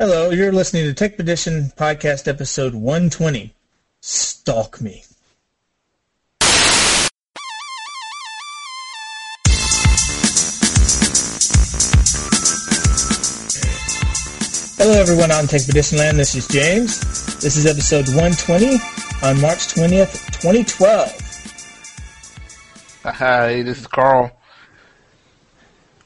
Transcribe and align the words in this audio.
Hello, 0.00 0.30
you're 0.30 0.52
listening 0.52 0.84
to 0.84 0.94
Tech 0.94 1.18
Edition 1.18 1.72
Podcast 1.76 2.28
Episode 2.28 2.72
120. 2.72 3.52
Stalk 4.00 4.78
Mii. 4.78 5.04
Hello, 14.78 15.00
everyone 15.00 15.32
out 15.32 15.40
in 15.40 15.48
Tech 15.48 15.68
Edition 15.68 15.98
Land. 15.98 16.16
This 16.16 16.36
is 16.36 16.46
James. 16.46 17.00
This 17.40 17.56
is 17.56 17.66
episode 17.66 18.06
120 18.06 18.74
on 19.24 19.40
March 19.40 19.74
20th, 19.74 20.26
2012. 20.40 21.10
Hi, 23.02 23.62
this 23.64 23.80
is 23.80 23.88
Carl. 23.88 24.30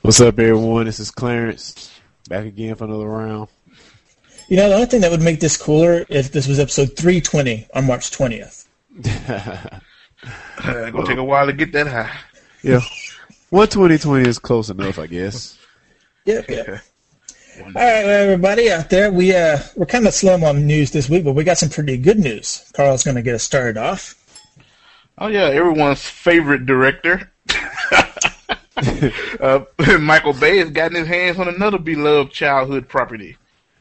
What's 0.01 0.19
up, 0.23 0.39
everyone? 0.39 0.87
This 0.87 0.99
is 0.99 1.11
Clarence. 1.11 1.91
Back 2.27 2.47
again 2.47 2.75
for 2.75 2.85
another 2.85 3.07
round. 3.07 3.51
You 4.53 4.59
know, 4.59 4.69
the 4.69 4.75
only 4.75 4.87
thing 4.87 5.01
that 5.01 5.11
would 5.11 5.23
make 5.23 5.41
this 5.41 5.57
cooler 5.57 6.05
if 6.11 6.31
this 6.31 6.47
was 6.47 6.61
episode 6.61 6.95
320 6.95 7.69
on 7.73 7.87
March 7.87 8.11
20th. 8.11 8.67
It's 10.25 10.91
gonna 10.93 11.07
take 11.07 11.17
a 11.17 11.25
while 11.25 11.47
to 11.47 11.55
get 11.55 11.73
that 11.73 11.89
high. 11.89 12.15
Yeah. 12.63 12.81
12020 13.51 14.29
is 14.29 14.39
close 14.39 14.69
enough, 14.69 14.99
I 14.99 15.07
guess. 15.07 15.59
Yep, 16.27 16.51
yep. 16.51 16.69
All 16.69 17.65
right, 17.65 17.73
well, 17.75 18.23
everybody 18.25 18.71
out 18.71 18.91
there, 18.91 19.11
we 19.11 19.35
uh, 19.35 19.59
we're 19.75 19.87
kind 19.87 20.07
of 20.07 20.13
slow 20.13 20.35
on 20.45 20.67
news 20.67 20.91
this 20.91 21.09
week, 21.09 21.25
but 21.25 21.33
we 21.33 21.43
got 21.45 21.59
some 21.59 21.71
pretty 21.71 21.97
good 21.97 22.19
news. 22.19 22.71
Carl's 22.77 23.03
going 23.03 23.17
to 23.17 23.23
get 23.23 23.35
us 23.35 23.43
started 23.43 23.79
off. 23.79 24.15
Oh 25.17 25.29
yeah, 25.29 25.47
everyone's 25.47 26.03
favorite 26.03 26.67
director, 26.67 27.33
uh, 29.41 29.65
Michael 29.99 30.35
Bay, 30.35 30.59
has 30.59 30.71
gotten 30.71 30.99
his 30.99 31.09
hands 31.09 31.39
on 31.39 31.49
another 31.49 31.79
beloved 31.79 32.33
childhood 32.33 32.87
property, 32.89 33.39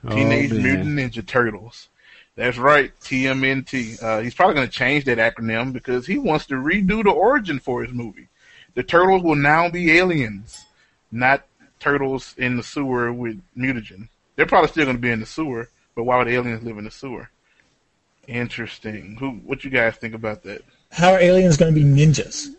Teenage 0.09 0.51
Oh. 0.51 0.55
Mutant 0.55 0.97
Ninja 0.97 1.25
Turtles. 1.25 1.89
That's 2.35 2.57
right, 2.57 2.91
TMNT. 3.01 4.01
Uh, 4.01 4.19
he's 4.21 4.33
probably 4.33 4.55
going 4.55 4.67
to 4.67 4.73
change 4.73 5.05
that 5.05 5.17
acronym 5.17 5.73
because 5.73 6.05
he 6.05 6.17
wants 6.17 6.45
to 6.47 6.55
redo 6.55 7.03
the 7.03 7.11
origin 7.11 7.59
for 7.59 7.83
his 7.83 7.93
movie. 7.93 8.29
The 8.73 8.83
turtles 8.83 9.21
will 9.21 9.35
now 9.35 9.69
be 9.69 9.91
aliens, 9.97 10.65
not 11.11 11.45
turtles 11.79 12.33
in 12.37 12.55
the 12.55 12.63
sewer 12.63 13.11
with 13.11 13.41
mutagen. 13.57 14.07
They're 14.35 14.45
probably 14.45 14.69
still 14.69 14.85
going 14.85 14.95
to 14.95 15.01
be 15.01 15.11
in 15.11 15.19
the 15.19 15.25
sewer, 15.25 15.69
but 15.93 16.05
why 16.05 16.17
would 16.17 16.29
aliens 16.29 16.63
live 16.63 16.77
in 16.77 16.85
the 16.85 16.91
sewer? 16.91 17.29
Interesting. 18.27 19.17
Who? 19.19 19.31
What 19.31 19.65
you 19.65 19.69
guys 19.69 19.97
think 19.97 20.13
about 20.13 20.43
that? 20.43 20.61
How 20.89 21.11
are 21.13 21.19
aliens 21.19 21.57
going 21.57 21.73
to 21.73 21.79
be 21.79 21.85
ninjas? 21.85 22.55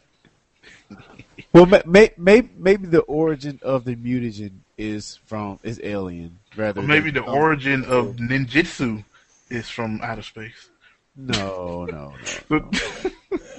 Well, 1.53 1.67
may, 1.67 1.83
may, 1.87 2.11
may, 2.17 2.49
maybe 2.57 2.87
the 2.87 3.01
origin 3.01 3.59
of 3.63 3.85
the 3.85 3.97
mutagen 3.97 4.53
is 4.77 5.19
from 5.27 5.59
is 5.63 5.81
alien 5.83 6.39
rather. 6.57 6.81
Or 6.81 6.85
maybe 6.85 7.11
than, 7.11 7.25
the 7.25 7.31
origin 7.31 7.85
of 7.85 8.17
ninjutsu 8.17 9.05
is 9.51 9.69
from 9.69 10.01
outer 10.03 10.23
space. 10.23 10.69
No, 11.17 11.85
no, 11.87 12.15
no. 12.15 12.15
But 12.49 12.71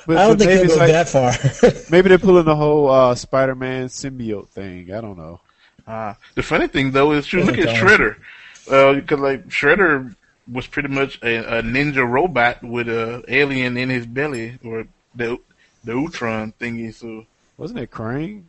But, 0.06 0.18
I 0.18 0.28
don't 0.28 0.38
but 0.38 0.40
think 0.40 0.50
maybe 0.50 0.68
they'll 0.68 0.76
go 0.76 0.76
like, 0.78 0.92
that 0.92 1.10
far. 1.10 1.32
maybe 1.92 2.10
they're 2.10 2.18
pulling 2.18 2.46
the 2.46 2.56
whole 2.56 2.90
uh, 2.90 3.16
Spider-Man 3.16 3.88
symbiote 3.88 4.50
thing. 4.50 4.92
I 4.94 5.02
don't 5.02 5.18
know. 5.18 5.40
uh, 5.88 6.14
the 6.36 6.44
funny 6.44 6.68
thing 6.68 6.92
though 6.92 7.12
is, 7.14 7.26
shoot, 7.26 7.46
look 7.46 7.58
at 7.58 7.66
Doesn't 7.66 7.88
Shredder. 7.88 8.16
Uh, 8.70 8.94
because 8.94 9.20
like 9.20 9.48
Shredder 9.50 10.16
was 10.52 10.68
pretty 10.68 10.90
much 10.90 11.20
a, 11.22 11.60
a 11.60 11.62
ninja 11.62 12.08
robot 12.10 12.64
with 12.64 12.88
a 12.90 13.24
alien 13.28 13.78
in 13.78 13.90
his 13.90 14.06
belly, 14.06 14.58
or 14.64 14.86
the 15.16 15.38
the 15.84 15.94
Ultron 15.94 16.54
thingy. 16.60 16.94
So, 16.94 17.26
Wasn't 17.58 17.80
it 17.80 17.92
Krang? 17.92 18.44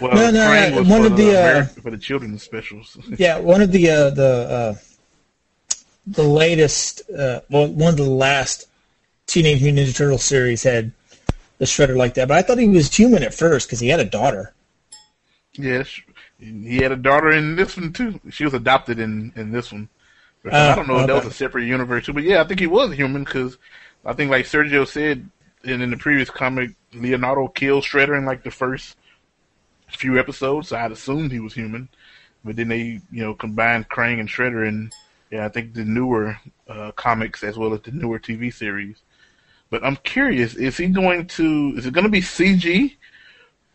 Well, 0.00 0.14
No, 0.14 0.30
no, 0.30 0.70
no, 0.70 0.76
was 0.80 0.88
one 0.88 1.00
for 1.02 1.06
of 1.08 1.16
the, 1.16 1.36
uh, 1.36 1.62
Ameri- 1.64 1.82
for 1.82 1.90
the 1.90 1.98
children's 1.98 2.42
specials. 2.42 2.96
yeah, 3.18 3.38
one 3.38 3.60
of 3.60 3.72
the 3.72 3.90
uh, 3.90 4.10
the 4.10 4.24
uh, 4.24 4.74
the 6.06 6.22
latest, 6.22 7.02
uh, 7.10 7.40
well, 7.50 7.68
one 7.68 7.90
of 7.90 7.96
the 7.96 8.04
last 8.04 8.66
Teenage 9.26 9.62
Mutant 9.62 9.86
Ninja 9.88 9.96
Turtle 9.96 10.18
series 10.18 10.62
had 10.62 10.92
the 11.58 11.64
Shredder 11.64 11.96
like 11.96 12.14
that, 12.14 12.28
but 12.28 12.36
I 12.36 12.42
thought 12.42 12.58
he 12.58 12.68
was 12.68 12.94
human 12.94 13.22
at 13.22 13.34
first 13.34 13.68
because 13.68 13.80
he 13.80 13.88
had 13.88 14.00
a 14.00 14.04
daughter. 14.04 14.52
yes, 15.54 16.00
he 16.38 16.76
had 16.78 16.90
a 16.92 16.96
daughter 16.96 17.30
in 17.30 17.54
this 17.56 17.76
one 17.76 17.92
too. 17.92 18.20
She 18.30 18.44
was 18.44 18.54
adopted 18.54 18.98
in 18.98 19.32
in 19.36 19.52
this 19.52 19.70
one. 19.72 19.88
I 20.50 20.74
don't 20.74 20.88
know 20.88 20.98
if 20.98 21.06
that 21.06 21.14
was 21.14 21.26
a 21.26 21.32
separate 21.32 21.64
universe 21.66 22.06
too, 22.06 22.12
but 22.12 22.24
yeah, 22.24 22.40
I 22.40 22.44
think 22.44 22.58
he 22.58 22.66
was 22.66 22.92
human 22.92 23.22
because 23.22 23.58
I 24.04 24.12
think 24.12 24.28
like 24.30 24.44
Sergio 24.46 24.86
said 24.88 25.28
in, 25.62 25.80
in 25.80 25.90
the 25.90 25.96
previous 25.96 26.30
comic, 26.30 26.72
Leonardo 26.92 27.46
killed 27.46 27.84
Shredder 27.84 28.18
in 28.18 28.24
like 28.24 28.42
the 28.42 28.50
first 28.50 28.96
few 29.96 30.18
episodes. 30.18 30.68
So 30.68 30.76
I'd 30.76 30.92
assumed 30.92 31.32
he 31.32 31.40
was 31.40 31.54
human, 31.54 31.88
but 32.44 32.56
then 32.56 32.68
they 32.68 33.00
you 33.10 33.22
know 33.22 33.34
combined 33.34 33.88
Krang 33.88 34.20
and 34.20 34.28
Shredder, 34.28 34.66
and 34.66 34.92
yeah, 35.30 35.44
I 35.46 35.48
think 35.48 35.74
the 35.74 35.84
newer 35.84 36.38
uh, 36.68 36.92
comics 36.92 37.42
as 37.42 37.56
well 37.56 37.72
as 37.74 37.80
the 37.80 37.92
newer 37.92 38.18
TV 38.18 38.52
series. 38.52 38.96
But 39.70 39.84
I'm 39.84 39.96
curious, 39.96 40.54
is 40.54 40.76
he 40.76 40.88
going 40.88 41.26
to? 41.28 41.74
Is 41.76 41.86
it 41.86 41.94
going 41.94 42.04
to 42.04 42.10
be 42.10 42.20
CG? 42.20 42.96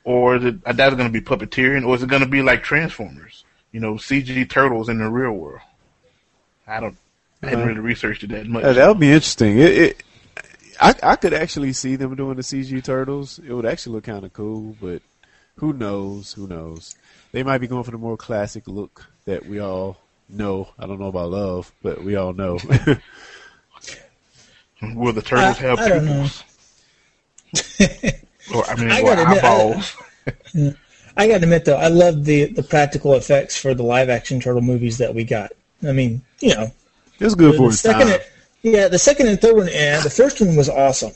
or 0.04 0.38
is 0.38 0.46
it, 0.46 0.56
I 0.66 0.72
doubt 0.72 0.94
it's 0.94 0.98
going 0.98 1.12
to 1.12 1.20
be 1.20 1.26
puppeteering, 1.26 1.86
or 1.86 1.94
is 1.94 2.02
it 2.02 2.08
going 2.08 2.22
to 2.22 2.30
be 2.30 2.42
like 2.42 2.64
Transformers? 2.64 3.44
You 3.74 3.82
know, 3.82 3.96
CG 3.96 4.50
turtles 4.50 4.88
in 4.88 5.00
the 5.00 5.10
real 5.10 5.34
world. 5.34 5.60
I 6.66 6.80
don't. 6.80 6.96
I 7.44 7.48
hadn't 7.50 7.64
Uh, 7.66 7.68
really 7.68 7.80
researched 7.82 8.24
it 8.24 8.30
that 8.30 8.48
much. 8.48 8.64
Uh, 8.64 8.72
that 8.72 8.88
would 8.88 9.02
be 9.02 9.10
interesting. 9.12 9.60
It, 9.60 9.78
it, 9.78 10.04
I, 10.80 10.96
I 11.04 11.16
could 11.18 11.34
actually 11.34 11.74
see 11.74 11.98
them 11.98 12.16
doing 12.16 12.38
the 12.38 12.42
CG 12.42 12.82
turtles. 12.86 13.40
It 13.40 13.52
would 13.52 13.66
actually 13.66 13.96
look 13.96 14.06
kind 14.06 14.24
of 14.24 14.32
cool, 14.32 14.78
but 14.82 15.02
who 15.58 15.74
knows? 15.74 16.34
Who 16.34 16.48
knows? 16.48 16.96
They 17.32 17.44
might 17.44 17.58
be 17.60 17.68
going 17.68 17.84
for 17.84 17.92
the 17.92 17.98
more 17.98 18.18
classic 18.18 18.68
look 18.68 19.06
that 19.26 19.46
we 19.46 19.60
all 19.60 19.98
know. 20.30 20.70
I 20.80 20.88
don't 20.88 21.00
know 21.00 21.08
about 21.08 21.32
love, 21.32 21.72
but 21.84 22.04
we 22.04 22.16
all 22.16 22.34
know. 22.34 22.58
Will 24.82 25.14
the 25.14 25.22
turtles 25.22 25.58
I- 25.58 25.62
have 25.62 25.80
I 25.80 25.90
don't 25.90 26.06
know. 26.06 26.28
pupils? 27.54 28.14
or 28.54 28.66
I 28.66 28.76
mean, 28.76 28.92
I 28.92 29.02
or 29.02 29.16
gotta 29.16 29.22
admit, 29.24 29.44
I- 29.44 29.48
eyeballs? 29.48 29.96
I 31.18 31.28
got 31.28 31.38
to 31.40 31.44
admit 31.44 31.66
though, 31.66 31.78
I 31.78 31.88
love 31.88 32.26
the 32.26 32.46
the 32.46 32.62
practical 32.62 33.16
effects 33.16 33.58
for 33.58 33.74
the 33.74 33.82
live 33.84 34.10
action 34.10 34.40
turtle 34.40 34.62
movies 34.62 35.00
that 35.00 35.16
we 35.16 35.24
got. 35.24 35.52
I 35.88 35.92
mean, 35.92 36.22
you 36.42 36.54
know, 36.54 36.72
it 37.20 37.24
was 37.24 37.34
good 37.36 37.54
the, 37.54 37.58
for 37.58 37.70
the 37.72 37.76
second, 37.78 38.08
time. 38.10 38.20
yeah, 38.62 38.88
the 38.88 39.00
second 39.00 39.28
and 39.28 39.40
third 39.42 39.56
one, 39.56 39.68
yeah, 39.68 40.00
the 40.02 40.10
first 40.12 40.40
one 40.40 40.56
was 40.56 40.70
awesome. 40.70 41.14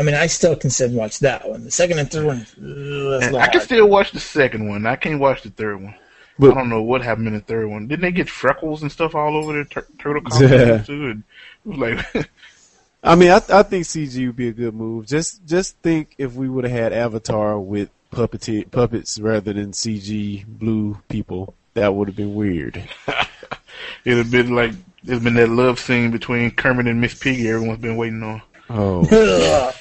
I 0.00 0.02
mean, 0.02 0.14
I 0.14 0.28
still 0.28 0.56
can 0.56 0.70
sit 0.70 0.88
and 0.88 0.96
watch 0.98 1.18
that 1.18 1.46
one. 1.46 1.62
The 1.64 1.70
second 1.70 1.98
and 1.98 2.10
third 2.10 2.24
one, 2.24 2.38
ugh, 2.38 2.46
that's 2.56 2.58
a 2.58 2.62
And 2.64 3.20
little 3.20 3.38
I 3.40 3.48
can 3.48 3.60
still 3.60 3.86
watch 3.86 4.12
the 4.12 4.18
second 4.20 4.66
one. 4.66 4.86
I 4.86 4.96
can't 4.96 5.20
watch 5.20 5.42
the 5.42 5.50
third 5.50 5.82
one. 5.82 5.94
But- 6.38 6.52
I 6.52 6.54
don't 6.54 6.70
know 6.70 6.80
what 6.82 7.02
happened 7.02 7.26
in 7.28 7.34
the 7.34 7.40
third 7.40 7.68
one. 7.68 7.86
Didn't 7.86 8.00
they 8.00 8.10
get 8.12 8.30
freckles 8.30 8.80
and 8.80 8.90
stuff 8.90 9.14
all 9.14 9.36
over 9.36 9.52
their 9.52 9.64
tur- 9.64 9.86
turtle 9.98 10.22
costumes 10.24 10.50
Yeah. 10.52 10.78
too? 10.78 11.10
And 11.10 11.22
it 11.66 11.68
was 11.68 11.78
like, 12.14 12.30
I 13.04 13.14
mean, 13.14 13.30
I, 13.30 13.42
I 13.50 13.62
think 13.62 13.84
CG 13.84 14.26
would 14.26 14.36
be 14.36 14.48
a 14.48 14.52
good 14.52 14.74
move. 14.74 15.06
Just 15.06 15.44
just 15.46 15.76
think 15.82 16.14
if 16.16 16.32
we 16.34 16.48
would 16.48 16.64
have 16.64 16.72
had 16.72 16.92
Avatar 16.94 17.60
with 17.60 17.90
puppeteer, 18.10 18.70
puppets 18.70 19.18
rather 19.20 19.52
than 19.52 19.72
CG 19.72 20.46
blue 20.46 20.98
people, 21.10 21.52
that 21.74 21.94
would 21.94 22.08
have 22.08 22.16
been 22.16 22.34
weird. 22.34 22.82
it'd 24.06 24.18
have 24.18 24.30
been 24.30 24.54
like 24.54 24.72
it's 25.04 25.22
been 25.22 25.34
that 25.34 25.48
love 25.50 25.78
scene 25.78 26.10
between 26.10 26.50
Kermit 26.52 26.86
and 26.86 27.00
Miss 27.02 27.14
Piggy. 27.14 27.48
Everyone's 27.50 27.80
been 27.80 27.96
waiting 27.96 28.22
on. 28.22 28.40
Oh. 28.72 29.02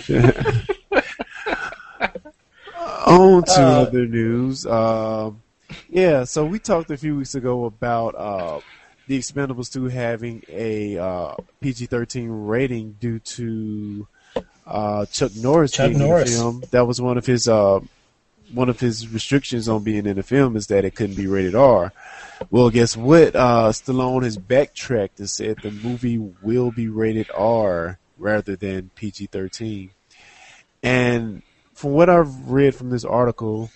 On 3.05 3.43
to 3.43 3.61
Uh, 3.61 3.81
other 3.81 4.05
news. 4.05 4.65
Um, 4.65 5.41
yeah, 5.89 6.23
so 6.23 6.45
we 6.45 6.59
talked 6.59 6.91
a 6.91 6.97
few 6.97 7.17
weeks 7.17 7.35
ago 7.35 7.65
about 7.65 8.15
uh, 8.15 8.59
the 9.07 9.17
Expendables 9.17 9.71
2 9.71 9.85
having 9.85 10.43
a 10.49 10.97
uh, 10.97 11.35
PG-13 11.61 12.27
rating 12.47 12.95
due 12.99 13.19
to 13.19 14.07
uh, 14.67 15.05
Chuck 15.07 15.31
Norris 15.35 15.71
Chuck 15.71 15.89
being 15.89 15.99
Norris. 15.99 16.29
in 16.29 16.35
the 16.35 16.41
film. 16.41 16.63
That 16.71 16.87
was 16.87 17.01
one 17.01 17.17
of 17.17 17.25
his 17.25 17.47
uh, 17.47 17.79
one 18.53 18.69
of 18.69 18.79
his 18.79 19.07
restrictions 19.07 19.69
on 19.69 19.83
being 19.83 20.05
in 20.07 20.15
the 20.15 20.23
film 20.23 20.55
is 20.55 20.67
that 20.67 20.83
it 20.85 20.95
couldn't 20.95 21.15
be 21.15 21.27
rated 21.27 21.55
R. 21.55 21.91
Well, 22.49 22.69
guess 22.69 22.95
what? 22.97 23.35
Uh, 23.35 23.69
Stallone 23.71 24.23
has 24.23 24.37
backtracked 24.37 25.19
and 25.19 25.29
said 25.29 25.57
the 25.61 25.71
movie 25.71 26.17
will 26.41 26.71
be 26.71 26.87
rated 26.87 27.29
R 27.35 27.97
rather 28.19 28.55
than 28.55 28.91
PG-13. 28.95 29.89
And 30.83 31.41
from 31.73 31.91
what 31.91 32.09
I've 32.09 32.49
read 32.49 32.75
from 32.75 32.89
this 32.89 33.05
article, 33.05 33.69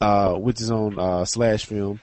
uh, 0.00 0.34
which 0.34 0.60
is 0.60 0.70
on 0.70 0.98
uh, 0.98 1.24
Slash 1.24 1.64
Film, 1.66 2.00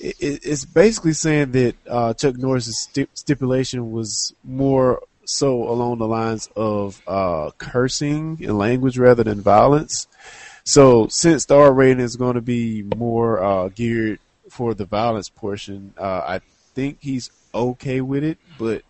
it, 0.00 0.16
it- 0.20 0.40
it's 0.44 0.64
basically 0.64 1.12
saying 1.12 1.52
that 1.52 1.76
uh, 1.88 2.14
Chuck 2.14 2.36
Norris's 2.36 2.78
sti- 2.82 3.08
stipulation 3.14 3.92
was 3.92 4.34
more 4.44 5.02
so 5.26 5.68
along 5.68 5.98
the 5.98 6.06
lines 6.06 6.48
of 6.54 7.00
uh, 7.06 7.50
cursing 7.58 8.38
and 8.42 8.58
language 8.58 8.98
rather 8.98 9.24
than 9.24 9.40
violence. 9.40 10.06
So 10.64 11.08
since 11.08 11.44
the 11.46 11.56
R 11.56 11.72
rating 11.72 12.00
is 12.00 12.16
going 12.16 12.34
to 12.34 12.40
be 12.42 12.82
more 12.96 13.42
uh, 13.42 13.68
geared 13.68 14.18
for 14.50 14.74
the 14.74 14.84
violence 14.84 15.28
portion, 15.28 15.94
uh, 15.98 16.22
I 16.26 16.40
think 16.74 16.98
he's 17.00 17.30
okay 17.54 18.00
with 18.00 18.22
it. 18.24 18.38
But 18.58 18.82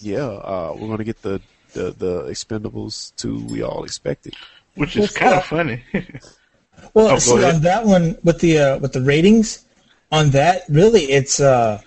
yeah, 0.00 0.26
we're 0.72 0.86
going 0.86 0.98
to 0.98 1.04
get 1.04 1.22
the, 1.22 1.40
the 1.72 1.90
the 1.92 2.22
Expendables 2.24 3.12
two 3.16 3.44
we 3.46 3.62
all 3.62 3.84
expected. 3.84 4.34
which 4.74 4.96
is 4.96 5.12
kind 5.12 5.34
of 5.34 5.44
funny. 5.44 5.82
Well, 6.94 7.08
Oh, 7.08 7.18
see, 7.18 7.36
ahead. 7.36 7.56
on 7.56 7.60
that 7.62 7.84
one 7.84 8.16
with 8.24 8.40
the 8.40 8.58
uh, 8.58 8.78
with 8.78 8.94
the 8.94 9.02
ratings, 9.02 9.64
on 10.10 10.30
that 10.30 10.62
really 10.70 11.02
it's 11.02 11.38
uh, 11.38 11.80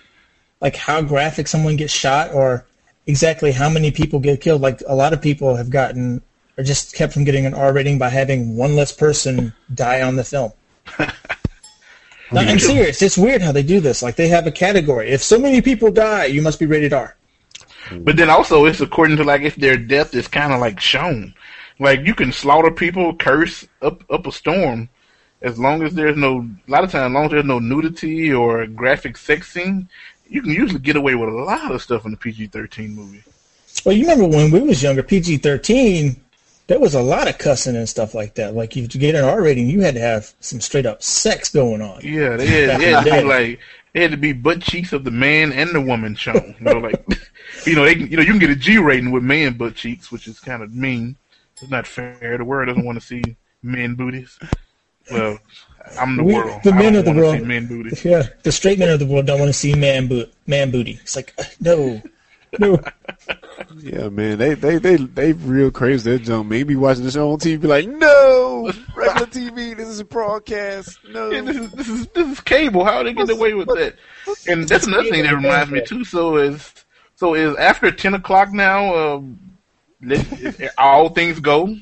like 0.60 0.76
how 0.76 1.02
graphic 1.02 1.48
someone 1.48 1.74
gets 1.76 1.92
shot 1.92 2.32
or 2.32 2.64
exactly 3.06 3.50
how 3.50 3.68
many 3.68 3.90
people 3.90 4.20
get 4.20 4.40
killed. 4.40 4.62
Like 4.62 4.82
a 4.86 4.94
lot 4.94 5.12
of 5.12 5.20
people 5.20 5.56
have 5.56 5.68
gotten 5.68 6.22
or 6.56 6.62
just 6.64 6.94
kept 6.94 7.12
from 7.12 7.24
getting 7.24 7.44
an 7.44 7.54
R 7.54 7.72
rating 7.72 7.98
by 7.98 8.08
having 8.08 8.56
one 8.56 8.76
less 8.76 8.92
person 8.92 9.52
die 9.74 10.00
on 10.00 10.14
the 10.14 10.22
film. 10.24 10.52
no, 11.00 11.08
I'm 12.40 12.58
serious. 12.60 13.02
It's 13.02 13.18
weird 13.18 13.42
how 13.42 13.52
they 13.52 13.62
do 13.64 13.80
this. 13.80 14.00
Like 14.02 14.14
they 14.16 14.28
have 14.28 14.46
a 14.46 14.52
category. 14.52 15.10
If 15.10 15.22
so 15.22 15.38
many 15.38 15.60
people 15.60 15.90
die, 15.90 16.26
you 16.26 16.40
must 16.40 16.58
be 16.60 16.66
rated 16.66 16.92
R. 16.92 17.16
But 17.90 18.16
then 18.16 18.30
also 18.30 18.64
it's 18.64 18.80
according 18.80 19.16
to 19.18 19.24
like 19.24 19.42
if 19.42 19.56
their 19.56 19.76
death 19.76 20.14
is 20.14 20.28
kind 20.28 20.52
of 20.52 20.60
like 20.60 20.80
shown. 20.80 21.34
Like 21.78 22.06
you 22.06 22.14
can 22.14 22.32
slaughter 22.32 22.70
people, 22.70 23.16
curse 23.16 23.66
up 23.82 24.04
up 24.10 24.26
a 24.26 24.32
storm, 24.32 24.88
as 25.42 25.58
long 25.58 25.82
as 25.82 25.94
there's 25.94 26.16
no. 26.16 26.48
A 26.68 26.70
lot 26.70 26.84
of 26.84 26.92
times, 26.92 27.10
as 27.10 27.12
long 27.12 27.24
as 27.26 27.30
there's 27.32 27.44
no 27.44 27.58
nudity 27.58 28.32
or 28.32 28.66
graphic 28.66 29.16
sex 29.16 29.52
scene, 29.52 29.88
you 30.28 30.42
can 30.42 30.52
usually 30.52 30.80
get 30.80 30.96
away 30.96 31.14
with 31.14 31.28
a 31.28 31.32
lot 31.32 31.72
of 31.72 31.82
stuff 31.82 32.04
in 32.04 32.12
the 32.12 32.16
PG-13 32.16 32.94
movie. 32.94 33.22
Well, 33.84 33.94
you 33.94 34.02
remember 34.02 34.36
when 34.36 34.50
we 34.50 34.60
was 34.60 34.82
younger, 34.82 35.02
PG-13, 35.02 36.16
there 36.66 36.78
was 36.78 36.94
a 36.94 37.02
lot 37.02 37.28
of 37.28 37.38
cussing 37.38 37.76
and 37.76 37.88
stuff 37.88 38.14
like 38.14 38.34
that. 38.36 38.54
Like 38.54 38.76
if 38.76 38.94
you 38.94 39.00
get 39.00 39.14
an 39.14 39.24
R 39.24 39.42
rating, 39.42 39.68
you 39.68 39.82
had 39.82 39.94
to 39.94 40.00
have 40.00 40.32
some 40.40 40.60
straight 40.60 40.86
up 40.86 41.02
sex 41.02 41.50
going 41.50 41.82
on. 41.82 42.00
Yeah, 42.02 42.36
they 42.36 42.46
had, 42.46 42.80
they 42.80 42.90
had 42.92 43.04
to 43.04 43.10
be 43.10 43.22
like 43.24 43.60
it 43.94 44.02
had 44.02 44.10
to 44.10 44.16
be 44.16 44.32
butt 44.32 44.60
cheeks 44.60 44.92
of 44.92 45.04
the 45.04 45.10
man 45.10 45.52
and 45.52 45.70
the 45.70 45.80
woman 45.80 46.14
shown. 46.16 46.54
You 46.58 46.64
know, 46.64 46.78
like 46.78 47.04
you 47.66 47.74
know, 47.76 47.84
they 47.84 47.94
can, 47.94 48.08
you 48.10 48.16
know, 48.16 48.22
you 48.22 48.30
can 48.30 48.38
get 48.40 48.50
a 48.50 48.56
G 48.56 48.78
rating 48.78 49.10
with 49.12 49.22
man 49.22 49.56
butt 49.56 49.74
cheeks, 49.76 50.10
which 50.12 50.26
is 50.28 50.40
kind 50.40 50.62
of 50.62 50.74
mean. 50.74 51.16
It's 51.62 51.70
not 51.70 51.86
fair. 51.86 52.36
The 52.36 52.44
world 52.44 52.68
doesn't 52.68 52.84
want 52.84 53.00
to 53.00 53.06
see 53.06 53.22
men 53.62 53.94
booties. 53.94 54.38
Well, 55.10 55.38
I'm 55.98 56.16
the 56.16 56.24
We- 56.24 56.34
world. 56.34 56.60
the 56.64 56.72
men 56.72 56.96
of 56.96 57.04
the 57.04 57.12
world. 57.12 57.38
see 57.38 57.44
men 57.44 57.66
booties. 57.66 58.04
Yeah, 58.04 58.22
the 58.42 58.50
straight 58.52 58.78
men 58.78 58.88
of 58.90 58.98
the 58.98 59.06
world 59.06 59.26
don't 59.26 59.38
want 59.38 59.50
to 59.50 59.52
see 59.58 59.74
man 59.74 60.08
boot, 60.08 60.32
man 60.46 60.70
booty. 60.70 60.98
It's 61.02 61.14
like 61.16 61.32
uh, 61.38 61.44
no, 61.60 62.02
no. 62.58 62.80
Yeah, 63.78 64.08
man, 64.08 64.38
they 64.38 64.54
they 64.54 64.78
they 64.78 64.96
they 64.96 65.32
real 65.32 65.70
crazy. 65.70 66.10
That 66.10 66.24
junk. 66.24 66.48
Maybe 66.48 66.74
watching 66.74 67.04
the 67.04 67.10
show 67.10 67.30
on 67.30 67.38
TV, 67.38 67.60
be 67.60 67.68
like, 67.68 67.86
no, 67.88 68.53
regular 68.96 69.26
TV. 69.26 69.76
This 69.76 69.88
is 69.88 70.00
a 70.00 70.04
broadcast. 70.04 70.98
No. 71.08 71.30
Yeah, 71.30 71.40
this 71.42 71.56
is 71.56 71.70
this 71.72 71.88
is 71.88 72.06
this 72.08 72.26
is 72.28 72.40
cable. 72.40 72.84
How 72.84 72.98
are 72.98 73.04
they 73.04 73.12
getting 73.12 73.36
away 73.36 73.54
with 73.54 73.68
that? 73.68 73.96
And 74.48 74.68
that's 74.68 74.86
another 74.86 75.08
thing 75.10 75.22
that 75.24 75.34
reminds 75.34 75.70
me 75.70 75.82
too. 75.84 76.04
So 76.04 76.36
is 76.36 76.72
so 77.16 77.34
is 77.34 77.56
after 77.56 77.90
ten 77.90 78.14
o'clock 78.14 78.52
now. 78.52 78.94
Um, 78.94 79.38
let, 80.02 80.20
is- 80.40 80.70
all 80.78 81.08
things 81.08 81.40
go. 81.40 81.76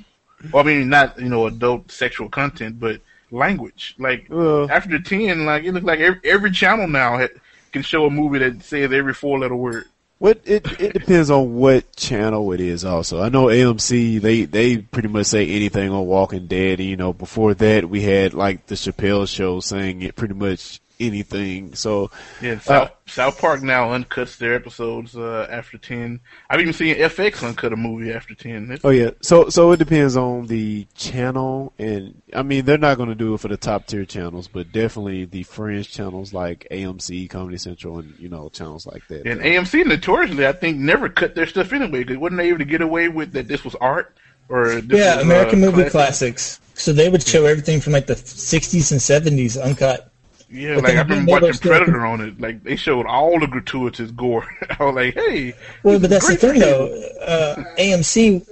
Well, 0.53 0.63
I 0.65 0.67
mean, 0.67 0.89
not 0.89 1.19
you 1.21 1.29
know 1.29 1.47
adult 1.47 1.91
sexual 1.93 2.29
content, 2.29 2.81
but 2.81 3.01
language. 3.31 3.95
Like 3.99 4.27
Uh, 4.31 4.65
after 4.67 4.99
ten, 5.01 5.45
like 5.47 5.65
it 5.65 5.73
looks 5.73 5.87
like 5.87 6.01
every, 6.01 6.21
every 6.25 6.51
channel 6.51 6.87
now 6.89 7.19
ha- 7.19 7.29
can 7.73 7.83
show 7.83 8.07
a 8.07 8.11
movie 8.11 8.39
that 8.41 8.63
says 8.63 8.93
every 8.93 9.15
four 9.15 9.39
letter 9.39 9.55
word. 9.57 9.85
What 10.23 10.41
it 10.45 10.81
it 10.81 10.93
depends 10.93 11.31
on 11.31 11.55
what 11.55 11.97
channel 11.97 12.53
it 12.53 12.61
is. 12.61 12.85
Also, 12.85 13.21
I 13.21 13.29
know 13.29 13.47
AMC 13.47 14.21
they 14.21 14.45
they 14.45 14.77
pretty 14.79 15.09
much 15.09 15.27
say 15.27 15.49
anything 15.49 15.91
on 15.91 16.07
Walking 16.07 16.47
Dead. 16.47 16.79
You 16.79 16.97
know, 16.97 17.13
before 17.13 17.55
that 17.55 17.91
we 17.91 18.03
had 18.03 18.33
like 18.33 18.67
the 18.67 18.77
Chappelle 18.77 19.27
Show 19.27 19.59
saying 19.59 20.03
it 20.03 20.15
pretty 20.15 20.35
much 20.35 20.81
anything. 21.07 21.75
So 21.75 22.11
Yeah, 22.41 22.59
South 22.59 22.93
South 23.07 23.39
Park 23.39 23.63
now 23.63 23.89
uncuts 23.91 24.39
their 24.39 24.55
episodes 24.55 25.17
uh, 25.17 25.47
after 25.51 25.79
ten. 25.79 26.21
I've 26.49 26.61
even 26.61 26.73
seen 26.73 26.97
FX 26.97 27.47
uncut 27.47 27.73
a 27.73 27.77
movie 27.77 28.13
after 28.13 28.35
ten. 28.35 28.71
It's, 28.71 28.85
Oh 28.85 28.91
yeah, 28.91 29.11
so 29.21 29.49
so 29.49 29.73
it 29.73 29.79
depends 29.79 30.17
on 30.17 30.47
the 30.47 30.87
channel, 30.95 31.73
and 31.79 32.21
I 32.35 32.43
mean 32.43 32.65
they're 32.65 32.79
not 32.79 32.97
going 32.97 33.09
to 33.09 33.15
do 33.15 33.35
it 33.35 33.41
for 33.41 33.49
the 33.49 33.57
top 33.57 33.87
tier 33.87 34.05
channels, 34.05 34.49
but 34.49 34.73
definitely 34.73 35.25
the 35.25 35.43
fringe 35.43 35.91
channels 35.91 36.33
like 36.33 36.67
AMC, 36.71 37.29
Comedy 37.31 37.59
Central, 37.59 37.99
and 37.99 38.15
you 38.19 38.29
know 38.29 38.49
channels 38.49 38.87
like 38.87 39.07
that. 39.09 39.27
And 39.27 39.41
AMC 39.41 39.85
notoriously, 39.87 40.47
I 40.47 40.53
think, 40.53 40.79
never 40.79 41.09
cut 41.09 41.35
their 41.35 41.47
stuff 41.47 41.73
anyway. 41.73 42.05
Because 42.05 42.19
wasn't 42.19 42.39
they 42.39 42.49
able 42.49 42.59
to 42.59 42.65
get 42.65 42.81
away 42.81 43.09
with 43.09 43.33
that 43.33 43.49
this 43.49 43.65
was 43.65 43.75
art 43.77 44.17
or 44.49 44.79
Yeah, 44.79 45.17
was, 45.17 45.25
American 45.25 45.63
uh, 45.63 45.67
movie 45.67 45.89
classic? 45.89 45.93
classics. 46.37 46.61
So 46.75 46.93
they 46.93 47.09
would 47.09 47.23
show 47.23 47.45
everything 47.45 47.81
from 47.81 47.93
like 47.93 48.07
the 48.07 48.15
60s 48.15 48.93
and 48.93 49.01
70s 49.01 49.63
uncut. 49.63 50.12
Yeah, 50.53 50.75
But 50.77 50.85
like 50.85 50.97
I 50.97 51.01
again, 51.01 51.09
remember 51.09 51.27
they 51.27 51.33
were 51.33 51.41
watching 51.41 51.53
still- 51.55 51.71
Predator 51.73 52.07
on 52.07 52.21
it. 52.21 52.41
Like 52.41 52.63
they 52.63 52.77
showed 52.77 53.07
all 53.07 53.41
the 53.41 53.47
gratuitous 53.47 54.11
gore. 54.11 54.47
I 54.79 54.85
was 54.85 54.95
like, 54.95 55.15
hey, 55.15 55.55
Well, 55.83 55.99
but 55.99 56.11
that's 56.11 56.27
the 56.29 56.37
great 56.37 56.53
thing 56.53 56.61
though. 56.61 56.87
Uh, 57.21 57.65
AMC 57.79 58.47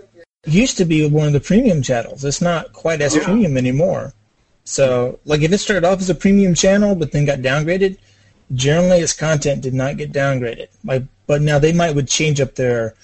used 0.47 0.79
to 0.79 0.85
be 0.87 1.06
one 1.08 1.26
of 1.26 1.32
the 1.35 1.41
premium 1.41 1.82
channels. 1.82 2.25
It's 2.25 2.41
not 2.41 2.73
quite 2.73 3.00
as 3.02 3.14
Yeah. 3.14 3.25
premium 3.25 3.56
anymore. 3.58 4.14
So, 4.64 5.19
like, 5.25 5.43
if 5.43 5.52
it 5.52 5.58
started 5.58 5.87
off 5.87 6.00
as 6.00 6.08
a 6.11 6.14
premium 6.14 6.55
channel 6.55 6.94
but 6.94 7.12
then 7.12 7.25
got 7.26 7.41
downgraded, 7.41 7.99
generally 8.55 8.99
its 9.00 9.12
content 9.12 9.62
did 9.62 9.75
not 9.75 9.96
get 9.96 10.12
downgraded. 10.12 10.69
Like, 10.85 11.05
but 11.26 11.43
now 11.43 11.58
they 11.58 11.73
might 11.73 11.94
would 11.94 12.08
change 12.08 12.41
up 12.41 12.55
their 12.55 12.94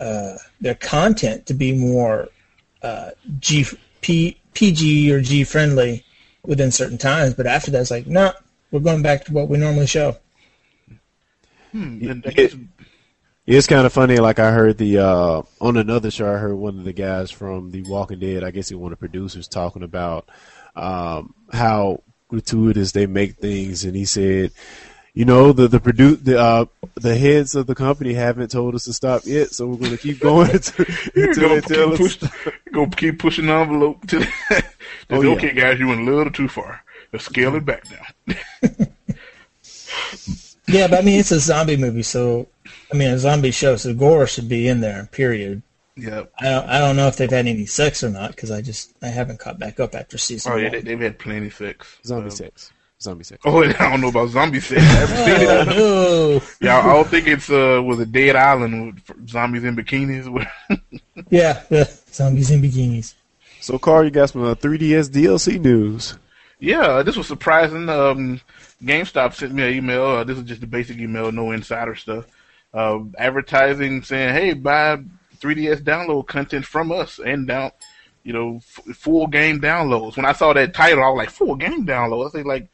uh, 0.00 0.36
their 0.60 0.74
content 0.74 1.46
to 1.46 1.54
be 1.54 1.72
more 1.72 2.28
uh, 2.82 3.10
G 3.40 3.64
P, 4.02 4.36
PG 4.54 5.10
or 5.12 5.20
G 5.20 5.42
friendly 5.44 6.04
within 6.46 6.70
certain 6.70 6.98
times. 6.98 7.34
But 7.34 7.46
after 7.46 7.70
that, 7.72 7.80
it's 7.82 7.90
like, 7.90 8.06
no, 8.06 8.32
we're 8.70 8.80
going 8.80 9.02
back 9.02 9.24
to 9.26 9.32
what 9.32 9.48
we 9.48 9.58
normally 9.58 9.86
show. 9.86 10.16
Hmm, 11.72 11.98
it- 12.24 12.54
It's 13.46 13.68
kind 13.68 13.86
of 13.86 13.92
funny. 13.92 14.16
Like 14.18 14.40
I 14.40 14.50
heard 14.50 14.76
the 14.76 14.98
uh, 14.98 15.42
on 15.60 15.76
another 15.76 16.10
show, 16.10 16.32
I 16.32 16.36
heard 16.38 16.56
one 16.56 16.78
of 16.78 16.84
the 16.84 16.92
guys 16.92 17.30
from 17.30 17.70
The 17.70 17.82
Walking 17.82 18.18
Dead. 18.18 18.42
I 18.42 18.50
guess 18.50 18.68
he 18.70 18.74
one 18.74 18.92
of 18.92 18.98
the 18.98 19.06
producers 19.08 19.46
talking 19.46 19.84
about 19.84 20.28
um, 20.74 21.32
how 21.52 22.02
gratuitous 22.28 22.90
they 22.90 23.06
make 23.06 23.36
things, 23.36 23.84
and 23.84 23.94
he 23.94 24.04
said, 24.04 24.50
you 25.14 25.24
know, 25.24 25.52
the 25.52 25.68
the 25.68 25.78
produ- 25.78 26.22
the 26.24 26.40
uh, 26.40 26.64
the 26.96 27.16
heads 27.16 27.54
of 27.54 27.68
the 27.68 27.76
company 27.76 28.14
haven't 28.14 28.50
told 28.50 28.74
us 28.74 28.84
to 28.86 28.92
stop 28.92 29.22
yet, 29.26 29.50
so 29.52 29.68
we're 29.68 29.76
going 29.76 29.92
to 29.92 29.96
keep 29.98 30.18
going 30.18 30.50
until, 30.52 30.84
You're 31.14 31.28
until 31.28 31.48
they 31.50 31.60
tell 31.60 31.92
us. 31.92 31.98
push, 32.16 32.30
go 32.72 32.86
keep 32.88 33.20
pushing 33.20 33.46
the 33.46 33.52
envelope 33.52 34.04
to 34.08 34.26
the, 35.08 35.16
Oh, 35.16 35.22
yeah. 35.22 35.34
okay, 35.36 35.52
guys, 35.52 35.78
you 35.78 35.88
went 35.88 36.00
a 36.00 36.04
little 36.04 36.32
too 36.32 36.48
far. 36.48 36.82
Let's 37.12 37.24
scale 37.26 37.54
it 37.56 37.64
back 37.64 37.84
down. 37.88 38.38
Yeah, 40.68 40.88
but 40.88 40.98
I 40.98 41.02
mean, 41.02 41.20
it's 41.20 41.30
a 41.30 41.38
zombie 41.38 41.76
movie, 41.76 42.02
so 42.02 42.48
I 42.92 42.96
mean, 42.96 43.08
a 43.10 43.18
zombie 43.18 43.52
show, 43.52 43.76
so 43.76 43.94
gore 43.94 44.26
should 44.26 44.48
be 44.48 44.66
in 44.66 44.80
there. 44.80 45.08
Period. 45.12 45.62
yeah. 45.96 46.24
I 46.40 46.44
don't, 46.50 46.68
I 46.68 46.78
don't 46.80 46.96
know 46.96 47.06
if 47.06 47.16
they've 47.16 47.30
had 47.30 47.46
any 47.46 47.66
sex 47.66 48.02
or 48.02 48.10
not 48.10 48.32
because 48.32 48.50
I 48.50 48.62
just 48.62 48.92
I 49.00 49.06
haven't 49.06 49.38
caught 49.38 49.60
back 49.60 49.78
up 49.78 49.94
after 49.94 50.18
season 50.18 50.52
Oh 50.52 50.56
yeah, 50.56 50.64
one. 50.64 50.72
they, 50.72 50.80
they've 50.80 51.00
had 51.00 51.20
plenty 51.20 51.46
of 51.46 51.54
sex. 51.54 51.98
Zombie 52.04 52.26
Uh, 52.26 52.30
sex. 52.30 52.72
Zombie 53.00 53.22
sex. 53.22 53.40
Oh, 53.44 53.62
I 53.62 53.72
don't 53.74 54.00
know 54.00 54.08
about 54.08 54.30
zombie 54.30 54.58
sex. 54.58 54.82
I 54.82 54.84
haven't 54.84 55.16
seen 55.18 55.48
it. 55.48 55.78
Oh, 55.78 56.38
no. 56.40 56.42
Yeah, 56.66 56.78
I 56.80 56.94
don't 56.94 57.06
think 57.08 57.28
it's 57.28 57.48
uh 57.48 57.80
was 57.84 58.00
a 58.00 58.06
dead 58.06 58.34
island 58.34 58.94
with 59.06 59.28
zombies 59.30 59.62
in 59.62 59.76
bikinis. 59.76 60.26
Yeah, 61.30 61.62
the 61.68 61.84
zombies 62.10 62.50
in 62.50 62.60
bikinis. 62.60 63.14
So, 63.66 63.80
Carl, 63.80 64.04
you 64.04 64.12
got 64.12 64.30
some 64.30 64.44
uh, 64.44 64.54
3DS 64.54 65.08
DLC 65.08 65.58
news. 65.60 66.16
yeah, 66.60 67.02
this 67.02 67.16
was 67.16 67.26
surprising. 67.26 67.88
Um, 67.88 68.40
GameStop 68.80 69.34
sent 69.34 69.52
me 69.54 69.64
an 69.64 69.74
email. 69.74 70.04
Uh, 70.04 70.22
this 70.22 70.38
is 70.38 70.44
just 70.44 70.60
the 70.60 70.68
basic 70.68 70.98
email, 70.98 71.32
no 71.32 71.50
insider 71.50 71.96
stuff. 71.96 72.26
Uh, 72.72 73.00
advertising 73.18 74.04
saying, 74.04 74.34
"Hey, 74.34 74.52
buy 74.52 74.98
3DS 75.40 75.82
download 75.82 76.28
content 76.28 76.64
from 76.64 76.92
us 76.92 77.18
and 77.18 77.48
down, 77.48 77.72
you 78.22 78.32
know, 78.32 78.58
f- 78.58 78.94
full 78.94 79.26
game 79.26 79.60
downloads." 79.60 80.16
When 80.16 80.26
I 80.26 80.32
saw 80.32 80.52
that 80.52 80.72
title, 80.72 81.02
I 81.02 81.08
was 81.08 81.18
like, 81.18 81.30
"Full 81.30 81.56
game 81.56 81.84
download." 81.84 82.28
I 82.28 82.30
say 82.30 82.42
like, 82.44 82.68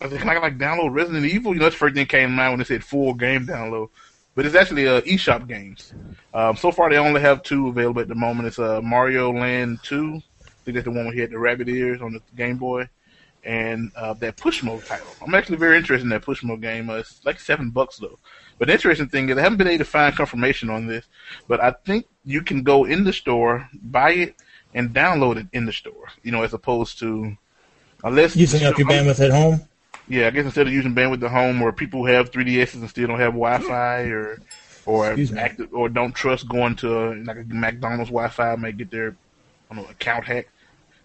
I 0.00 0.08
said, 0.08 0.20
"Can 0.20 0.30
I 0.30 0.38
like 0.38 0.56
download 0.56 0.94
Resident 0.94 1.26
Evil?" 1.26 1.52
You 1.52 1.58
know, 1.58 1.66
that's 1.66 1.74
the 1.74 1.80
first 1.80 1.96
thing 1.96 2.06
came 2.06 2.30
to 2.30 2.34
mind 2.34 2.52
when 2.52 2.58
they 2.60 2.64
said 2.64 2.82
full 2.82 3.12
game 3.12 3.46
download. 3.46 3.90
But 4.34 4.46
it's 4.46 4.54
actually 4.54 4.88
uh, 4.88 5.02
eShop 5.02 5.46
games. 5.48 5.92
Um, 6.32 6.56
so 6.56 6.72
far, 6.72 6.88
they 6.88 6.96
only 6.96 7.20
have 7.20 7.42
two 7.42 7.68
available 7.68 8.00
at 8.00 8.08
the 8.08 8.14
moment. 8.14 8.48
It's 8.48 8.58
uh, 8.58 8.80
Mario 8.80 9.32
Land 9.32 9.80
2. 9.82 10.22
Think 10.72 10.84
that's 10.84 10.92
the 10.92 10.98
one 10.98 11.06
where 11.06 11.14
he 11.14 11.20
had 11.20 11.30
the 11.30 11.38
rabbit 11.38 11.68
ears 11.68 12.00
on 12.00 12.12
the 12.12 12.22
Game 12.36 12.56
Boy. 12.56 12.88
And 13.42 13.90
uh, 13.96 14.12
that 14.14 14.36
Pushmo 14.36 14.86
title. 14.86 15.06
I'm 15.22 15.34
actually 15.34 15.56
very 15.56 15.78
interested 15.78 16.04
in 16.04 16.10
that 16.10 16.22
Pushmo 16.22 16.60
game. 16.60 16.90
Uh, 16.90 16.96
it's 16.96 17.24
like 17.24 17.40
seven 17.40 17.70
bucks 17.70 17.96
though. 17.96 18.18
But 18.58 18.68
the 18.68 18.74
interesting 18.74 19.08
thing 19.08 19.30
is, 19.30 19.38
I 19.38 19.40
haven't 19.40 19.56
been 19.56 19.66
able 19.66 19.78
to 19.78 19.90
find 19.90 20.14
confirmation 20.14 20.68
on 20.68 20.86
this, 20.86 21.06
but 21.48 21.58
I 21.60 21.70
think 21.86 22.06
you 22.24 22.42
can 22.42 22.62
go 22.62 22.84
in 22.84 23.04
the 23.04 23.14
store, 23.14 23.66
buy 23.72 24.10
it, 24.12 24.34
and 24.74 24.94
download 24.94 25.38
it 25.38 25.46
in 25.54 25.64
the 25.64 25.72
store. 25.72 26.08
You 26.22 26.32
know, 26.32 26.42
as 26.42 26.52
opposed 26.52 26.98
to 26.98 27.36
unless 28.04 28.36
Using 28.36 28.64
up 28.64 28.78
your 28.78 28.86
bandwidth 28.86 29.24
at 29.24 29.30
home. 29.30 29.62
yeah, 30.06 30.26
I 30.26 30.30
guess 30.30 30.44
instead 30.44 30.66
of 30.66 30.72
using 30.74 30.94
bandwidth 30.94 31.22
at 31.22 31.30
home, 31.30 31.62
or 31.62 31.72
people 31.72 32.00
who 32.00 32.12
have 32.12 32.30
3DSs 32.30 32.74
and 32.74 32.90
still 32.90 33.08
don't 33.08 33.18
have 33.18 33.32
Wi-Fi, 33.32 34.02
or 34.02 34.38
or 34.84 35.16
active, 35.38 35.72
or 35.72 35.88
don't 35.88 36.14
trust 36.14 36.46
going 36.48 36.76
to 36.76 37.14
like 37.24 37.38
a 37.38 37.44
McDonald's 37.48 38.10
Wi-Fi, 38.10 38.56
may 38.56 38.72
get 38.72 38.90
their 38.90 39.16
I 39.70 39.74
don't 39.74 39.84
know 39.84 39.90
account 39.90 40.24
hacked, 40.24 40.50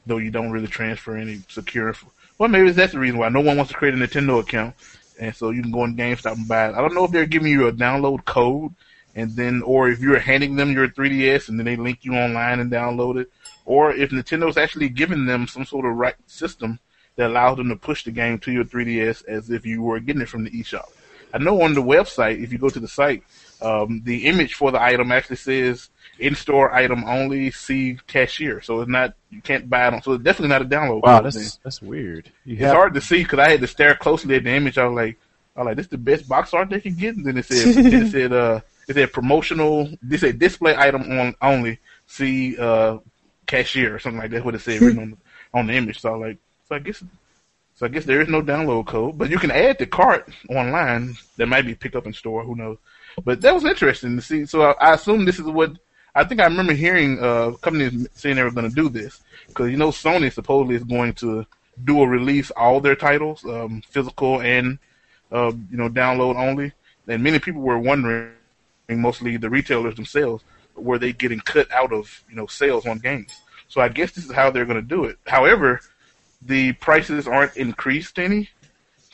though 0.05 0.17
you 0.17 0.31
don't 0.31 0.51
really 0.51 0.67
transfer 0.67 1.17
any 1.17 1.41
secure. 1.47 1.95
Well, 2.38 2.50
maybe 2.50 2.71
that's 2.71 2.93
the 2.93 3.00
reason 3.00 3.17
why 3.17 3.29
no 3.29 3.41
one 3.41 3.57
wants 3.57 3.71
to 3.71 3.77
create 3.77 3.93
a 3.93 3.97
Nintendo 3.97 4.41
account, 4.41 4.75
and 5.19 5.35
so 5.35 5.51
you 5.51 5.62
can 5.62 5.71
go 5.71 5.83
in 5.85 5.95
GameStop 5.95 6.33
and 6.33 6.47
buy 6.47 6.69
it. 6.69 6.75
I 6.75 6.81
don't 6.81 6.93
know 6.93 7.05
if 7.05 7.12
they're 7.12 7.25
giving 7.25 7.51
you 7.51 7.67
a 7.67 7.71
download 7.71 8.25
code, 8.25 8.74
and 9.15 9.35
then 9.35 9.62
or 9.62 9.89
if 9.89 10.00
you're 10.00 10.19
handing 10.19 10.55
them 10.55 10.74
your 10.74 10.89
3DS 10.89 11.50
and 11.50 11.57
then 11.57 11.65
they 11.65 11.77
link 11.77 12.00
you 12.03 12.13
online 12.13 12.59
and 12.59 12.71
download 12.71 13.21
it, 13.21 13.31
or 13.65 13.93
if 13.93 14.12
Nintendo's 14.12 14.57
actually 14.57 14.89
giving 14.89 15.25
them 15.25 15.47
some 15.47 15.65
sort 15.65 15.85
of 15.85 15.95
right 15.95 16.15
system 16.27 16.79
that 17.15 17.27
allows 17.27 17.57
them 17.57 17.69
to 17.69 17.75
push 17.75 18.03
the 18.03 18.12
game 18.12 18.38
to 18.39 18.51
your 18.51 18.65
3DS 18.65 19.25
as 19.27 19.50
if 19.50 19.65
you 19.65 19.81
were 19.81 20.00
getting 20.00 20.21
it 20.21 20.29
from 20.29 20.43
the 20.43 20.51
eShop. 20.51 20.89
I 21.33 21.38
know 21.38 21.62
on 21.62 21.74
the 21.74 21.81
website, 21.81 22.43
if 22.43 22.51
you 22.51 22.57
go 22.57 22.69
to 22.69 22.79
the 22.79 22.88
site, 22.88 23.24
um, 23.62 24.01
the 24.03 24.25
image 24.25 24.53
for 24.55 24.71
the 24.71 24.81
item 24.81 25.12
actually 25.12 25.38
says 25.38 25.89
in-store 26.19 26.74
item 26.74 27.03
only. 27.05 27.51
See 27.51 27.97
cashier. 28.07 28.62
So 28.62 28.81
it's 28.81 28.89
not 28.89 29.13
you 29.29 29.41
can't 29.41 29.69
buy 29.69 29.88
it 29.88 29.93
on. 29.93 30.01
So 30.01 30.13
it's 30.13 30.24
definitely 30.24 30.50
not 30.50 30.62
a 30.62 30.65
download. 30.65 31.01
Wow, 31.03 31.21
that's 31.21 31.35
thing. 31.38 31.59
that's 31.63 31.81
weird. 31.81 32.31
You 32.45 32.53
It's 32.53 32.63
have- 32.63 32.75
hard 32.75 32.93
to 32.93 33.01
see 33.01 33.24
because 33.24 33.39
I 33.39 33.50
had 33.50 33.62
to 33.62 33.67
stare 33.67 33.95
closely 33.95 34.35
at 34.35 34.43
the 34.43 34.51
image. 34.51 34.77
I 34.77 34.85
was 34.88 34.95
like, 34.95 35.17
I 35.55 35.59
was 35.62 35.65
like, 35.67 35.75
this 35.77 35.85
is 35.85 35.89
the 35.91 35.97
best 35.97 36.27
box 36.27 36.53
art 36.53 36.69
they 36.69 36.81
can 36.81 36.95
get. 36.95 37.15
And 37.15 37.25
then 37.25 37.38
it 37.38 37.45
said, 37.45 37.85
it 37.93 38.12
said, 38.12 38.33
uh, 38.33 38.59
it 38.88 38.93
said 38.95 39.13
promotional. 39.13 39.89
This 40.01 40.21
said 40.21 40.38
display 40.39 40.75
item 40.77 41.03
on 41.19 41.35
only. 41.41 41.79
See, 42.07 42.57
uh, 42.57 42.97
cashier 43.47 43.95
or 43.95 44.00
something 44.00 44.19
like 44.19 44.31
that. 44.31 44.43
What 44.45 44.55
it 44.55 44.62
said 44.62 44.81
written 44.81 45.00
on 45.01 45.12
the, 45.12 45.17
on 45.53 45.67
the 45.67 45.74
image. 45.74 46.01
So 46.01 46.13
I 46.13 46.17
like, 46.27 46.38
so 46.67 46.75
I 46.75 46.79
guess, 46.79 47.03
so 47.75 47.85
I 47.85 47.89
guess 47.89 48.05
there 48.05 48.21
is 48.21 48.27
no 48.29 48.41
download 48.41 48.85
code, 48.88 49.17
but 49.17 49.29
you 49.29 49.38
can 49.38 49.51
add 49.51 49.77
the 49.79 49.85
cart 49.85 50.29
online. 50.50 51.15
That 51.38 51.47
might 51.47 51.65
be 51.65 51.75
pick 51.75 51.95
up 51.95 52.05
in 52.05 52.13
store. 52.13 52.43
Who 52.43 52.55
knows? 52.55 52.77
But 53.24 53.41
that 53.41 53.53
was 53.53 53.65
interesting 53.65 54.15
to 54.15 54.22
see. 54.22 54.45
So 54.45 54.62
I, 54.62 54.72
I 54.79 54.93
assume 54.93 55.25
this 55.25 55.39
is 55.39 55.45
what 55.45 55.72
I 56.15 56.24
think 56.24 56.39
I 56.39 56.45
remember 56.45 56.74
hearing 56.74 57.22
uh, 57.22 57.51
companies 57.62 58.07
saying 58.13 58.38
they 58.38 58.43
were 58.43 58.51
going 58.51 58.69
to 58.69 58.75
do 58.75 58.89
this 58.89 59.22
because 59.48 59.69
you 59.69 59.77
know 59.77 59.89
Sony 59.89 60.31
supposedly 60.31 60.75
is 60.75 60.84
going 60.84 61.13
to 61.15 61.45
dual 61.84 62.07
release 62.07 62.51
all 62.51 62.79
their 62.79 62.95
titles, 62.95 63.43
um, 63.45 63.81
physical 63.89 64.41
and 64.41 64.79
uh, 65.31 65.51
you 65.69 65.77
know 65.77 65.89
download 65.89 66.36
only. 66.36 66.72
And 67.07 67.22
many 67.22 67.39
people 67.39 67.62
were 67.62 67.77
wondering, 67.77 68.31
mostly 68.89 69.38
the 69.38 69.50
retailers 69.50 69.95
themselves, 69.95 70.43
were 70.75 70.98
they 70.98 71.13
getting 71.13 71.39
cut 71.39 71.72
out 71.72 71.91
of 71.91 72.24
you 72.29 72.36
know 72.36 72.48
sales 72.48 72.86
on 72.86 73.00
games? 73.00 73.41
So 73.67 73.81
I 73.81 73.89
guess 73.89 74.12
this 74.12 74.25
is 74.25 74.31
how 74.31 74.51
they're 74.51 74.65
going 74.65 74.81
to 74.81 74.88
do 74.88 75.05
it. 75.05 75.17
However, 75.27 75.81
the 76.41 76.74
prices 76.74 77.27
aren't 77.27 77.57
increased 77.57 78.19
any. 78.19 78.50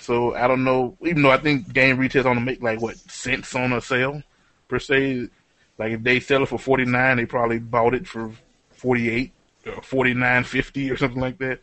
So 0.02 0.34
I 0.36 0.48
don't 0.48 0.64
know. 0.64 0.98
Even 1.06 1.22
though 1.22 1.32
I 1.32 1.38
think 1.38 1.72
game 1.72 1.98
retail's 1.98 2.26
on 2.26 2.36
to 2.36 2.42
make 2.42 2.62
like 2.62 2.82
what 2.82 2.98
cents 2.98 3.56
on 3.56 3.72
a 3.72 3.82
sale 3.82 4.24
per 4.68 4.80
se. 4.80 5.30
Like 5.78 5.94
if 5.94 6.04
they 6.04 6.20
sell 6.20 6.44
it 6.44 6.48
for 6.48 6.60
forty 6.60 6.86
nine, 6.86 7.18
they 7.18 7.26
probably 7.26 7.60
bought 7.60 7.94
it 7.94 8.08
for 8.08 8.32
forty 8.72 9.10
eight 9.10 9.32
or 9.66 9.82
forty 9.82 10.14
nine 10.14 10.44
fifty 10.44 10.90
or 10.90 10.98
something 10.98 11.22
like 11.22 11.38
that. 11.38 11.60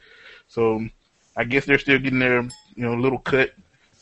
So 0.47 0.89
I 1.37 1.45
guess 1.45 1.65
they're 1.65 1.79
still 1.79 1.99
getting 1.99 2.21
their 2.21 2.43
you 2.43 2.85
know 2.85 2.95
little 2.95 3.19
cut. 3.19 3.53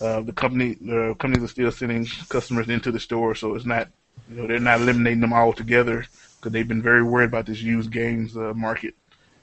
Uh, 0.01 0.21
the 0.21 0.33
company 0.33 0.77
the 0.81 1.17
companies 1.19 1.45
are 1.45 1.53
still 1.53 1.73
sending 1.73 2.07
customers 2.29 2.69
into 2.69 2.93
the 2.93 3.01
store, 3.01 3.35
so 3.35 3.55
it's 3.55 3.65
not 3.65 3.89
you 4.31 4.37
know 4.37 4.47
they're 4.47 4.61
not 4.61 4.81
eliminating 4.81 5.21
them 5.21 5.33
all 5.33 5.53
together 5.55 6.07
because 6.39 6.53
they've 6.53 6.69
been 6.69 6.83
very 6.83 7.03
worried 7.03 7.31
about 7.31 7.47
this 7.47 7.63
used 7.63 7.91
games 7.91 8.37
uh, 8.37 8.53
market. 8.55 8.95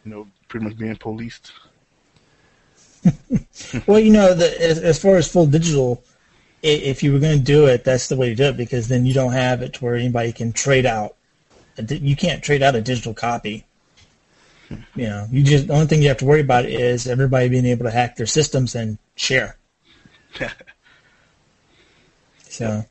You 0.05 0.11
know, 0.11 0.27
pretty 0.49 0.65
much 0.65 0.77
being 0.77 0.95
policed. 0.97 1.51
Well, 3.87 3.99
you 3.99 4.11
know, 4.11 4.33
the, 4.33 4.61
as, 4.61 4.79
as 4.79 5.01
far 5.01 5.15
as 5.15 5.27
full 5.31 5.47
digital, 5.47 6.03
if 6.61 7.01
you 7.01 7.13
were 7.13 7.19
going 7.19 7.37
to 7.37 7.43
do 7.43 7.65
it, 7.65 7.83
that's 7.83 8.07
the 8.07 8.15
way 8.15 8.29
to 8.29 8.35
do 8.35 8.43
it 8.45 8.57
because 8.57 8.87
then 8.87 9.05
you 9.05 9.13
don't 9.13 9.31
have 9.31 9.61
it 9.61 9.73
to 9.73 9.83
where 9.83 9.95
anybody 9.95 10.31
can 10.31 10.53
trade 10.53 10.85
out. 10.85 11.15
You 11.89 12.15
can't 12.15 12.43
trade 12.43 12.61
out 12.61 12.75
a 12.75 12.81
digital 12.81 13.13
copy. 13.13 13.65
You 14.95 15.07
know, 15.07 15.27
you 15.31 15.43
just 15.43 15.67
the 15.67 15.73
only 15.73 15.87
thing 15.87 16.01
you 16.01 16.07
have 16.07 16.17
to 16.17 16.25
worry 16.25 16.41
about 16.41 16.65
is 16.65 17.07
everybody 17.07 17.49
being 17.49 17.65
able 17.65 17.85
to 17.85 17.91
hack 17.91 18.15
their 18.15 18.25
systems 18.25 18.75
and 18.75 18.97
share. 19.15 19.57
So, 22.53 22.85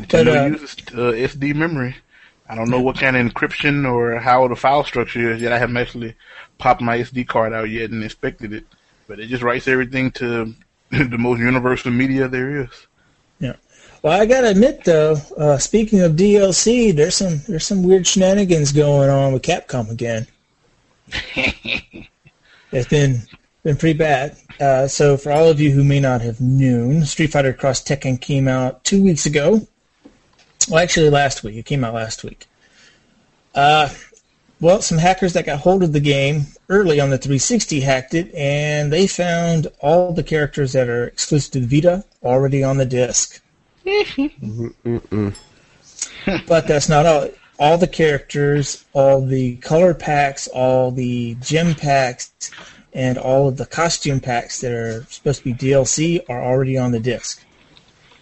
Nintendo 0.00 0.08
But, 0.08 0.28
uh, 0.28 0.46
uses 0.46 0.76
uh, 0.94 1.12
SD 1.28 1.54
memory. 1.54 1.96
I 2.48 2.54
don't 2.54 2.70
know 2.70 2.80
what 2.80 2.98
kind 2.98 3.14
of 3.14 3.26
encryption 3.26 3.86
or 3.86 4.18
how 4.18 4.48
the 4.48 4.56
file 4.56 4.84
structure 4.84 5.32
is 5.32 5.42
yet. 5.42 5.52
I 5.52 5.58
haven't 5.58 5.76
actually 5.76 6.14
popped 6.56 6.80
my 6.80 6.96
SD 6.96 7.28
card 7.28 7.52
out 7.52 7.68
yet 7.68 7.90
and 7.90 8.02
inspected 8.02 8.54
it, 8.54 8.64
but 9.06 9.20
it 9.20 9.26
just 9.26 9.42
writes 9.42 9.68
everything 9.68 10.10
to 10.12 10.54
the 10.90 11.18
most 11.18 11.40
universal 11.40 11.90
media 11.90 12.28
there 12.28 12.62
is. 12.62 12.86
yeah. 13.40 13.54
Well, 14.02 14.20
I 14.20 14.26
gotta 14.26 14.50
admit 14.50 14.84
though, 14.84 15.16
uh, 15.36 15.58
speaking 15.58 16.00
of 16.00 16.12
DLC, 16.12 16.94
there's 16.94 17.16
some 17.16 17.40
there's 17.48 17.66
some 17.66 17.82
weird 17.82 18.06
shenanigans 18.06 18.72
going 18.72 19.10
on 19.10 19.32
with 19.32 19.42
Capcom 19.42 19.90
again. 19.90 20.26
it's 22.72 22.88
been 22.88 23.22
been 23.62 23.76
pretty 23.76 23.98
bad. 23.98 24.36
Uh, 24.60 24.86
so 24.86 25.16
for 25.16 25.32
all 25.32 25.48
of 25.48 25.60
you 25.60 25.70
who 25.72 25.82
may 25.84 26.00
not 26.00 26.20
have 26.20 26.40
known, 26.40 27.04
Street 27.04 27.32
Fighter 27.32 27.52
Cross 27.52 27.84
Tekken 27.84 28.20
came 28.20 28.48
out 28.48 28.84
two 28.84 29.02
weeks 29.02 29.26
ago. 29.26 29.66
Well, 30.68 30.82
actually, 30.82 31.10
last 31.10 31.42
week. 31.42 31.56
It 31.56 31.66
came 31.66 31.84
out 31.84 31.94
last 31.94 32.24
week. 32.24 32.46
Uh, 33.54 33.88
well, 34.60 34.80
some 34.80 34.98
hackers 34.98 35.32
that 35.34 35.46
got 35.46 35.60
hold 35.60 35.82
of 35.82 35.92
the 35.92 36.00
game 36.00 36.46
early 36.68 37.00
on 37.00 37.10
the 37.10 37.18
360 37.18 37.80
hacked 37.80 38.14
it, 38.14 38.34
and 38.34 38.92
they 38.92 39.06
found 39.06 39.68
all 39.80 40.12
the 40.12 40.22
characters 40.22 40.72
that 40.72 40.88
are 40.88 41.06
exclusive 41.06 41.52
to 41.52 41.60
the 41.60 41.80
Vita 41.80 42.04
already 42.22 42.64
on 42.64 42.76
the 42.78 42.86
disc. 42.86 43.40
but 46.46 46.66
that's 46.66 46.88
not 46.88 47.06
all. 47.06 47.28
All 47.58 47.78
the 47.78 47.86
characters, 47.88 48.84
all 48.92 49.24
the 49.24 49.56
color 49.56 49.94
packs, 49.94 50.46
all 50.48 50.90
the 50.90 51.36
gem 51.36 51.74
packs, 51.74 52.50
and 52.92 53.16
all 53.16 53.48
of 53.48 53.56
the 53.56 53.64
costume 53.64 54.20
packs 54.20 54.60
that 54.60 54.72
are 54.72 55.04
supposed 55.08 55.38
to 55.38 55.44
be 55.44 55.54
DLC 55.54 56.20
are 56.28 56.42
already 56.42 56.76
on 56.76 56.92
the 56.92 57.00
disc. 57.00 57.42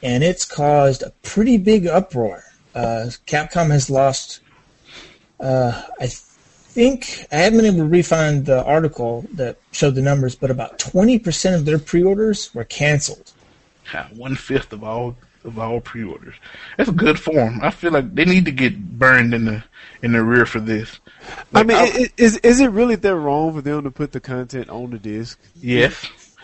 And 0.03 0.23
it's 0.23 0.45
caused 0.45 1.03
a 1.03 1.11
pretty 1.23 1.57
big 1.57 1.87
uproar. 1.87 2.45
Uh, 2.75 3.07
Capcom 3.27 3.71
has 3.71 3.89
lost, 3.89 4.41
uh, 5.41 5.83
I 6.01 6.07
think, 6.07 7.27
I 7.33 7.37
haven't 7.37 7.59
been 7.59 7.67
able 7.67 7.79
to 7.79 7.85
refine 7.85 8.45
the 8.45 8.65
article 8.65 9.25
that 9.35 9.57
showed 9.73 9.95
the 9.95 10.03
numbers, 10.03 10.35
but 10.35 10.51
about 10.51 10.79
20% 10.79 11.55
of 11.55 11.65
their 11.65 11.79
pre 11.79 12.03
orders 12.03 12.55
were 12.55 12.65
canceled. 12.65 13.33
One 14.15 14.35
fifth 14.35 14.73
of 14.73 14.83
all 14.83 15.15
of 15.45 15.59
all 15.59 15.79
pre-orders. 15.81 16.35
That's 16.79 16.89
a 16.89 16.93
good 16.93 17.21
form. 17.21 17.61
I 17.63 17.71
feel 17.71 17.93
like 17.93 18.15
they 18.15 18.25
need 18.25 18.47
to 18.47 18.51
get 18.51 18.99
burned 18.99 19.35
in 19.35 19.45
the 19.45 19.63
in 20.03 20.13
the 20.13 20.23
rear 20.23 20.47
for 20.47 20.59
this. 20.59 20.99
I 21.55 21.63
Like, 21.63 21.67
mean, 21.67 21.77
I- 21.77 21.81
i- 21.83 22.03
i- 22.05 22.11
is 22.17 22.39
is 22.39 22.61
it 22.61 22.69
really 22.69 22.97
that 22.97 23.15
wrong 23.15 23.55
for 23.55 23.61
them 23.61 23.85
to 23.85 23.91
put 23.91 24.13
the 24.13 24.21
content 24.21 24.71
on 24.71 24.91
the 24.91 24.99
disc? 24.99 25.39
yes. 25.61 25.95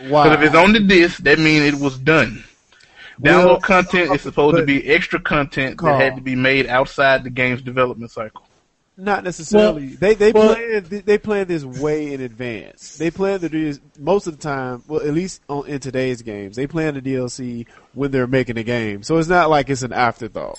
Why? 0.09 0.25
Because 0.29 0.39
if 0.43 0.47
it's 0.49 0.57
on 0.57 0.73
the 0.75 0.81
disc, 0.81 1.19
that 1.25 1.39
means 1.39 1.65
it 1.65 1.75
was 1.81 1.99
done. 1.99 2.45
Download 3.23 3.47
Well, 3.47 3.61
content 3.61 4.15
is 4.15 4.23
supposed 4.23 4.57
to 4.59 4.65
be 4.65 4.87
extra 4.89 5.19
content 5.21 5.79
Carl. 5.79 5.99
that 5.99 6.05
had 6.05 6.17
to 6.17 6.23
be 6.23 6.35
made 6.35 6.67
outside 6.67 7.25
the 7.25 7.31
game's 7.31 7.63
development 7.63 8.11
cycle. 8.11 8.43
Not 9.01 9.25
necessarily. 9.25 9.87
they 9.89 10.15
they 10.15 10.33
well- 10.33 10.55
plan 10.55 11.03
they 11.07 11.19
plan 11.19 11.47
this 11.49 11.65
way 11.65 12.13
in 12.13 12.21
advance. 12.21 12.99
They 12.99 13.11
plan 13.11 13.41
to 13.41 13.49
do 13.49 13.65
this 13.65 13.81
most 13.99 14.27
of 14.27 14.37
the 14.37 14.43
time. 14.43 14.83
Well, 14.87 15.01
at 15.01 15.15
least 15.15 15.41
on, 15.49 15.67
in 15.67 15.81
today's 15.81 16.23
games, 16.23 16.57
they 16.57 16.67
plan 16.67 16.95
the 16.95 17.01
DLC 17.03 17.67
when 17.95 18.11
they're 18.11 18.27
making 18.27 18.57
the 18.57 18.63
game. 18.63 19.03
So 19.03 19.17
it's 19.19 19.29
not 19.29 19.49
like 19.49 19.71
it's 19.71 19.83
an 19.83 19.93
afterthought. 19.93 20.59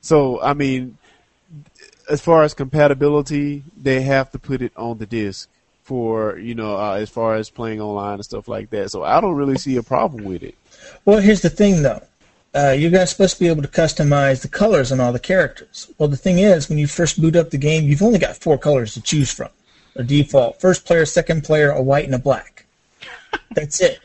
So 0.00 0.40
I 0.40 0.54
mean, 0.54 0.96
as 2.08 2.20
far 2.20 2.42
as 2.44 2.54
compatibility, 2.54 3.62
they 3.76 4.00
have 4.02 4.30
to 4.32 4.38
put 4.38 4.62
it 4.62 4.72
on 4.76 4.98
the 4.98 5.06
disc 5.06 5.48
for 5.82 6.38
you 6.38 6.54
know 6.54 6.76
uh, 6.76 6.94
as 6.94 7.10
far 7.10 7.36
as 7.36 7.50
playing 7.50 7.80
online 7.80 8.14
and 8.14 8.24
stuff 8.24 8.48
like 8.48 8.70
that. 8.70 8.90
So 8.90 9.04
I 9.04 9.20
don't 9.20 9.34
really 9.36 9.58
see 9.58 9.76
a 9.76 9.82
problem 9.82 10.24
with 10.24 10.42
it. 10.42 10.54
Well, 11.04 11.18
here's 11.18 11.42
the 11.42 11.50
thing, 11.50 11.82
though. 11.82 12.02
Uh, 12.56 12.70
you're 12.70 12.90
guys 12.90 13.10
supposed 13.10 13.34
to 13.34 13.40
be 13.40 13.48
able 13.48 13.60
to 13.60 13.68
customize 13.68 14.40
the 14.40 14.48
colors 14.48 14.90
on 14.90 14.98
all 14.98 15.12
the 15.12 15.18
characters. 15.18 15.92
Well, 15.98 16.08
the 16.08 16.16
thing 16.16 16.38
is, 16.38 16.70
when 16.70 16.78
you 16.78 16.86
first 16.86 17.20
boot 17.20 17.36
up 17.36 17.50
the 17.50 17.58
game, 17.58 17.84
you've 17.84 18.02
only 18.02 18.18
got 18.18 18.38
four 18.38 18.56
colors 18.56 18.94
to 18.94 19.02
choose 19.02 19.30
from. 19.30 19.50
A 19.94 20.02
default 20.02 20.58
first 20.58 20.86
player, 20.86 21.04
second 21.04 21.44
player, 21.44 21.70
a 21.70 21.82
white, 21.82 22.06
and 22.06 22.14
a 22.14 22.18
black. 22.18 22.64
That's 23.54 23.80
it. 23.82 24.00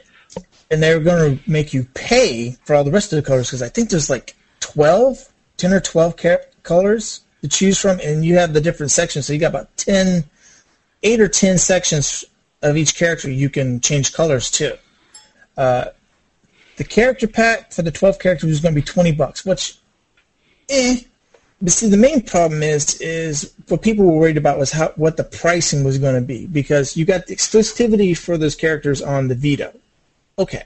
And 0.69 0.83
they're 0.83 0.99
going 0.99 1.37
to 1.37 1.49
make 1.49 1.73
you 1.73 1.85
pay 1.93 2.57
for 2.65 2.75
all 2.75 2.83
the 2.83 2.91
rest 2.91 3.13
of 3.13 3.17
the 3.17 3.27
colors 3.27 3.47
because 3.47 3.61
I 3.61 3.69
think 3.69 3.89
there's 3.89 4.09
like 4.09 4.35
12, 4.59 5.29
10 5.55 5.73
or 5.73 5.79
12 5.79 6.17
car- 6.17 6.41
colors 6.63 7.21
to 7.41 7.47
choose 7.47 7.79
from, 7.79 8.01
and 8.01 8.25
you 8.25 8.35
have 8.37 8.53
the 8.53 8.61
different 8.61 8.91
sections. 8.91 9.27
So 9.27 9.33
you 9.33 9.39
got 9.39 9.51
about 9.51 9.77
10, 9.77 10.25
8 11.03 11.21
or 11.21 11.27
10 11.29 11.57
sections 11.57 12.25
of 12.61 12.75
each 12.75 12.95
character 12.95 13.29
you 13.29 13.49
can 13.49 13.79
change 13.79 14.11
colors 14.11 14.51
to 14.51 14.77
the 16.77 16.83
character 16.83 17.27
pack 17.27 17.71
for 17.71 17.81
the 17.81 17.91
12 17.91 18.19
characters 18.19 18.49
was 18.49 18.59
going 18.59 18.73
to 18.73 18.81
be 18.81 18.85
20 18.85 19.11
bucks, 19.13 19.45
which, 19.45 19.77
eh. 20.69 21.01
But 21.61 21.71
see, 21.73 21.89
the 21.89 21.97
main 21.97 22.23
problem 22.23 22.63
is, 22.63 22.99
is 23.01 23.53
what 23.67 23.83
people 23.83 24.05
were 24.05 24.17
worried 24.17 24.37
about 24.37 24.57
was 24.57 24.71
how 24.71 24.93
what 24.95 25.17
the 25.17 25.23
pricing 25.23 25.83
was 25.83 25.99
going 25.99 26.15
to 26.15 26.21
be 26.21 26.47
because 26.47 26.97
you 26.97 27.05
got 27.05 27.27
the 27.27 27.35
exclusivity 27.35 28.17
for 28.17 28.35
those 28.35 28.55
characters 28.55 28.99
on 28.99 29.27
the 29.27 29.35
Vita, 29.35 29.71
okay, 30.39 30.63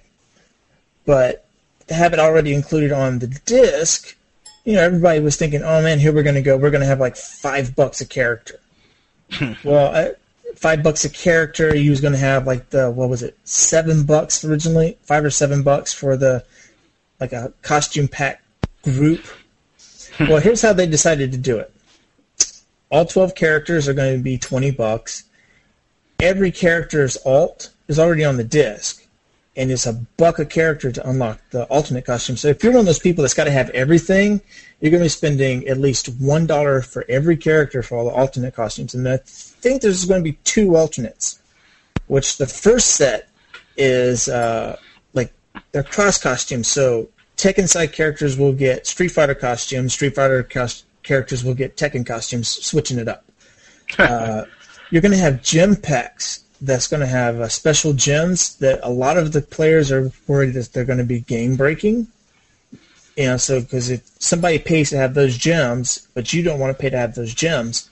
but 1.06 1.46
to 1.88 1.94
have 1.94 2.14
it 2.14 2.20
already 2.20 2.54
included 2.54 2.94
on 2.94 3.20
the 3.20 3.28
disc, 3.28 4.16
you 4.64 4.74
know, 4.74 4.82
everybody 4.82 5.20
was 5.20 5.36
thinking, 5.36 5.62
oh 5.64 5.82
man, 5.82 6.00
here 6.00 6.14
we're 6.14 6.24
going 6.24 6.36
to 6.36 6.42
go, 6.42 6.58
we're 6.58 6.72
going 6.72 6.82
to 6.82 6.88
have 6.88 7.00
like 7.00 7.18
five 7.18 7.76
bucks 7.76 8.00
a 8.00 8.06
character. 8.06 8.60
well, 9.64 9.94
uh, 9.94 10.10
five 10.56 10.84
bucks 10.84 11.06
a 11.06 11.10
character. 11.10 11.74
He 11.74 11.90
was 11.90 12.02
going 12.02 12.14
to 12.14 12.20
have 12.20 12.48
like 12.48 12.70
the 12.70 12.92
what 12.92 13.10
was 13.10 13.24
it, 13.24 13.38
seven 13.44 14.04
bucks 14.04 14.44
originally, 14.44 14.98
five 15.04 15.24
or 15.24 15.30
seven 15.30 15.64
bucks 15.64 15.94
for 15.94 16.18
the 16.18 16.44
like 17.20 17.34
a 17.34 17.54
costume 17.62 18.08
pack 18.08 18.44
group. 18.84 19.22
Hmm. 20.18 20.28
well, 20.28 20.40
here's 20.40 20.62
how 20.62 20.74
they 20.74 20.88
decided 20.88 21.32
to 21.32 21.38
do 21.38 21.58
it. 21.58 21.72
All 22.90 23.06
twelve 23.06 23.36
characters 23.36 23.88
are 23.88 23.94
going 23.94 24.18
to 24.18 24.24
be 24.24 24.38
twenty 24.38 24.72
bucks. 24.72 25.24
Every 26.20 26.52
character's 26.52 27.18
alt 27.26 27.72
is 27.88 28.00
already 28.00 28.24
on 28.24 28.38
the 28.38 28.44
disc, 28.44 29.05
and 29.56 29.72
it's 29.72 29.86
a 29.86 29.94
buck 29.94 30.40
a 30.40 30.46
character 30.46 30.92
to 30.92 31.10
unlock 31.10 31.40
the 31.52 31.64
alternate 31.66 32.06
costume. 32.06 32.38
So 32.38 32.50
if 32.50 32.64
you're 32.64 32.74
one 32.74 32.82
of 32.82 32.86
those 32.86 33.00
people 33.00 33.22
that's 33.22 33.34
got 33.34 33.46
to 33.46 33.52
have 33.52 33.70
everything, 33.70 34.42
you're 34.80 34.92
going 34.92 35.02
to 35.02 35.06
be 35.06 35.10
spending 35.10 35.68
at 35.68 35.78
least 35.78 36.08
one 36.20 36.46
dollar 36.46 36.82
for 36.82 37.06
every 37.08 37.38
character 37.38 37.82
for 37.82 37.98
all 37.98 38.06
the 38.06 38.12
alternate 38.12 38.56
costumes. 38.56 38.94
And 38.94 39.08
I 39.08 39.18
think 39.18 39.82
there's 39.82 40.06
going 40.06 40.22
to 40.22 40.30
be 40.30 40.38
two 40.44 40.76
alternates, 40.76 41.40
which 42.08 42.38
the 42.38 42.48
first 42.48 42.96
set 42.96 43.30
is 43.78 44.28
uh, 44.28 44.78
like 45.14 45.32
they're 45.72 45.84
cross 45.84 46.18
costumes. 46.22 46.68
So 46.68 47.10
Tekken 47.38 47.70
side 47.70 47.94
characters 47.94 48.38
will 48.38 48.54
get 48.54 48.88
Street 48.88 49.10
Fighter 49.10 49.36
costumes. 49.36 49.94
Street 49.94 50.16
Fighter 50.16 50.44
cos- 50.44 50.84
characters 51.04 51.44
will 51.44 51.54
get 51.54 51.78
Tekken 51.78 52.06
costumes, 52.06 52.50
switching 52.50 53.00
it 53.00 53.08
up. 53.08 53.26
uh, 54.00 54.44
you're 54.90 55.02
going 55.02 55.12
to 55.12 55.18
have 55.18 55.42
gem 55.44 55.76
packs 55.76 56.45
that's 56.62 56.88
going 56.88 57.02
to 57.02 57.08
have 57.08 57.40
uh, 57.40 57.48
special 57.48 57.94
gems 57.94 58.56
that 58.58 58.80
a 58.84 58.90
lot 58.90 59.18
of 59.18 59.34
the 59.34 59.42
players 59.42 59.92
are 59.92 60.12
worried 60.28 60.54
that 60.54 60.72
they're 60.74 60.86
going 60.86 61.00
to 61.00 61.06
be 61.06 61.20
game 61.22 61.56
breaking. 61.56 62.08
You 63.18 63.28
know, 63.28 63.38
so 63.38 63.62
because 63.62 63.90
if 63.90 64.02
somebody 64.20 64.60
pays 64.60 64.90
to 64.90 64.98
have 64.98 65.14
those 65.14 65.38
gems, 65.38 66.08
but 66.14 66.34
you 66.34 66.44
don't 66.44 66.60
want 66.60 66.76
to 66.76 66.82
pay 66.82 66.90
to 66.90 66.98
have 66.98 67.16
those 67.16 67.34
gems, 67.34 67.90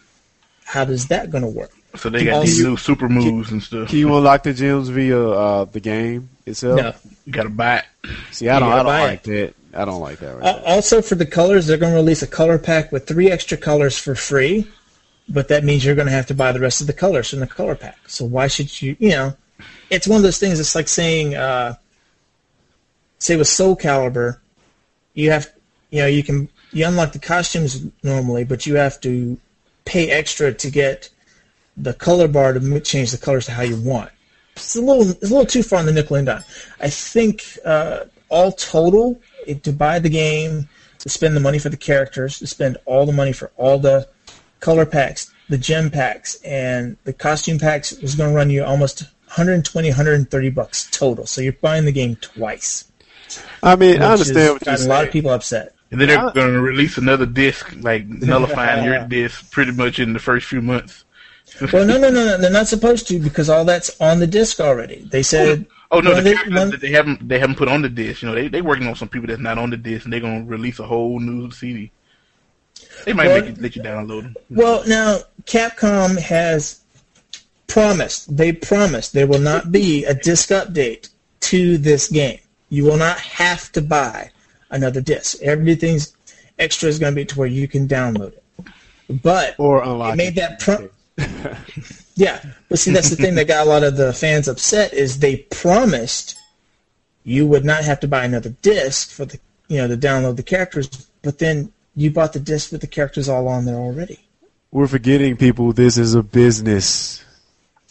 how 0.65 0.83
does 0.85 1.07
that 1.07 1.29
going 1.31 1.43
to 1.43 1.49
work? 1.49 1.71
So 1.95 2.09
they 2.09 2.25
got 2.25 2.43
these 2.43 2.63
new 2.63 2.75
super 2.75 3.07
moves 3.07 3.51
and 3.51 3.61
stuff. 3.61 3.89
Can 3.89 3.99
you 3.99 4.15
unlock 4.15 4.43
the 4.43 4.53
gems 4.53 4.89
via 4.89 5.29
uh, 5.29 5.65
the 5.65 5.79
game 5.79 6.29
itself? 6.45 6.77
No. 6.77 6.93
You 7.25 7.31
got 7.31 7.43
to 7.43 7.49
buy 7.49 7.77
it. 7.77 7.85
See, 8.31 8.49
I 8.49 8.59
don't, 8.59 8.71
I 8.71 8.77
don't 8.77 8.85
buy 8.85 9.01
like 9.03 9.23
that. 9.23 9.53
I 9.75 9.85
don't 9.85 10.01
like 10.01 10.19
that. 10.19 10.35
Right 10.37 10.45
Al- 10.45 10.65
Also, 10.65 11.01
for 11.01 11.15
the 11.15 11.25
colors, 11.25 11.67
they're 11.67 11.77
going 11.77 11.93
to 11.93 11.97
release 11.97 12.21
a 12.21 12.27
color 12.27 12.57
pack 12.57 12.91
with 12.91 13.07
three 13.07 13.29
extra 13.31 13.57
colors 13.57 13.97
for 13.97 14.15
free, 14.15 14.67
but 15.29 15.47
that 15.47 15.63
means 15.63 15.85
you're 15.85 15.95
going 15.95 16.07
to 16.07 16.13
have 16.13 16.27
to 16.27 16.33
buy 16.33 16.51
the 16.51 16.59
rest 16.59 16.81
of 16.81 16.87
the 16.87 16.93
colors 16.93 17.29
from 17.29 17.39
the 17.39 17.47
color 17.47 17.75
pack. 17.75 17.97
So 18.07 18.25
why 18.25 18.47
should 18.47 18.81
you? 18.81 18.95
You 18.99 19.09
know, 19.09 19.37
it's 19.89 20.07
one 20.07 20.17
of 20.17 20.23
those 20.23 20.39
things. 20.39 20.59
It's 20.59 20.75
like 20.75 20.87
saying, 20.87 21.35
uh, 21.35 21.75
say 23.19 23.35
with 23.35 23.47
Soul 23.47 23.75
Calibur, 23.75 24.39
you 25.13 25.31
have, 25.31 25.51
you 25.91 25.99
know, 25.99 26.07
you 26.07 26.23
can 26.23 26.49
you 26.71 26.85
unlock 26.85 27.13
the 27.13 27.19
costumes 27.19 27.85
normally, 28.03 28.43
but 28.43 28.65
you 28.65 28.75
have 28.75 28.99
to 29.01 29.37
pay 29.85 30.09
extra 30.09 30.53
to 30.53 30.71
get 30.71 31.09
the 31.77 31.93
color 31.93 32.27
bar 32.27 32.53
to 32.53 32.79
change 32.81 33.11
the 33.11 33.17
colors 33.17 33.45
to 33.45 33.51
how 33.51 33.63
you 33.63 33.79
want. 33.79 34.11
It's 34.55 34.75
a 34.75 34.81
little, 34.81 35.09
it's 35.09 35.23
a 35.23 35.33
little 35.33 35.45
too 35.45 35.63
far 35.63 35.79
on 35.79 35.85
the 35.85 35.93
nickel 35.93 36.15
and 36.15 36.27
dime. 36.27 36.43
I 36.79 36.89
think 36.89 37.43
uh, 37.65 38.05
all 38.29 38.51
total, 38.51 39.19
it, 39.47 39.63
to 39.63 39.73
buy 39.73 39.99
the 39.99 40.09
game, 40.09 40.69
to 40.99 41.09
spend 41.09 41.35
the 41.35 41.39
money 41.39 41.59
for 41.59 41.69
the 41.69 41.77
characters, 41.77 42.39
to 42.39 42.47
spend 42.47 42.77
all 42.85 43.05
the 43.05 43.13
money 43.13 43.33
for 43.33 43.51
all 43.57 43.79
the 43.79 44.07
color 44.63 44.85
packs, 44.85 45.29
the 45.49 45.57
gem 45.57 45.91
packs, 45.91 46.35
and 46.41 46.95
the 47.03 47.11
costume 47.11 47.59
packs 47.59 47.91
is 47.91 48.15
going 48.15 48.29
to 48.29 48.35
run 48.35 48.49
you 48.49 48.63
almost 48.63 49.03
120, 49.25 49.89
130 49.89 50.49
bucks 50.51 50.89
total. 50.89 51.25
So 51.25 51.41
you're 51.41 51.53
buying 51.53 51.83
the 51.83 51.91
game 51.91 52.15
twice. 52.15 52.85
I 53.61 53.75
mean, 53.75 54.01
I 54.01 54.13
understand 54.13 54.53
what 54.53 54.65
you're 54.65 54.73
gotten 54.73 54.85
a 54.85 54.89
lot 54.89 55.05
of 55.05 55.11
people 55.11 55.31
upset. 55.31 55.75
And 55.91 55.99
then 55.99 56.07
they're 56.07 56.31
going 56.31 56.53
to 56.53 56.61
release 56.61 56.97
another 56.97 57.25
disc, 57.25 57.75
like 57.81 58.07
nullifying 58.07 58.85
your 58.85 59.05
disc 59.05 59.51
pretty 59.51 59.73
much 59.73 59.99
in 59.99 60.13
the 60.13 60.19
first 60.19 60.47
few 60.47 60.61
months. 60.61 61.03
Well, 61.73 61.85
no, 61.85 61.97
no, 61.99 62.09
no, 62.09 62.25
no, 62.25 62.37
they're 62.37 62.49
not 62.49 62.67
supposed 62.67 63.07
to 63.09 63.19
because 63.19 63.49
all 63.49 63.65
that's 63.65 63.99
on 63.99 64.19
the 64.19 64.27
disc 64.27 64.59
already. 64.59 65.05
They 65.11 65.23
said. 65.23 65.67
Oh 65.91 65.99
no, 65.99 66.15
the 66.15 66.21
they- 66.21 66.33
characters 66.33 66.71
that 66.71 66.81
they 66.81 66.91
haven't 66.91 67.27
they 67.27 67.37
haven't 67.37 67.57
put 67.57 67.67
on 67.67 67.83
the 67.83 67.89
disc. 67.89 68.23
You 68.23 68.29
know, 68.29 68.33
they 68.33 68.47
they 68.47 68.61
working 68.61 68.87
on 68.87 68.95
some 68.95 69.09
people 69.09 69.27
that's 69.27 69.41
not 69.41 69.59
on 69.59 69.69
the 69.69 69.77
disc, 69.77 70.05
and 70.05 70.13
they're 70.13 70.19
gonna 70.19 70.45
release 70.45 70.79
a 70.79 70.87
whole 70.87 71.19
new 71.19 71.51
CD. 71.51 71.91
They 73.05 73.13
might 73.13 73.27
Well- 73.27 73.41
make 73.41 73.49
it, 73.51 73.61
let 73.61 73.75
you 73.75 73.81
download 73.83 74.23
them. 74.23 74.35
Well, 74.49 74.83
now 74.87 75.19
Capcom 75.45 76.17
has 76.19 76.79
promised. 77.67 78.35
They 78.35 78.51
promised 78.51 79.13
there 79.13 79.27
will 79.27 79.39
not 79.39 79.71
be 79.71 80.05
a 80.05 80.13
disc 80.13 80.49
update 80.49 81.09
to 81.41 81.77
this 81.77 82.07
game. 82.07 82.39
You 82.69 82.85
will 82.85 82.97
not 82.97 83.19
have 83.19 83.71
to 83.73 83.81
buy 83.81 84.31
another 84.69 85.01
disc. 85.01 85.41
Everything's 85.41 86.13
extra 86.59 86.89
is 86.89 86.99
going 86.99 87.13
to 87.13 87.15
be 87.15 87.25
to 87.25 87.37
where 87.37 87.47
you 87.47 87.67
can 87.67 87.87
download 87.87 88.33
it. 88.33 88.43
But 89.21 89.55
Or 89.57 89.83
unlock 89.83 90.13
it 90.13 90.17
made 90.17 90.27
it. 90.29 90.35
that 90.35 90.59
pro- 90.59 90.89
yeah, 92.15 92.39
but 92.69 92.79
see 92.79 92.91
that's 92.91 93.09
the 93.09 93.15
thing 93.15 93.35
that 93.35 93.47
got 93.47 93.65
a 93.67 93.69
lot 93.69 93.83
of 93.83 93.97
the 93.97 94.13
fans 94.13 94.47
upset 94.47 94.93
is 94.93 95.19
they 95.19 95.37
promised 95.37 96.35
you 97.23 97.45
would 97.47 97.65
not 97.65 97.83
have 97.83 97.99
to 98.01 98.07
buy 98.07 98.23
another 98.25 98.49
disc 98.61 99.11
for 99.11 99.25
the 99.25 99.39
you 99.67 99.77
know 99.77 99.87
to 99.87 99.97
download 99.97 100.35
the 100.37 100.43
characters, 100.43 100.87
but 101.21 101.39
then 101.39 101.71
you 101.95 102.11
bought 102.11 102.33
the 102.33 102.39
disc 102.39 102.71
with 102.71 102.81
the 102.81 102.87
characters 102.87 103.29
all 103.29 103.47
on 103.47 103.65
there 103.65 103.75
already. 103.75 104.19
We're 104.71 104.87
forgetting 104.87 105.37
people. 105.37 105.73
This 105.73 105.97
is 105.97 106.15
a 106.15 106.23
business. 106.23 107.23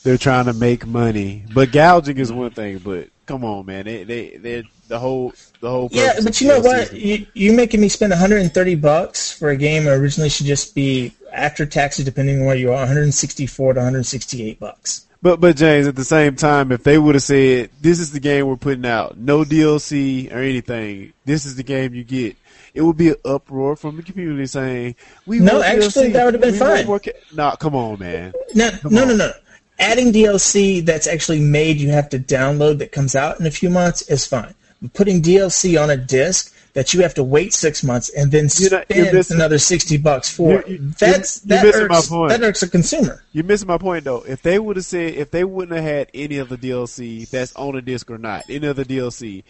They're 0.02 0.18
trying 0.18 0.46
to 0.46 0.52
make 0.52 0.84
money, 0.84 1.44
but 1.54 1.70
gouging 1.70 2.18
is 2.18 2.32
one 2.32 2.50
thing. 2.50 2.78
But 2.78 3.08
come 3.26 3.44
on, 3.44 3.66
man, 3.66 3.84
they 3.84 4.02
they 4.02 4.36
they 4.36 4.64
the 4.88 4.98
whole 4.98 5.32
the 5.60 5.70
whole. 5.70 5.88
Yeah, 5.92 6.14
but 6.22 6.40
you 6.40 6.48
know 6.48 6.58
what? 6.58 6.92
You, 6.92 7.24
you're 7.34 7.54
making 7.54 7.80
me 7.80 7.88
spend 7.88 8.10
130 8.10 8.74
bucks 8.76 9.30
for 9.30 9.50
a 9.50 9.56
game 9.56 9.84
that 9.84 9.92
originally 9.92 10.28
should 10.28 10.46
just 10.46 10.74
be 10.74 11.12
after 11.32 11.64
taxes, 11.66 12.04
depending 12.04 12.40
on 12.40 12.46
where 12.46 12.56
you 12.56 12.70
are, 12.70 12.78
164 12.78 13.74
to 13.74 13.78
168 13.78 14.58
bucks. 14.58 15.06
But 15.22 15.40
but 15.40 15.56
James, 15.56 15.86
at 15.86 15.94
the 15.94 16.04
same 16.04 16.34
time, 16.34 16.72
if 16.72 16.82
they 16.82 16.98
would 16.98 17.14
have 17.14 17.22
said, 17.22 17.70
"This 17.80 18.00
is 18.00 18.10
the 18.10 18.18
game 18.18 18.48
we're 18.48 18.56
putting 18.56 18.84
out, 18.84 19.16
no 19.16 19.44
DLC 19.44 20.32
or 20.32 20.38
anything. 20.38 21.12
This 21.24 21.46
is 21.46 21.54
the 21.54 21.62
game 21.62 21.94
you 21.94 22.02
get," 22.02 22.36
it 22.74 22.82
would 22.82 22.96
be 22.96 23.10
an 23.10 23.16
uproar 23.24 23.76
from 23.76 23.96
the 23.96 24.02
community 24.02 24.46
saying, 24.46 24.94
"We 25.26 25.38
No, 25.40 25.62
actually, 25.62 26.08
DLC. 26.08 26.12
that 26.14 26.24
would 26.24 26.34
have 26.34 26.40
been 26.40 26.52
We 26.52 26.58
fine. 26.58 26.86
ca-" 26.86 27.12
Nah, 27.34 27.56
come 27.56 27.74
on, 27.74 27.98
man. 27.98 28.32
No, 28.54 28.70
no, 28.90 29.02
on. 29.02 29.08
no, 29.08 29.16
no. 29.16 29.32
Adding 29.78 30.12
DLC 30.12 30.84
that's 30.84 31.06
actually 31.06 31.40
made 31.40 31.78
you 31.78 31.90
have 31.90 32.08
to 32.10 32.18
download 32.18 32.78
that 32.78 32.92
comes 32.92 33.16
out 33.16 33.40
in 33.40 33.46
a 33.46 33.50
few 33.50 33.68
months 33.70 34.02
is 34.02 34.24
fine. 34.26 34.54
But 34.80 34.92
putting 34.94 35.20
DLC 35.22 35.76
on 35.82 35.90
a 35.90 35.96
disc 35.96 36.54
that 36.74 36.94
you 36.94 37.02
have 37.02 37.12
to 37.14 37.22
wait 37.22 37.52
six 37.52 37.82
months 37.82 38.08
and 38.10 38.30
then 38.32 38.48
You're 38.56 38.70
not- 38.70 38.86
you're 38.90 39.12
missing- 39.12 39.36
another 39.36 39.58
60 39.58 39.96
bucks 39.98 40.30
for 40.30 40.64
You- 40.66 40.74
you- 40.74 40.92
that's 40.98 41.42
you're 41.44 41.58
that 41.58 41.74
irks, 41.74 42.06
point. 42.08 42.30
that 42.30 42.42
irks 42.42 42.62
a 42.62 42.68
consumer. 42.68 43.22
You're 43.32 43.44
missing 43.44 43.68
my 43.68 43.76
point 43.76 44.04
though. 44.04 44.24
If 44.26 44.40
they 44.42 44.58
would 44.58 44.76
have 44.76 44.86
said, 44.86 45.14
if 45.14 45.30
they 45.30 45.44
wouldn't 45.44 45.76
have 45.76 45.84
had 45.84 46.06
any 46.14 46.38
of 46.38 46.48
the 46.48 46.56
DLC 46.56 47.26
that's 47.30 47.52
on 47.56 47.76
a 47.76 47.82
disc 47.82 48.10
or 48.10 48.16
not, 48.18 48.44
any 48.48 48.66
of 48.66 48.76
the 48.76 48.84
DLC, 48.86 49.44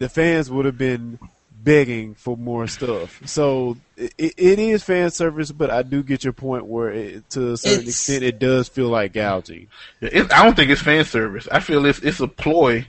the 0.00 0.08
fans 0.08 0.50
would 0.50 0.64
have 0.64 0.76
been 0.78 1.18
begging 1.66 2.14
for 2.14 2.36
more 2.36 2.68
stuff. 2.68 3.20
So 3.26 3.76
it, 3.96 4.14
it 4.36 4.58
is 4.60 4.84
fan 4.84 5.10
service, 5.10 5.50
but 5.50 5.68
I 5.68 5.82
do 5.82 6.04
get 6.04 6.22
your 6.22 6.32
point 6.32 6.64
where, 6.64 6.90
it, 6.90 7.28
to 7.30 7.52
a 7.52 7.56
certain 7.56 7.80
It's- 7.80 7.88
extent, 7.88 8.22
it 8.22 8.38
does 8.38 8.68
feel 8.68 8.88
like 8.88 9.12
gouging. 9.12 9.66
It, 10.00 10.32
I 10.32 10.44
don't 10.44 10.54
think 10.54 10.70
it's 10.70 10.80
fan 10.80 11.04
service. 11.04 11.48
I 11.50 11.58
feel 11.58 11.84
it's 11.84 11.98
it's 11.98 12.20
a 12.20 12.28
ploy 12.28 12.86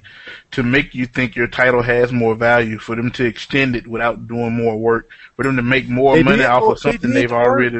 to 0.52 0.62
make 0.62 0.94
you 0.94 1.08
think 1.08 1.36
your 1.36 1.48
title 1.48 1.82
has 1.82 2.12
more 2.12 2.36
value 2.36 2.78
for 2.78 2.96
them 2.96 3.10
to 3.12 3.26
extend 3.26 3.76
it 3.76 3.88
without 3.88 4.28
doing 4.28 4.54
more 4.54 4.78
work, 4.78 5.10
for 5.36 5.42
them 5.44 5.56
to 5.56 5.64
make 5.64 5.90
more 5.90 6.16
They 6.16 6.22
money 6.24 6.38
did 6.38 6.46
off 6.46 6.62
more- 6.62 6.74
of 6.74 6.80
something 6.80 7.10
they 7.10 7.22
they've 7.22 7.34
already. 7.34 7.78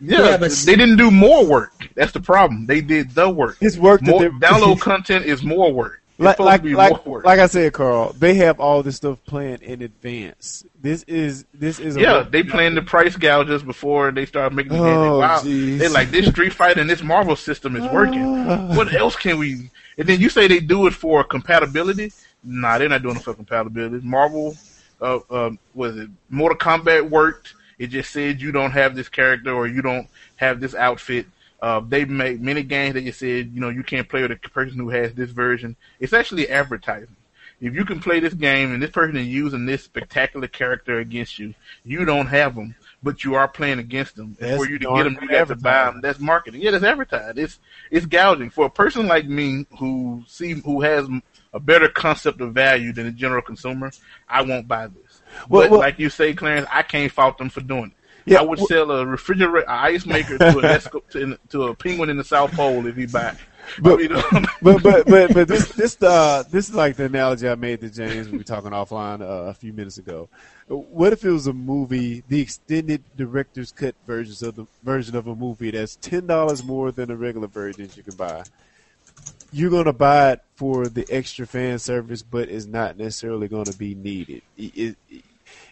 Yeah, 0.00 0.30
Yeah, 0.30 0.36
but- 0.38 0.50
they 0.50 0.74
didn't 0.74 0.96
do 0.96 1.12
more 1.12 1.46
work. 1.46 1.88
That's 1.94 2.10
the 2.12 2.20
problem. 2.20 2.66
They 2.66 2.80
did 2.80 3.12
the 3.14 3.30
work. 3.30 3.58
It's 3.60 3.76
work 3.76 4.02
More, 4.02 4.18
they're- 4.18 4.32
download 4.32 4.80
content 4.80 5.24
is 5.24 5.44
more 5.44 5.72
work. 5.72 6.00
Like, 6.16 6.38
like, 6.38 6.62
like, 6.62 7.06
like 7.06 7.38
I 7.40 7.46
said, 7.46 7.72
Carl, 7.72 8.12
they 8.12 8.34
have 8.34 8.60
all 8.60 8.84
this 8.84 8.96
stuff 8.96 9.18
planned 9.24 9.62
in 9.62 9.82
advance. 9.82 10.64
This 10.80 11.02
is 11.04 11.44
this 11.52 11.80
is 11.80 11.96
a 11.96 12.00
Yeah, 12.00 12.22
they 12.22 12.44
planned 12.44 12.76
the 12.76 12.82
price 12.82 13.16
gouges 13.16 13.64
before 13.64 14.12
they 14.12 14.24
started 14.24 14.54
making 14.54 14.74
the. 14.74 14.78
Oh, 14.78 15.18
wow, 15.18 15.40
they 15.40 15.88
like 15.88 16.10
this 16.10 16.28
Street 16.28 16.52
Fighter 16.52 16.80
and 16.80 16.88
this 16.88 17.02
Marvel 17.02 17.34
system 17.34 17.74
is 17.74 17.84
working. 17.92 18.76
what 18.76 18.94
else 18.94 19.16
can 19.16 19.38
we? 19.38 19.70
And 19.98 20.08
then 20.08 20.20
you 20.20 20.28
say 20.28 20.46
they 20.46 20.60
do 20.60 20.86
it 20.86 20.94
for 20.94 21.24
compatibility? 21.24 22.12
Nah, 22.44 22.78
they're 22.78 22.88
not 22.88 23.02
doing 23.02 23.16
it 23.16 23.22
for 23.22 23.34
compatibility. 23.34 24.06
Marvel, 24.06 24.56
uh, 25.00 25.18
um, 25.30 25.58
was 25.74 25.96
it 25.96 26.10
Mortal 26.30 26.58
Kombat 26.58 27.10
worked? 27.10 27.54
It 27.78 27.88
just 27.88 28.12
said 28.12 28.40
you 28.40 28.52
don't 28.52 28.70
have 28.70 28.94
this 28.94 29.08
character 29.08 29.52
or 29.52 29.66
you 29.66 29.82
don't 29.82 30.08
have 30.36 30.60
this 30.60 30.76
outfit. 30.76 31.26
Uh, 31.64 31.80
they 31.80 32.04
make 32.04 32.38
many 32.42 32.62
games 32.62 32.92
that 32.92 33.04
you 33.04 33.12
said 33.12 33.50
you 33.54 33.58
know 33.58 33.70
you 33.70 33.82
can't 33.82 34.06
play 34.06 34.20
with 34.20 34.30
a 34.30 34.36
person 34.50 34.78
who 34.78 34.90
has 34.90 35.14
this 35.14 35.30
version. 35.30 35.74
It's 35.98 36.12
actually 36.12 36.50
advertising. 36.50 37.16
If 37.58 37.74
you 37.74 37.86
can 37.86 38.00
play 38.00 38.20
this 38.20 38.34
game 38.34 38.74
and 38.74 38.82
this 38.82 38.90
person 38.90 39.16
is 39.16 39.26
using 39.26 39.64
this 39.64 39.82
spectacular 39.82 40.46
character 40.46 40.98
against 40.98 41.38
you, 41.38 41.54
you 41.82 42.04
don't 42.04 42.26
have 42.26 42.54
them, 42.54 42.74
but 43.02 43.24
you 43.24 43.36
are 43.36 43.48
playing 43.48 43.78
against 43.78 44.14
them. 44.14 44.36
And 44.38 44.50
That's 44.50 44.62
for 44.62 44.68
you 44.68 44.78
to 44.78 44.94
get 44.94 45.04
them, 45.04 45.18
you 45.22 45.28
have 45.28 45.48
to 45.48 45.56
buy 45.56 45.86
them. 45.86 46.02
That's 46.02 46.18
marketing. 46.18 46.60
Yeah, 46.60 46.72
that's 46.72 46.84
advertised. 46.84 47.38
It's 47.38 47.58
it's 47.90 48.04
gouging 48.04 48.50
for 48.50 48.66
a 48.66 48.70
person 48.70 49.06
like 49.06 49.24
me 49.24 49.64
who 49.78 50.22
see 50.26 50.52
who 50.52 50.82
has 50.82 51.08
a 51.54 51.60
better 51.60 51.88
concept 51.88 52.42
of 52.42 52.52
value 52.52 52.92
than 52.92 53.06
the 53.06 53.12
general 53.12 53.40
consumer. 53.40 53.90
I 54.28 54.42
won't 54.42 54.68
buy 54.68 54.88
this. 54.88 55.22
Well, 55.48 55.62
but 55.62 55.70
well- 55.70 55.80
like 55.80 55.98
you 55.98 56.10
say, 56.10 56.34
Clarence, 56.34 56.66
I 56.70 56.82
can't 56.82 57.10
fault 57.10 57.38
them 57.38 57.48
for 57.48 57.62
doing 57.62 57.86
it. 57.86 58.03
Yeah, 58.26 58.38
I 58.38 58.42
would 58.42 58.58
well- 58.58 58.66
sell 58.66 58.90
a 58.90 59.06
refrigerator, 59.06 59.66
a 59.68 59.72
ice 59.72 60.06
maker 60.06 60.38
to, 60.38 60.58
an 60.58 60.64
Esco, 60.64 61.02
to, 61.10 61.38
to 61.50 61.64
a 61.64 61.74
penguin 61.74 62.10
in 62.10 62.16
the 62.16 62.24
South 62.24 62.52
Pole 62.52 62.86
if 62.86 62.96
he 62.96 63.06
buy. 63.06 63.30
it. 63.30 63.36
But- 63.80 63.98
but 64.62 64.82
but 64.82 65.06
but 65.06 65.32
but 65.32 65.48
this 65.48 65.68
this 65.72 66.02
uh 66.02 66.44
this 66.50 66.68
is 66.68 66.74
like 66.74 66.96
the 66.96 67.06
analogy 67.06 67.48
I 67.48 67.54
made 67.54 67.80
to 67.80 67.88
James 67.88 68.28
we 68.28 68.36
were 68.36 68.44
talking 68.44 68.70
offline 68.72 69.22
uh, 69.22 69.48
a 69.48 69.54
few 69.54 69.72
minutes 69.72 69.96
ago. 69.96 70.28
What 70.68 71.12
if 71.14 71.24
it 71.24 71.30
was 71.30 71.46
a 71.46 71.52
movie, 71.52 72.22
the 72.28 72.40
extended 72.40 73.02
director's 73.16 73.72
cut 73.72 73.94
versions 74.06 74.42
of 74.42 74.56
the 74.56 74.66
version 74.82 75.16
of 75.16 75.26
a 75.28 75.34
movie 75.34 75.70
that's 75.70 75.96
ten 75.96 76.26
dollars 76.26 76.62
more 76.62 76.92
than 76.92 77.08
the 77.08 77.16
regular 77.16 77.46
version 77.48 77.88
you 77.96 78.02
can 78.02 78.14
buy? 78.16 78.42
you're 79.52 79.70
going 79.70 79.84
to 79.84 79.92
buy 79.92 80.32
it 80.32 80.40
for 80.56 80.88
the 80.88 81.06
extra 81.08 81.46
fan 81.46 81.78
service, 81.78 82.22
but 82.22 82.48
it's 82.48 82.66
not 82.66 82.98
necessarily 82.98 83.46
going 83.46 83.64
to 83.64 83.78
be 83.78 83.94
needed. 83.94 84.42
It, 84.58 84.96
it, 85.08 85.24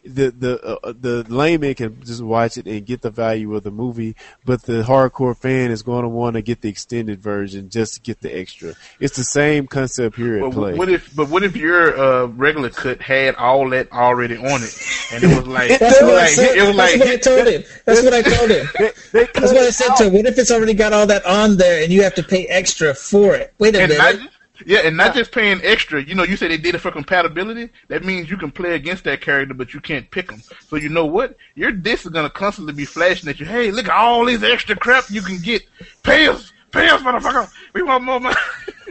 the 0.04 0.30
the 0.30 0.60
uh, 0.64 0.76
uh, 0.82 0.92
the 0.98 1.24
layman 1.28 1.74
can 1.74 2.02
just 2.04 2.22
watch 2.22 2.56
it 2.58 2.66
and 2.66 2.84
get 2.84 3.02
the 3.02 3.10
value 3.10 3.54
of 3.54 3.62
the 3.62 3.70
movie, 3.70 4.16
but 4.44 4.62
the 4.62 4.82
hardcore 4.82 5.36
fan 5.36 5.70
is 5.70 5.82
going 5.82 6.02
to 6.02 6.08
want 6.08 6.34
to 6.34 6.42
get 6.42 6.60
the 6.60 6.68
extended 6.68 7.20
version 7.20 7.70
just 7.70 7.94
to 7.94 8.00
get 8.00 8.20
the 8.20 8.36
extra. 8.36 8.74
It's 9.00 9.16
the 9.16 9.24
same 9.24 9.66
concept 9.66 10.16
here 10.16 10.36
at 10.36 10.40
But 10.42 10.52
play. 10.52 10.74
what 10.74 10.88
if? 10.88 11.14
But 11.14 11.28
what 11.28 11.42
if 11.44 11.54
your 11.56 11.96
uh, 11.96 12.26
regular 12.26 12.70
cut 12.70 13.00
had 13.00 13.36
all 13.36 13.68
that 13.70 13.92
already 13.92 14.36
on 14.36 14.62
it, 14.62 14.76
and 15.12 15.22
it 15.22 15.36
was 15.36 15.46
like 15.46 15.70
it 15.70 15.80
That's 15.80 16.00
was 16.00 16.08
what 16.10 16.18
I 16.18 16.22
like 16.22 16.30
said. 16.30 16.56
it 16.56 16.66
was 16.66 16.76
That's 16.76 16.98
what 16.98 17.08
I 17.08 17.16
told 17.16 17.46
him. 17.48 17.64
That's 17.84 18.02
what 18.02 18.14
I 18.14 18.22
told 18.22 18.50
him. 18.50 18.68
They- 18.78 18.90
they 19.12 19.26
cut 19.26 19.34
That's 19.42 19.52
what 19.52 19.62
I 19.62 19.70
said 19.70 19.90
out. 19.90 19.96
to 19.98 20.04
him. 20.06 20.12
What 20.14 20.26
if 20.26 20.38
it's 20.38 20.50
already 20.50 20.74
got 20.74 20.92
all 20.92 21.06
that 21.06 21.24
on 21.26 21.56
there 21.58 21.82
and 21.82 21.92
you 21.92 22.02
have 22.02 22.14
to 22.14 22.22
pay 22.22 22.46
extra 22.46 22.94
for 22.94 23.34
it? 23.34 23.52
Wait 23.58 23.74
a 23.76 23.82
and 23.82 23.96
not, 23.98 24.14
minute. 24.16 24.30
Yeah, 24.66 24.80
and 24.84 24.96
not 24.96 25.14
just 25.14 25.32
paying 25.32 25.60
extra. 25.62 26.02
You 26.02 26.14
know, 26.14 26.22
you 26.24 26.36
say 26.36 26.48
they 26.48 26.56
did 26.58 26.74
it 26.74 26.78
for 26.78 26.90
compatibility. 26.90 27.70
That 27.88 28.04
means 28.04 28.30
you 28.30 28.36
can 28.36 28.50
play 28.50 28.74
against 28.74 29.04
that 29.04 29.20
character, 29.20 29.54
but 29.54 29.72
you 29.74 29.80
can't 29.80 30.10
pick 30.10 30.28
them. 30.30 30.42
So 30.68 30.76
you 30.76 30.88
know 30.88 31.06
what? 31.06 31.36
Your 31.54 31.72
disc 31.72 32.04
is 32.04 32.10
gonna 32.12 32.30
constantly 32.30 32.72
be 32.72 32.84
flashing 32.84 33.28
at 33.28 33.38
you. 33.40 33.46
Hey, 33.46 33.70
look 33.70 33.86
at 33.88 33.94
all 33.94 34.24
this 34.26 34.42
extra 34.42 34.76
crap 34.76 35.04
you 35.10 35.22
can 35.22 35.38
get. 35.38 35.62
Pay 36.02 36.26
us, 36.28 36.52
pay 36.70 36.88
us, 36.88 37.00
motherfucker. 37.02 37.50
We 37.74 37.82
want 37.82 38.04
more 38.04 38.20
money. 38.20 38.36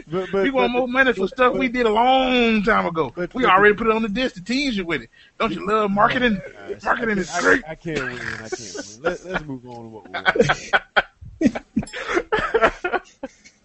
But- 0.08 0.30
but- 0.32 0.42
we 0.44 0.50
want 0.50 0.72
but- 0.72 0.78
more 0.78 0.88
money 0.88 1.12
for 1.12 1.20
but- 1.20 1.28
stuff 1.30 1.52
but- 1.52 1.58
we 1.60 1.68
did 1.68 1.86
a 1.86 1.90
long 1.90 2.62
time 2.62 2.86
ago. 2.86 3.12
But- 3.14 3.32
we 3.34 3.42
but- 3.44 3.52
already 3.52 3.74
put 3.74 3.86
it 3.86 3.92
on 3.92 4.02
the 4.02 4.08
disc 4.08 4.34
to 4.36 4.42
tease 4.44 4.76
you 4.76 4.84
with 4.84 5.02
it. 5.02 5.10
Don't 5.38 5.52
you 5.52 5.66
love 5.66 5.90
marketing? 5.90 6.40
Marketing 6.84 7.18
is 7.18 7.30
I, 7.30 7.40
great. 7.40 7.62
I 7.68 7.74
can't 7.74 7.98
win. 8.02 8.18
I 8.18 8.48
can't 8.48 8.74
win. 8.74 9.02
Let, 9.02 9.24
let's 9.24 9.44
move 9.44 9.66
on 9.66 9.82
to 9.84 9.88
what 9.88 10.08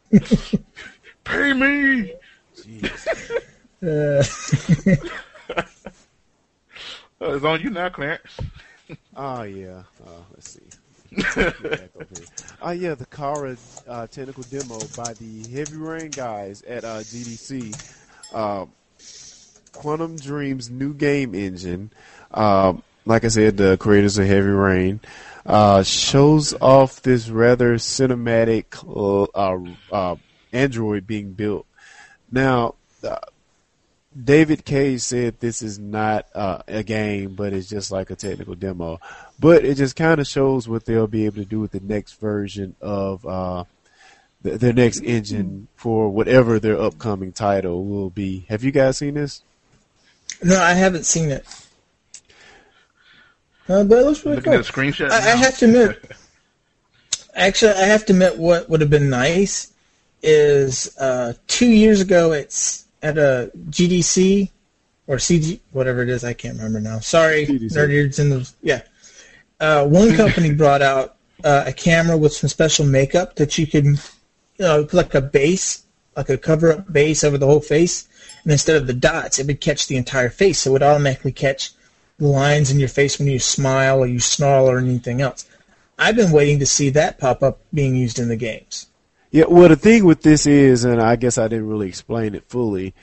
we're 0.10 0.58
Pay 1.28 1.54
me. 1.54 2.14
Jeez. 2.56 3.32
Uh, 3.84 4.24
Uh, 7.20 7.34
it's 7.36 7.46
on 7.46 7.62
you 7.62 7.70
now, 7.70 7.90
Clarence. 7.90 8.38
Oh 9.16 9.42
yeah. 9.44 9.84
Uh, 10.06 10.10
let's 10.34 10.50
see. 10.52 10.62
Get 11.16 11.36
back 11.64 11.90
up 12.00 12.08
here. 12.18 12.26
Oh 12.62 12.72
yeah, 12.72 12.96
the 12.96 13.06
Kara 13.06 13.56
uh, 13.88 14.08
technical 14.08 14.44
demo 14.44 14.80
by 14.96 15.14
the 15.14 15.44
Heavy 15.52 15.78
Rain 15.78 16.10
guys 16.12 16.62
at 16.64 16.84
uh, 16.84 17.00
GDC. 17.00 17.94
Uh, 18.34 18.66
Quantic 19.74 20.22
Dream's 20.22 20.70
new 20.70 20.94
game 20.94 21.34
engine. 21.36 21.92
Um, 22.32 22.84
like 23.06 23.24
I 23.24 23.30
said, 23.30 23.58
the 23.58 23.78
creators 23.78 24.18
of 24.18 24.26
Heavy 24.28 24.50
Rain 24.50 25.00
uh, 25.46 25.84
shows 25.84 26.54
off 26.60 27.02
this 27.04 27.30
rather 27.30 27.76
cinematic 27.76 28.66
uh, 28.86 29.24
uh, 29.34 29.76
uh, 29.96 30.16
android 30.52 31.08
being 31.08 31.34
built. 31.34 31.66
Now, 32.32 32.76
uh, 33.04 33.18
David 34.24 34.66
Cage 34.66 35.02
said 35.02 35.40
this 35.40 35.62
is 35.62 35.78
not 35.78 36.26
uh, 36.34 36.64
a 36.68 36.82
game, 36.82 37.36
but 37.36 37.54
it's 37.54 37.70
just 37.70 37.92
like 37.92 38.10
a 38.10 38.16
technical 38.16 38.56
demo. 38.56 39.00
But 39.40 39.64
it 39.64 39.76
just 39.76 39.96
kind 39.96 40.20
of 40.20 40.28
shows 40.28 40.68
what 40.68 40.86
they'll 40.86 41.08
be 41.08 41.26
able 41.26 41.38
to 41.38 41.46
do 41.46 41.60
with 41.60 41.72
the 41.72 41.80
next 41.82 42.14
version 42.14 42.76
of 42.82 43.24
uh, 43.26 43.66
the, 44.42 44.58
their 44.58 44.74
next 44.74 45.02
engine 45.02 45.68
for 45.76 46.10
whatever 46.10 46.60
their 46.60 46.80
upcoming 46.82 47.32
title 47.32 47.86
will 47.86 48.10
be. 48.10 48.46
Have 48.50 48.64
you 48.64 48.72
guys 48.72 48.98
seen 48.98 49.14
this? 49.14 49.44
no, 50.44 50.60
I 50.62 50.74
haven't 50.74 51.06
seen 51.06 51.30
it. 51.30 51.46
Uh, 53.70 53.84
but 53.84 54.00
it 54.00 54.06
looks 54.06 54.24
really 54.26 54.38
Looking 54.38 54.54
cool. 54.54 54.60
at 54.60 54.66
the 54.66 54.72
screenshot. 54.72 55.12
I, 55.12 55.18
I 55.18 55.36
have 55.36 55.58
to 55.60 55.66
admit, 55.66 56.12
actually, 57.36 57.74
I 57.74 57.86
have 57.86 58.06
to 58.06 58.14
admit, 58.14 58.38
what 58.38 58.70
would 58.70 58.82
have 58.82 58.90
been 58.90 59.10
nice 59.10 59.74
is 60.22 60.98
uh, 60.98 61.34
two 61.48 61.70
years 61.70 62.02
ago 62.02 62.32
it's 62.32 62.86
at 63.02 63.18
a 63.18 63.52
GDC 63.70 64.50
or 65.08 65.18
CG, 65.18 65.60
whatever 65.72 66.04
it 66.04 66.10
is, 66.10 66.24
I 66.24 66.34
can't 66.34 66.58
remember 66.58 66.82
now. 66.82 67.00
Sorry, 67.00 67.46
nerds 67.46 68.20
in 68.20 68.30
the 68.30 68.52
yeah. 68.62 68.82
Uh, 69.60 69.86
one 69.86 70.16
company 70.16 70.54
brought 70.54 70.82
out 70.82 71.16
uh, 71.44 71.64
a 71.66 71.74
camera 71.74 72.18
with 72.18 72.34
some 72.34 72.50
special 72.50 72.86
makeup 72.86 73.36
that 73.36 73.58
you 73.58 73.66
could, 73.66 73.86
you 73.86 73.98
know, 74.60 74.88
like 74.92 75.16
a 75.16 75.22
base, 75.22 75.84
like 76.16 76.30
a 76.30 76.38
cover-up 76.38 76.92
base 76.92 77.24
over 77.24 77.38
the 77.38 77.46
whole 77.46 77.62
face, 77.62 78.08
and 78.44 78.52
instead 78.52 78.76
of 78.76 78.88
the 78.88 78.94
dots, 78.94 79.40
it 79.40 79.48
would 79.48 79.62
catch 79.62 79.88
the 79.88 79.98
entire 79.98 80.30
face. 80.30 80.60
So 80.60 80.72
it 80.72 80.74
would 80.74 80.84
automatically 80.84 81.32
catch 81.32 81.72
the 82.18 82.28
lines 82.28 82.72
in 82.72 82.80
your 82.80 82.90
face 82.90 83.18
when 83.18 83.28
you 83.28 83.40
smile 83.40 84.00
or 84.00 84.08
you 84.08 84.20
snarl 84.20 84.70
or 84.70 84.78
anything 84.78 85.22
else. 85.22 85.48
I've 85.98 86.16
been 86.16 86.32
waiting 86.32 86.60
to 86.60 86.66
see 86.66 86.90
that 86.92 87.18
pop 87.18 87.42
up 87.42 87.60
being 87.74 87.96
used 87.96 88.20
in 88.20 88.28
the 88.28 88.36
games. 88.36 88.87
Yeah, 89.32 89.46
well, 89.50 89.70
the 89.70 89.76
thing 89.76 90.06
with 90.06 90.22
this 90.22 90.46
is, 90.46 90.86
and 90.86 91.02
I 91.02 91.16
guess 91.16 91.38
I 91.38 91.48
didn't 91.48 91.68
really 91.68 91.90
explain 91.90 92.36
it 92.36 92.48
fully. 92.48 92.94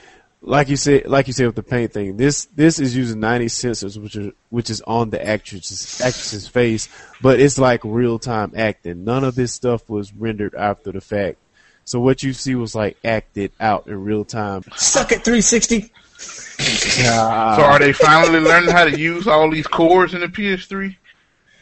Like 0.40 0.68
you 0.68 0.76
said, 0.76 1.06
like 1.06 1.26
you 1.26 1.32
said 1.32 1.46
with 1.46 1.56
the 1.56 1.62
paint 1.62 1.92
thing, 1.92 2.16
this 2.18 2.46
this 2.54 2.78
is 2.78 2.94
using 2.94 3.18
90 3.20 3.46
sensors, 3.46 3.96
which 4.00 4.16
are 4.16 4.32
which 4.50 4.68
is 4.68 4.82
on 4.82 5.08
the 5.08 5.26
actress's 5.26 6.00
actress's 6.02 6.46
face, 6.46 6.88
but 7.22 7.40
it's 7.40 7.58
like 7.58 7.80
real 7.82 8.18
time 8.18 8.52
acting. 8.54 9.04
None 9.04 9.24
of 9.24 9.34
this 9.34 9.54
stuff 9.54 9.88
was 9.88 10.12
rendered 10.12 10.54
after 10.54 10.92
the 10.92 11.00
fact. 11.00 11.38
So 11.86 11.98
what 12.00 12.22
you 12.22 12.34
see 12.34 12.54
was 12.54 12.74
like 12.74 12.98
acted 13.04 13.52
out 13.58 13.86
in 13.86 14.04
real 14.04 14.24
time. 14.24 14.64
Suck 14.76 15.12
it 15.12 15.24
360. 15.24 15.90
So 16.18 17.08
are 17.08 17.78
they 17.78 17.92
finally 17.92 18.40
learning 18.40 18.70
how 18.70 18.84
to 18.84 18.98
use 18.98 19.26
all 19.26 19.50
these 19.50 19.66
cores 19.66 20.14
in 20.14 20.20
the 20.20 20.28
PS3? 20.28 20.94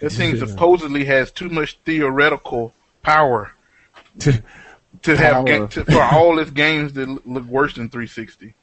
This 0.00 0.16
thing 0.16 0.36
supposedly 0.36 1.04
has 1.04 1.30
too 1.30 1.48
much 1.48 1.78
theoretical 1.84 2.74
power 3.02 3.52
to 4.20 4.42
to 5.02 5.16
have 5.16 5.44
ga- 5.46 5.66
to, 5.66 5.84
for 5.84 6.02
all 6.02 6.38
its 6.38 6.50
games 6.50 6.92
that 6.94 7.26
look- 7.26 7.44
worse 7.44 7.74
than 7.74 7.88
360. 7.88 8.54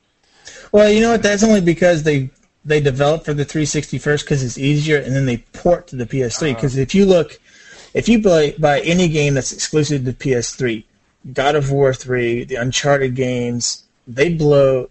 Well, 0.71 0.89
you 0.91 1.01
know 1.01 1.11
what? 1.11 1.23
That's 1.23 1.43
only 1.43 1.61
because 1.61 2.03
they 2.03 2.29
they 2.65 2.79
develop 2.81 3.25
for 3.25 3.33
the 3.33 3.45
360 3.45 3.97
first 3.97 4.25
because 4.25 4.43
it's 4.43 4.57
easier, 4.57 4.97
and 4.97 5.15
then 5.15 5.25
they 5.25 5.37
port 5.53 5.87
to 5.87 5.95
the 5.95 6.05
PS3. 6.05 6.55
Because 6.55 6.77
if 6.77 6.93
you 6.93 7.05
look, 7.05 7.39
if 7.93 8.07
you 8.09 8.21
buy, 8.21 8.55
buy 8.59 8.79
any 8.81 9.07
game 9.07 9.33
that's 9.33 9.51
exclusive 9.51 10.05
to 10.05 10.13
PS3, 10.13 10.83
God 11.33 11.55
of 11.55 11.71
War 11.71 11.93
3, 11.93 12.43
the 12.45 12.55
Uncharted 12.55 13.15
games, 13.15 13.83
they 14.07 14.33
blow 14.33 14.89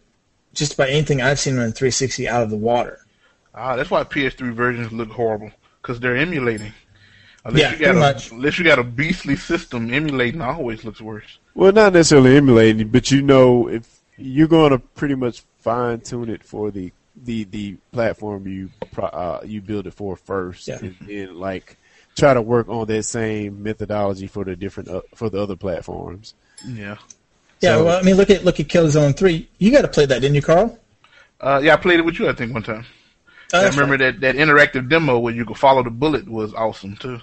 just 0.55 0.75
about 0.75 0.89
anything 0.91 1.21
I've 1.23 1.39
seen 1.39 1.55
on 1.55 1.73
360 1.73 2.29
out 2.29 2.43
of 2.43 2.51
the 2.51 2.57
water. 2.57 3.01
Ah, 3.55 3.77
that's 3.77 3.91
why 3.91 4.03
PS3 4.05 4.53
versions 4.53 4.93
look 4.93 5.11
horrible 5.11 5.51
because 5.83 6.01
they're 6.01 6.17
emulating. 6.17 6.73
Unless 7.49 7.63
Yeah, 7.63 7.71
you 7.73 7.79
got 7.79 7.85
pretty 7.85 7.97
a, 7.97 8.01
much. 8.01 8.31
Unless 8.31 8.59
you 8.59 8.65
got 8.65 8.79
a 8.79 8.85
beastly 8.85 9.37
system, 9.37 9.93
emulating 9.93 10.41
always 10.43 10.85
looks 10.85 11.01
worse. 11.01 11.39
Well, 11.55 11.73
not 11.73 11.93
necessarily 11.95 12.37
emulating, 12.37 12.89
but 12.89 13.11
you 13.11 13.23
know, 13.23 13.69
if 13.69 14.01
you're 14.17 14.49
going 14.49 14.71
to 14.73 14.79
pretty 14.79 15.15
much 15.15 15.43
fine 15.61 16.01
tune 16.01 16.29
it 16.29 16.45
for 16.45 16.71
the 16.71 16.93
the 17.25 17.45
the 17.45 17.77
platform 17.91 18.47
you 18.47 18.71
uh, 19.03 19.41
you 19.45 19.61
build 19.61 19.87
it 19.87 19.95
for 19.95 20.15
first, 20.15 20.69
Yeah. 20.69 20.79
and 20.81 20.95
then 21.01 21.35
like 21.37 21.77
try 22.17 22.35
to 22.35 22.43
work 22.43 22.69
on 22.69 22.87
that 22.87 23.05
same 23.05 23.63
methodology 23.63 24.27
for 24.27 24.45
the 24.45 24.55
different 24.55 24.89
uh, 24.89 25.01
for 25.15 25.31
the 25.31 25.43
other 25.43 25.57
platforms. 25.57 26.35
Yeah. 26.67 26.97
Yeah, 27.61 27.77
So- 27.77 27.85
well, 27.87 27.99
I 27.99 28.03
mean, 28.03 28.17
look 28.17 28.31
at 28.31 28.45
look 28.45 28.61
at 28.61 28.69
Killzone 28.69 29.17
3. 29.17 29.49
You 29.59 29.73
got 29.73 29.83
to 29.83 29.89
play 29.89 30.07
that, 30.07 30.21
didn't 30.21 30.35
you, 30.37 30.43
Carl? 30.43 30.79
Uh, 31.41 31.61
yeah, 31.63 31.73
I 31.73 31.77
played 31.77 31.99
it 31.99 32.05
with 32.05 32.19
you, 32.19 32.29
I 32.29 32.33
think, 32.35 32.53
one 32.53 32.63
time. 32.63 32.85
Uh, 33.55 33.59
I 33.59 33.69
remember 33.69 33.97
that, 33.99 34.21
that 34.21 34.35
interactive 34.37 34.89
demo 34.91 35.19
where 35.19 35.33
you 35.35 35.45
could 35.47 35.57
follow 35.57 35.83
the 35.83 35.91
bullet 35.91 36.29
was 36.29 36.53
awesome, 36.55 36.97
too. 36.97 37.19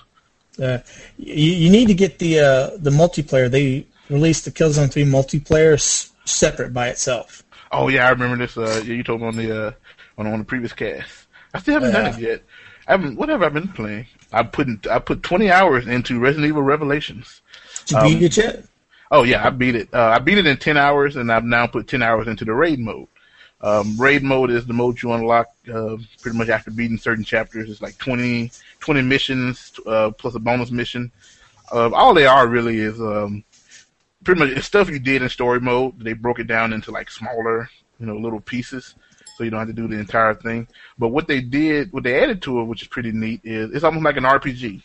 Uh, 0.61 0.79
you, 1.17 1.51
you 1.51 1.69
need 1.69 1.87
to 1.87 1.93
get 1.93 2.19
the 2.19 2.39
uh, 2.39 2.69
the 2.77 2.89
multiplayer. 2.89 3.49
They 3.49 3.85
released 4.09 4.45
the 4.45 4.51
Killzone 4.51 4.91
3 4.91 5.03
multiplayer 5.03 5.73
s- 5.73 6.11
separate 6.25 6.73
by 6.73 6.87
itself. 6.89 7.43
Oh, 7.71 7.87
yeah, 7.89 8.07
I 8.07 8.11
remember 8.11 8.37
this. 8.37 8.57
Uh, 8.57 8.81
yeah, 8.85 8.93
you 8.93 9.03
told 9.03 9.21
me 9.21 9.27
on 9.27 9.35
the, 9.35 9.67
uh, 9.67 9.71
on, 10.17 10.27
on 10.27 10.39
the 10.39 10.45
previous 10.45 10.71
cast. 10.73 11.25
I 11.53 11.59
still 11.59 11.73
haven't 11.73 11.91
done 11.91 12.13
it 12.13 12.19
yet. 12.19 12.41
I 12.87 12.91
haven't, 12.91 13.15
what 13.17 13.29
have 13.29 13.41
I 13.41 13.49
been 13.49 13.67
playing? 13.67 14.05
I 14.31 14.43
put, 14.43 14.85
I 14.87 14.99
put 14.99 15.23
20 15.23 15.49
hours 15.51 15.87
into 15.87 16.19
Resident 16.19 16.47
Evil 16.47 16.61
Revelations. 16.61 17.41
Did 17.87 17.91
you 17.91 17.97
Um, 17.97 18.03
beat 18.19 18.21
it 18.25 18.37
yet? 18.37 18.65
Oh 19.11 19.23
yeah, 19.23 19.45
I 19.45 19.49
beat 19.49 19.75
it. 19.75 19.89
Uh, 19.93 20.03
I 20.15 20.19
beat 20.19 20.37
it 20.39 20.47
in 20.47 20.57
ten 20.57 20.77
hours, 20.77 21.15
and 21.15 21.31
I've 21.31 21.43
now 21.45 21.67
put 21.67 21.87
ten 21.87 22.01
hours 22.01 22.27
into 22.27 22.43
the 22.43 22.53
raid 22.53 22.79
mode. 22.79 23.07
Um, 23.61 23.95
raid 23.97 24.23
mode 24.23 24.49
is 24.49 24.65
the 24.65 24.73
mode 24.73 24.99
you 25.01 25.11
unlock 25.13 25.47
uh, 25.71 25.97
pretty 26.21 26.37
much 26.37 26.49
after 26.49 26.71
beating 26.71 26.97
certain 26.97 27.23
chapters. 27.23 27.69
It's 27.69 27.81
like 27.81 27.97
20, 27.99 28.51
20 28.79 29.01
missions 29.01 29.79
uh, 29.85 30.11
plus 30.11 30.35
a 30.35 30.39
bonus 30.39 30.71
mission. 30.71 31.11
Uh, 31.71 31.91
all 31.93 32.13
they 32.13 32.25
are 32.25 32.47
really 32.47 32.77
is 32.77 32.99
um, 32.99 33.43
pretty 34.23 34.39
much 34.39 34.63
stuff 34.63 34.89
you 34.89 34.99
did 34.99 35.21
in 35.21 35.29
story 35.29 35.59
mode. 35.59 35.99
They 35.99 36.13
broke 36.13 36.39
it 36.39 36.47
down 36.47 36.73
into 36.73 36.91
like 36.91 37.09
smaller, 37.09 37.69
you 37.99 38.05
know, 38.05 38.17
little 38.17 38.41
pieces, 38.41 38.95
so 39.35 39.43
you 39.43 39.49
don't 39.49 39.59
have 39.59 39.67
to 39.67 39.73
do 39.73 39.87
the 39.87 39.99
entire 39.99 40.35
thing. 40.35 40.67
But 40.97 41.09
what 41.09 41.27
they 41.27 41.41
did, 41.41 41.91
what 41.91 42.03
they 42.03 42.21
added 42.21 42.41
to 42.43 42.61
it, 42.61 42.65
which 42.65 42.81
is 42.81 42.87
pretty 42.87 43.11
neat, 43.11 43.41
is 43.43 43.71
it's 43.71 43.83
almost 43.83 44.03
like 44.03 44.17
an 44.17 44.23
RPG. 44.23 44.81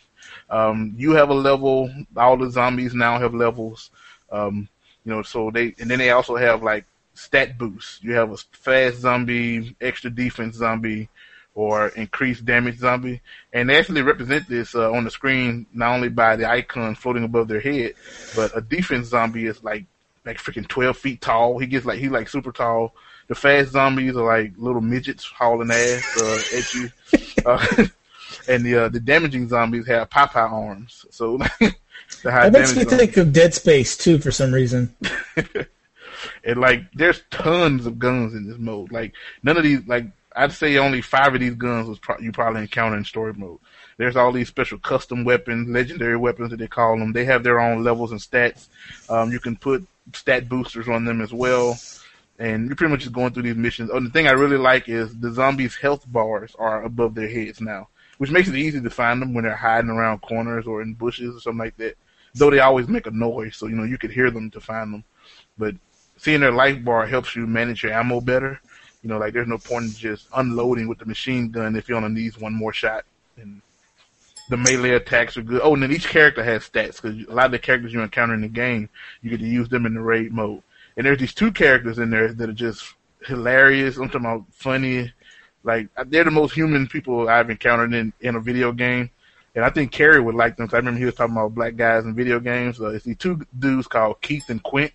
Um, 0.49 0.93
you 0.97 1.11
have 1.11 1.29
a 1.29 1.33
level. 1.33 1.91
All 2.15 2.37
the 2.37 2.49
zombies 2.49 2.93
now 2.93 3.19
have 3.19 3.33
levels. 3.33 3.91
Um, 4.31 4.67
you 5.05 5.11
know, 5.11 5.23
so 5.23 5.51
they 5.51 5.75
and 5.79 5.89
then 5.89 5.99
they 5.99 6.11
also 6.11 6.35
have 6.35 6.63
like 6.63 6.85
stat 7.13 7.57
boosts. 7.57 7.99
You 8.01 8.13
have 8.13 8.31
a 8.31 8.37
fast 8.37 8.97
zombie, 8.97 9.75
extra 9.81 10.09
defense 10.09 10.55
zombie, 10.55 11.09
or 11.53 11.89
increased 11.89 12.45
damage 12.45 12.77
zombie, 12.77 13.21
and 13.53 13.69
they 13.69 13.77
actually 13.77 14.01
represent 14.01 14.47
this 14.47 14.73
uh, 14.73 14.91
on 14.91 15.03
the 15.03 15.11
screen 15.11 15.65
not 15.73 15.93
only 15.93 16.09
by 16.09 16.35
the 16.35 16.49
icon 16.49 16.95
floating 16.95 17.23
above 17.23 17.47
their 17.47 17.59
head, 17.59 17.93
but 18.35 18.55
a 18.55 18.61
defense 18.61 19.07
zombie 19.07 19.45
is 19.45 19.63
like 19.63 19.85
like 20.25 20.37
freaking 20.37 20.67
twelve 20.67 20.97
feet 20.97 21.21
tall. 21.21 21.57
He 21.59 21.67
gets 21.67 21.85
like 21.85 21.99
he's 21.99 22.11
like 22.11 22.29
super 22.29 22.51
tall. 22.51 22.93
The 23.27 23.35
fast 23.35 23.71
zombies 23.71 24.15
are 24.15 24.25
like 24.25 24.53
little 24.57 24.81
midgets 24.81 25.25
hauling 25.25 25.71
ass 25.71 26.21
uh, 26.21 26.57
at 26.57 26.73
you, 26.73 26.89
uh, 27.45 27.85
and 28.47 28.65
the 28.65 28.85
uh, 28.85 28.89
the 28.89 28.99
damaging 28.99 29.49
zombies 29.49 29.87
have 29.87 30.09
Popeye 30.09 30.51
arms. 30.51 31.05
So 31.09 31.37
that 32.23 32.53
makes 32.53 32.75
me 32.75 32.85
think 32.85 33.17
of 33.17 33.33
Dead 33.33 33.53
Space 33.53 33.97
too 33.97 34.19
for 34.19 34.31
some 34.31 34.53
reason. 34.53 34.95
and 36.45 36.59
like, 36.59 36.89
there's 36.93 37.23
tons 37.29 37.85
of 37.85 37.99
guns 37.99 38.33
in 38.33 38.47
this 38.47 38.57
mode. 38.57 38.91
Like 38.91 39.13
none 39.43 39.57
of 39.57 39.63
these, 39.63 39.85
like 39.85 40.05
I'd 40.35 40.53
say 40.53 40.77
only 40.77 41.01
five 41.01 41.33
of 41.33 41.39
these 41.39 41.55
guns 41.55 41.87
was 41.87 41.99
pro- 41.99 42.19
you 42.19 42.31
probably 42.31 42.61
encounter 42.61 42.97
in 42.97 43.05
story 43.05 43.33
mode. 43.33 43.59
There's 43.97 44.15
all 44.15 44.31
these 44.31 44.47
special 44.47 44.79
custom 44.79 45.23
weapons, 45.23 45.69
legendary 45.69 46.17
weapons 46.17 46.51
that 46.51 46.57
they 46.57 46.67
call 46.67 46.97
them. 46.97 47.13
They 47.13 47.25
have 47.25 47.43
their 47.43 47.59
own 47.59 47.83
levels 47.83 48.11
and 48.11 48.19
stats. 48.19 48.67
Um, 49.09 49.31
you 49.31 49.39
can 49.39 49.55
put 49.55 49.85
stat 50.13 50.49
boosters 50.49 50.87
on 50.87 51.05
them 51.05 51.21
as 51.21 51.33
well. 51.33 51.77
And 52.39 52.67
you're 52.67 52.75
pretty 52.75 52.91
much 52.91 53.01
just 53.01 53.13
going 53.13 53.33
through 53.33 53.43
these 53.43 53.55
missions. 53.55 53.91
Oh, 53.93 53.99
the 53.99 54.09
thing 54.09 54.27
I 54.27 54.31
really 54.31 54.57
like 54.57 54.89
is 54.89 55.15
the 55.15 55.31
zombies' 55.31 55.75
health 55.75 56.11
bars 56.11 56.55
are 56.57 56.83
above 56.83 57.13
their 57.13 57.29
heads 57.29 57.61
now, 57.61 57.89
which 58.17 58.31
makes 58.31 58.47
it 58.47 58.55
easy 58.55 58.81
to 58.81 58.89
find 58.89 59.21
them 59.21 59.33
when 59.33 59.43
they're 59.43 59.55
hiding 59.55 59.91
around 59.91 60.21
corners 60.21 60.65
or 60.65 60.81
in 60.81 60.95
bushes 60.95 61.35
or 61.35 61.39
something 61.39 61.59
like 61.59 61.77
that. 61.77 61.95
Though 62.33 62.49
they 62.49 62.59
always 62.59 62.87
make 62.87 63.05
a 63.05 63.11
noise, 63.11 63.57
so 63.57 63.67
you 63.67 63.75
know 63.75 63.83
you 63.83 63.97
could 63.97 64.11
hear 64.11 64.31
them 64.31 64.49
to 64.51 64.59
find 64.59 64.93
them. 64.93 65.03
But 65.57 65.75
seeing 66.17 66.39
their 66.39 66.51
life 66.51 66.83
bar 66.83 67.05
helps 67.05 67.35
you 67.35 67.45
manage 67.45 67.83
your 67.83 67.93
ammo 67.93 68.21
better. 68.21 68.59
You 69.03 69.09
know, 69.09 69.17
like 69.17 69.33
there's 69.33 69.47
no 69.47 69.57
point 69.57 69.85
in 69.85 69.91
just 69.91 70.27
unloading 70.35 70.87
with 70.87 70.99
the 70.99 71.05
machine 71.05 71.49
gun 71.49 71.75
if 71.75 71.89
you 71.89 71.95
only 71.95 72.09
need 72.09 72.37
one 72.37 72.53
more 72.53 72.73
shot. 72.73 73.05
And 73.37 73.61
the 74.49 74.57
melee 74.57 74.91
attacks 74.91 75.37
are 75.37 75.41
good. 75.41 75.61
Oh, 75.63 75.73
and 75.73 75.81
then 75.81 75.91
each 75.91 76.07
character 76.07 76.43
has 76.43 76.69
stats 76.69 77.01
because 77.01 77.25
a 77.27 77.33
lot 77.33 77.45
of 77.47 77.51
the 77.51 77.59
characters 77.59 77.93
you 77.93 78.01
encounter 78.01 78.33
in 78.33 78.41
the 78.41 78.47
game, 78.47 78.89
you 79.21 79.29
get 79.29 79.39
to 79.39 79.47
use 79.47 79.69
them 79.69 79.85
in 79.85 79.93
the 79.93 80.01
raid 80.01 80.31
mode. 80.31 80.61
And 80.97 81.05
there's 81.05 81.19
these 81.19 81.33
two 81.33 81.51
characters 81.51 81.97
in 81.99 82.09
there 82.09 82.33
that 82.33 82.49
are 82.49 82.53
just 82.53 82.93
hilarious. 83.25 83.97
I'm 83.97 84.07
talking 84.09 84.21
about 84.21 84.45
funny. 84.51 85.13
Like 85.63 85.87
they're 86.07 86.23
the 86.23 86.31
most 86.31 86.53
human 86.53 86.87
people 86.87 87.29
I've 87.29 87.49
encountered 87.49 87.93
in 87.93 88.13
in 88.21 88.35
a 88.35 88.39
video 88.39 88.71
game. 88.71 89.09
And 89.53 89.65
I 89.65 89.69
think 89.69 89.91
Kerry 89.91 90.21
would 90.21 90.35
like 90.35 90.55
them. 90.55 90.69
I 90.71 90.77
remember 90.77 90.99
he 90.99 91.05
was 91.05 91.15
talking 91.15 91.35
about 91.35 91.55
black 91.55 91.75
guys 91.75 92.05
in 92.05 92.15
video 92.15 92.39
games. 92.39 92.79
Uh, 92.79 92.89
it's 92.89 93.05
these 93.05 93.17
two 93.17 93.41
dudes 93.57 93.87
called 93.87 94.21
Keith 94.21 94.49
and 94.49 94.63
Quint. 94.63 94.93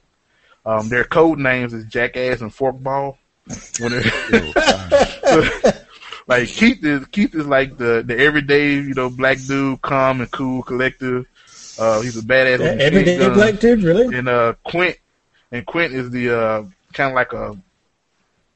Um, 0.65 0.89
their 0.89 1.05
code 1.05 1.39
names 1.39 1.75
is 1.75 1.85
Jackass 1.85 2.41
and 2.41 2.51
Forkball. 2.51 3.19
Like 6.29 6.49
Keith 6.49 6.85
is 6.85 7.07
Keith 7.07 7.35
is 7.35 7.47
like 7.47 7.77
the 7.77 8.03
the 8.05 8.19
everyday 8.19 8.75
you 8.75 8.95
know 8.95 9.09
black 9.09 9.39
dude, 9.47 9.81
calm 9.81 10.21
and 10.21 10.31
cool, 10.31 10.63
collective. 10.63 11.27
Uh, 11.79 12.01
he's 12.01 12.17
a 12.17 12.23
badass. 12.23 12.59
Yeah, 12.59 12.85
everyday 12.85 13.29
black 13.29 13.61
dude, 13.61 13.83
really. 13.83 14.17
And 14.17 14.29
uh, 14.29 14.55
Quint 14.65 14.97
and 15.53 15.65
Quint 15.65 15.95
is 15.95 16.11
the 16.11 16.37
uh, 16.37 16.63
kind 16.93 17.11
of 17.11 17.15
like 17.15 17.33
a 17.33 17.57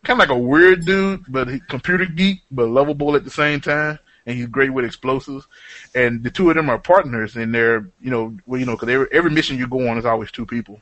kind 0.02 0.20
of 0.20 0.28
like 0.28 0.30
a 0.30 0.38
weird 0.38 0.84
dude, 0.84 1.24
but 1.28 1.48
he, 1.48 1.60
computer 1.60 2.06
geek, 2.06 2.40
but 2.50 2.68
lovable 2.68 3.14
at 3.14 3.24
the 3.24 3.30
same 3.30 3.60
time. 3.60 3.98
And 4.26 4.36
he's 4.36 4.46
great 4.46 4.70
with 4.70 4.84
explosives. 4.84 5.46
And 5.94 6.22
the 6.22 6.30
two 6.30 6.50
of 6.50 6.56
them 6.56 6.68
are 6.68 6.78
partners, 6.78 7.36
and 7.36 7.54
they're 7.54 7.88
you 8.00 8.10
know 8.10 8.36
well 8.46 8.58
you 8.58 8.66
know 8.66 8.74
because 8.74 8.88
every, 8.88 9.06
every 9.12 9.30
mission 9.30 9.58
you 9.58 9.68
go 9.68 9.88
on 9.88 9.96
is 9.96 10.04
always 10.04 10.32
two 10.32 10.46
people. 10.46 10.80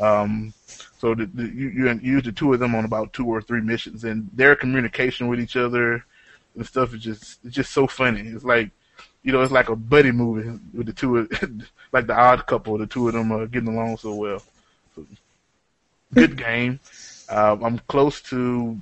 Um, 0.00 0.52
so 0.98 1.14
the, 1.14 1.26
the, 1.26 1.44
you, 1.44 1.68
you 1.68 1.98
use 2.02 2.22
the 2.22 2.32
two 2.32 2.52
of 2.52 2.60
them 2.60 2.74
on 2.74 2.84
about 2.84 3.12
two 3.12 3.26
or 3.26 3.42
three 3.42 3.60
missions, 3.60 4.04
and 4.04 4.28
their 4.32 4.56
communication 4.56 5.28
with 5.28 5.40
each 5.40 5.56
other 5.56 6.04
and 6.54 6.66
stuff 6.66 6.94
is 6.94 7.02
just 7.02 7.38
it's 7.44 7.54
just 7.54 7.72
so 7.72 7.86
funny. 7.86 8.20
It's 8.20 8.44
like 8.44 8.70
you 9.22 9.32
know, 9.32 9.42
it's 9.42 9.52
like 9.52 9.68
a 9.68 9.76
buddy 9.76 10.12
movie 10.12 10.58
with 10.72 10.86
the 10.86 10.92
two 10.92 11.18
of 11.18 11.30
like 11.92 12.06
the 12.06 12.16
odd 12.16 12.46
couple, 12.46 12.78
the 12.78 12.86
two 12.86 13.08
of 13.08 13.14
them 13.14 13.32
are 13.32 13.46
getting 13.46 13.68
along 13.68 13.98
so 13.98 14.14
well. 14.14 14.42
So, 14.94 15.06
good 16.14 16.36
game. 16.48 16.80
Uh, 17.28 17.56
I'm 17.60 17.78
close 17.88 18.20
to 18.22 18.80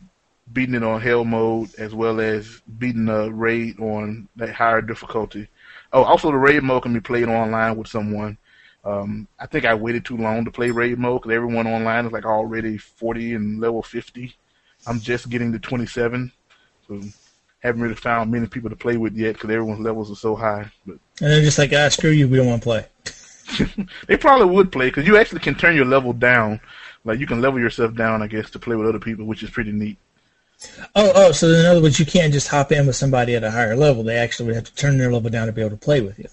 beating 0.52 0.74
it 0.74 0.82
on 0.82 1.00
hell 1.00 1.24
mode 1.24 1.74
as 1.78 1.94
well 1.94 2.20
as 2.20 2.60
beating 2.78 3.06
the 3.06 3.32
raid 3.32 3.80
on 3.80 4.28
that 4.36 4.50
higher 4.50 4.82
difficulty. 4.82 5.48
Oh, 5.92 6.02
also 6.02 6.30
the 6.30 6.36
raid 6.36 6.62
mode 6.62 6.82
can 6.82 6.92
be 6.92 7.00
played 7.00 7.28
online 7.28 7.76
with 7.76 7.88
someone. 7.88 8.36
Um, 8.84 9.26
I 9.38 9.46
think 9.46 9.64
I 9.64 9.74
waited 9.74 10.04
too 10.04 10.16
long 10.16 10.44
to 10.44 10.50
play 10.50 10.70
raid 10.70 10.98
mode 10.98 11.22
because 11.22 11.34
everyone 11.34 11.66
online 11.66 12.06
is 12.06 12.12
like 12.12 12.26
already 12.26 12.76
40 12.76 13.34
and 13.34 13.60
level 13.60 13.82
50. 13.82 14.34
I'm 14.86 15.00
just 15.00 15.30
getting 15.30 15.52
to 15.52 15.58
27, 15.58 16.30
so 16.86 17.00
haven't 17.60 17.80
really 17.80 17.94
found 17.94 18.30
many 18.30 18.46
people 18.46 18.68
to 18.68 18.76
play 18.76 18.98
with 18.98 19.16
yet 19.16 19.34
because 19.34 19.48
everyone's 19.48 19.80
levels 19.80 20.10
are 20.12 20.16
so 20.16 20.36
high. 20.36 20.70
But 20.86 20.98
and 21.20 21.30
they're 21.30 21.42
just 21.42 21.58
like, 21.58 21.72
ah, 21.72 21.88
screw 21.88 22.10
you, 22.10 22.28
we 22.28 22.36
don't 22.36 22.46
want 22.46 22.62
to 22.62 22.66
play. 22.66 22.86
they 24.06 24.18
probably 24.18 24.46
would 24.46 24.70
play 24.70 24.88
because 24.88 25.06
you 25.06 25.16
actually 25.16 25.40
can 25.40 25.54
turn 25.54 25.74
your 25.74 25.86
level 25.86 26.12
down. 26.12 26.60
Like 27.04 27.18
you 27.20 27.26
can 27.26 27.40
level 27.40 27.58
yourself 27.58 27.94
down, 27.94 28.22
I 28.22 28.26
guess, 28.26 28.50
to 28.50 28.58
play 28.58 28.76
with 28.76 28.88
other 28.88 28.98
people, 28.98 29.24
which 29.24 29.42
is 29.42 29.50
pretty 29.50 29.72
neat. 29.72 29.96
Oh, 30.94 31.12
oh, 31.14 31.32
so 31.32 31.48
in 31.48 31.66
other 31.66 31.82
words, 31.82 31.98
you 31.98 32.06
can't 32.06 32.32
just 32.32 32.48
hop 32.48 32.70
in 32.72 32.86
with 32.86 32.96
somebody 32.96 33.34
at 33.34 33.44
a 33.44 33.50
higher 33.50 33.76
level. 33.76 34.02
They 34.02 34.16
actually 34.16 34.46
would 34.46 34.54
have 34.54 34.64
to 34.64 34.74
turn 34.74 34.98
their 34.98 35.12
level 35.12 35.30
down 35.30 35.46
to 35.46 35.52
be 35.52 35.60
able 35.60 35.70
to 35.70 35.76
play 35.76 36.00
with 36.00 36.18
you. 36.18 36.28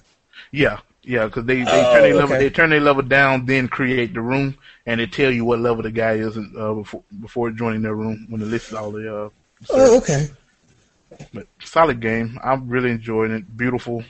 Yeah, 0.51 0.79
yeah, 1.03 1.25
because 1.25 1.45
they, 1.45 1.63
they 1.63 1.63
oh, 1.63 1.93
turn 1.93 2.03
their 2.03 2.15
level 2.15 2.37
they 2.37 2.49
turn 2.49 2.69
their 2.69 2.79
level 2.79 3.01
down, 3.01 3.45
then 3.45 3.67
create 3.67 4.13
the 4.13 4.21
room, 4.21 4.55
and 4.85 4.99
they 4.99 5.07
tell 5.07 5.31
you 5.31 5.45
what 5.45 5.59
level 5.59 5.81
the 5.81 5.91
guy 5.91 6.13
is 6.13 6.37
uh, 6.37 6.73
before 6.73 7.03
before 7.19 7.49
joining 7.51 7.81
their 7.81 7.95
room 7.95 8.27
when 8.29 8.41
they 8.41 8.47
list 8.47 8.73
all 8.73 8.91
the. 8.91 9.23
Uh, 9.25 9.29
oh, 9.71 9.97
okay. 9.97 10.29
But 11.33 11.47
solid 11.63 11.99
game. 11.99 12.39
I'm 12.43 12.69
really 12.69 12.91
enjoying 12.91 13.31
it. 13.31 13.57
Beautiful, 13.57 14.03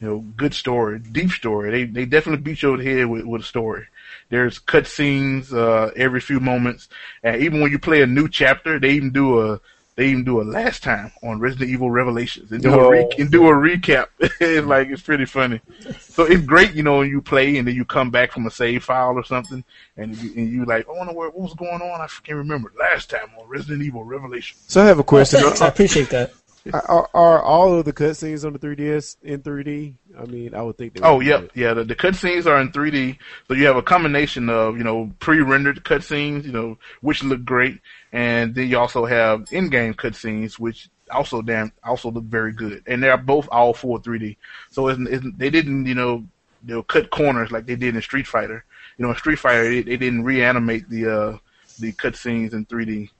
you 0.00 0.08
know, 0.08 0.18
good 0.36 0.52
story, 0.52 0.98
deep 0.98 1.30
story. 1.30 1.70
They 1.70 1.84
they 1.84 2.04
definitely 2.06 2.42
beat 2.42 2.62
you 2.62 2.70
over 2.70 2.82
the 2.82 2.90
head 2.90 3.06
with, 3.06 3.24
with 3.24 3.42
a 3.42 3.44
story. 3.44 3.86
There's 4.30 4.58
cutscenes 4.58 5.52
uh, 5.52 5.92
every 5.94 6.20
few 6.20 6.40
moments, 6.40 6.88
and 7.22 7.40
even 7.40 7.60
when 7.60 7.70
you 7.70 7.78
play 7.78 8.02
a 8.02 8.06
new 8.06 8.28
chapter, 8.28 8.80
they 8.80 8.90
even 8.90 9.12
do 9.12 9.40
a 9.40 9.60
they 9.96 10.08
even 10.08 10.24
do 10.24 10.40
a 10.40 10.44
last 10.44 10.82
time 10.82 11.12
on 11.22 11.40
Resident 11.40 11.70
Evil 11.70 11.90
Revelations 11.90 12.50
and 12.52 12.62
do 12.62 12.72
a 12.72 12.90
re- 12.90 13.08
and 13.18 13.30
do 13.30 13.48
a 13.48 13.52
recap. 13.52 14.06
it's 14.18 14.66
like 14.66 14.88
it's 14.88 15.02
pretty 15.02 15.24
funny. 15.24 15.60
So 15.98 16.24
it's 16.24 16.44
great, 16.44 16.74
you 16.74 16.82
know, 16.82 16.98
when 16.98 17.10
you 17.10 17.20
play 17.20 17.56
and 17.58 17.66
then 17.66 17.74
you 17.74 17.84
come 17.84 18.10
back 18.10 18.32
from 18.32 18.46
a 18.46 18.50
save 18.50 18.84
file 18.84 19.14
or 19.14 19.24
something, 19.24 19.64
and 19.96 20.16
you, 20.16 20.32
and 20.36 20.48
you 20.50 20.64
like, 20.64 20.86
oh, 20.88 21.04
no, 21.04 21.12
what 21.12 21.38
was 21.38 21.54
going 21.54 21.82
on? 21.82 22.00
I 22.00 22.06
can't 22.22 22.38
remember. 22.38 22.72
Last 22.78 23.10
time 23.10 23.28
on 23.38 23.48
Resident 23.48 23.82
Evil 23.82 24.04
Revelations. 24.04 24.62
So 24.68 24.82
I 24.82 24.86
have 24.86 24.98
a 24.98 25.04
question. 25.04 25.40
Oh, 25.42 25.54
I 25.60 25.68
appreciate 25.68 26.10
that. 26.10 26.32
Are, 26.74 27.08
are, 27.14 27.42
all 27.42 27.78
of 27.78 27.86
the 27.86 27.92
cutscenes 27.92 28.44
on 28.44 28.52
the 28.52 28.58
3DS 28.58 29.16
in 29.22 29.40
3D? 29.40 29.94
I 30.18 30.24
mean, 30.26 30.54
I 30.54 30.60
would 30.60 30.76
think. 30.76 30.92
They 30.92 31.00
oh, 31.00 31.20
yep, 31.20 31.50
yeah. 31.54 31.72
The, 31.72 31.84
the 31.84 31.96
cutscenes 31.96 32.44
are 32.44 32.60
in 32.60 32.70
3D, 32.70 33.16
so 33.48 33.54
you 33.54 33.64
have 33.64 33.76
a 33.76 33.82
combination 33.82 34.50
of 34.50 34.76
you 34.76 34.84
know 34.84 35.10
pre-rendered 35.20 35.84
cutscenes, 35.84 36.44
you 36.44 36.52
know, 36.52 36.76
which 37.00 37.24
look 37.24 37.46
great, 37.46 37.80
and 38.12 38.54
then 38.54 38.68
you 38.68 38.78
also 38.78 39.04
have 39.04 39.46
in-game 39.52 39.94
cutscenes, 39.94 40.58
which 40.58 40.88
also 41.10 41.42
damn 41.42 41.72
also 41.84 42.10
look 42.10 42.24
very 42.24 42.52
good, 42.52 42.82
and 42.86 43.02
they're 43.02 43.16
both 43.16 43.48
all 43.50 43.74
full 43.74 44.00
3D. 44.00 44.36
So 44.70 44.88
it's, 44.88 45.00
it's, 45.00 45.24
they 45.36 45.50
didn't 45.50 45.86
you 45.86 45.94
know 45.94 46.24
they'll 46.62 46.82
cut 46.82 47.10
corners 47.10 47.50
like 47.50 47.66
they 47.66 47.76
did 47.76 47.94
in 47.94 48.02
Street 48.02 48.26
Fighter. 48.26 48.64
You 48.98 49.04
know, 49.04 49.10
in 49.10 49.16
Street 49.16 49.38
Fighter 49.38 49.68
they, 49.68 49.82
they 49.82 49.96
didn't 49.96 50.24
reanimate 50.24 50.88
the 50.88 51.06
uh, 51.06 51.38
the 51.78 51.92
cutscenes 51.92 52.52
in 52.52 52.66
3D, 52.66 53.10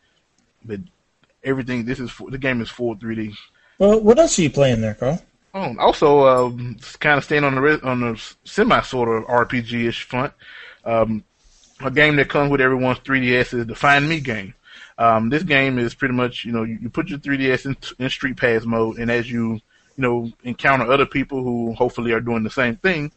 but 0.65 0.81
everything. 1.45 1.85
This 1.85 2.01
is 2.01 2.13
the 2.29 2.39
game 2.39 2.61
is 2.61 2.71
full 2.71 2.97
3D. 2.97 3.37
Well, 3.79 4.01
what 4.01 4.19
else 4.19 4.39
are 4.39 4.43
you 4.43 4.51
playing 4.51 4.83
there, 4.83 4.95
Carl? 4.95 5.23
Oh, 5.53 5.75
also, 5.79 6.27
um, 6.27 6.77
kind 7.01 7.19
of 7.19 7.25
staying 7.25 7.45
on 7.45 7.55
the 7.57 7.81
on 7.83 8.01
the 8.01 8.23
semi 8.45 8.81
sort 8.83 9.09
of 9.09 9.29
RPG 9.29 9.89
ish 9.89 10.05
front. 10.05 10.33
Um, 10.85 11.25
a 11.81 11.91
game 11.91 12.17
that 12.17 12.29
comes 12.29 12.51
with 12.51 12.61
everyone's 12.61 12.99
3DS 13.01 13.59
is 13.59 13.67
the 13.67 13.75
Find 13.75 14.05
Mii 14.05 14.23
game. 14.23 14.55
Um, 15.01 15.31
this 15.31 15.43
game 15.43 15.79
is 15.79 15.95
pretty 15.95 16.13
much, 16.13 16.45
you 16.45 16.53
know, 16.53 16.63
you, 16.63 16.79
you 16.83 16.91
put 16.91 17.09
your 17.09 17.19
3DS 17.19 17.65
in, 17.65 17.77
in, 17.99 18.11
Street 18.11 18.37
Pass 18.37 18.67
mode, 18.67 18.99
and 18.99 19.11
as 19.11 19.31
you, 19.33 19.55
you 19.55 19.61
know, 19.97 20.31
encounter 20.45 20.93
other 20.93 21.07
people 21.07 21.43
who 21.43 21.73
hopefully 21.73 22.13
are 22.13 22.21
doing 22.21 22.43
the 22.43 22.51
same 22.51 22.77
thing, 22.77 23.11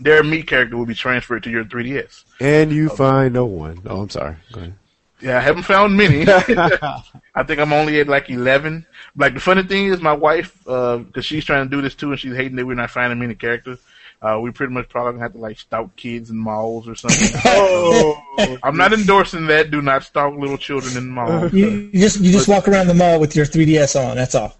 their 0.00 0.22
Mii 0.22 0.46
character 0.46 0.74
will 0.74 0.86
be 0.86 0.94
transferred 0.94 1.42
to 1.42 1.50
your 1.50 1.64
3DS. 1.64 2.24
And 2.40 2.72
you 2.72 2.86
okay. 2.86 2.96
find 2.96 3.34
no 3.34 3.44
one. 3.44 3.82
Oh, 3.84 4.00
I'm 4.00 4.08
sorry. 4.08 4.36
Go 4.52 4.60
ahead. 4.60 4.74
Yeah, 5.20 5.36
I 5.36 5.40
haven't 5.40 5.64
found 5.64 5.98
many. 5.98 6.22
I 6.28 7.42
think 7.46 7.60
I'm 7.60 7.74
only 7.74 8.00
at 8.00 8.08
like 8.08 8.30
11. 8.30 8.86
Like 9.14 9.34
the 9.34 9.40
funny 9.40 9.64
thing 9.64 9.88
is, 9.88 10.00
my 10.00 10.14
wife, 10.14 10.58
because 10.64 11.06
uh, 11.14 11.20
she's 11.20 11.44
trying 11.44 11.68
to 11.68 11.70
do 11.70 11.82
this 11.82 11.94
too, 11.94 12.10
and 12.10 12.18
she's 12.18 12.34
hating 12.34 12.56
that 12.56 12.64
we're 12.64 12.72
not 12.72 12.90
finding 12.90 13.18
many 13.18 13.34
characters. 13.34 13.78
Uh, 14.22 14.38
we 14.40 14.52
pretty 14.52 14.72
much 14.72 14.88
probably 14.88 15.12
gonna 15.12 15.24
have 15.24 15.32
to 15.32 15.38
like 15.38 15.58
stalk 15.58 15.96
kids 15.96 16.30
in 16.30 16.36
malls 16.36 16.88
or 16.88 16.94
something. 16.94 17.28
oh, 17.44 18.58
I'm 18.62 18.76
not 18.76 18.92
endorsing 18.92 19.46
that. 19.48 19.72
Do 19.72 19.82
not 19.82 20.04
stalk 20.04 20.34
little 20.38 20.56
children 20.56 20.96
in 20.96 21.10
malls. 21.10 21.52
You, 21.52 21.90
you 21.92 22.00
just 22.00 22.20
you 22.20 22.30
just 22.30 22.46
but, 22.46 22.52
walk 22.52 22.68
around 22.68 22.86
the 22.86 22.94
mall 22.94 23.18
with 23.18 23.34
your 23.34 23.46
3ds 23.46 24.00
on. 24.00 24.16
That's 24.16 24.36
all. 24.36 24.56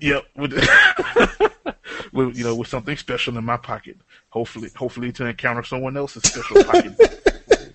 Yep. 0.00 0.24
With, 0.36 0.52
with, 2.12 2.36
you 2.36 2.44
know, 2.44 2.54
with 2.54 2.68
something 2.68 2.96
special 2.96 3.38
in 3.38 3.44
my 3.44 3.56
pocket. 3.56 3.96
Hopefully, 4.30 4.70
hopefully 4.76 5.12
to 5.12 5.26
encounter 5.26 5.62
someone 5.62 5.96
else's 5.96 6.24
special 6.24 6.62
pocket. 6.64 6.94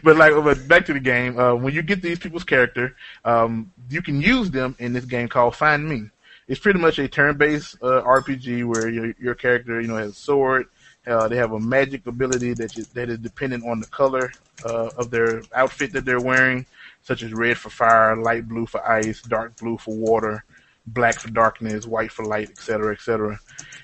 but 0.02 0.16
like, 0.16 0.32
but 0.32 0.68
back 0.68 0.86
to 0.86 0.92
the 0.92 1.00
game. 1.00 1.38
Uh, 1.38 1.54
when 1.54 1.74
you 1.74 1.82
get 1.82 2.02
these 2.02 2.18
people's 2.18 2.44
character, 2.44 2.96
um, 3.24 3.72
you 3.90 4.02
can 4.02 4.20
use 4.20 4.50
them 4.50 4.74
in 4.78 4.92
this 4.92 5.04
game 5.04 5.28
called 5.28 5.54
Find 5.56 5.90
Mii. 5.90 6.10
It's 6.48 6.60
pretty 6.60 6.78
much 6.78 6.98
a 6.98 7.08
turn-based 7.08 7.76
uh, 7.82 8.02
RPG 8.02 8.66
where 8.66 8.88
your 8.88 9.14
your 9.20 9.34
character, 9.34 9.80
you 9.80 9.88
know, 9.88 9.96
has 9.96 10.12
a 10.12 10.14
sword, 10.14 10.66
Uh, 11.06 11.28
they 11.28 11.36
have 11.36 11.52
a 11.52 11.60
magic 11.60 12.06
ability 12.06 12.54
that 12.54 12.78
is, 12.78 12.88
that 12.88 13.10
is 13.10 13.18
dependent 13.18 13.62
on 13.66 13.78
the 13.78 13.86
color 13.86 14.32
uh, 14.64 14.88
of 14.96 15.10
their 15.10 15.42
outfit 15.54 15.92
that 15.92 16.04
they're 16.06 16.20
wearing, 16.20 16.64
such 17.02 17.22
as 17.22 17.30
red 17.34 17.58
for 17.58 17.68
fire, 17.68 18.16
light 18.16 18.48
blue 18.48 18.64
for 18.66 18.80
ice, 18.88 19.20
dark 19.22 19.54
blue 19.56 19.76
for 19.76 19.94
water, 19.94 20.44
black 20.86 21.20
for 21.20 21.30
darkness, 21.30 21.86
white 21.86 22.10
for 22.10 22.24
light, 22.24 22.48
etc., 22.50 22.92
etc. 22.94 23.38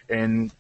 And 0.09 0.51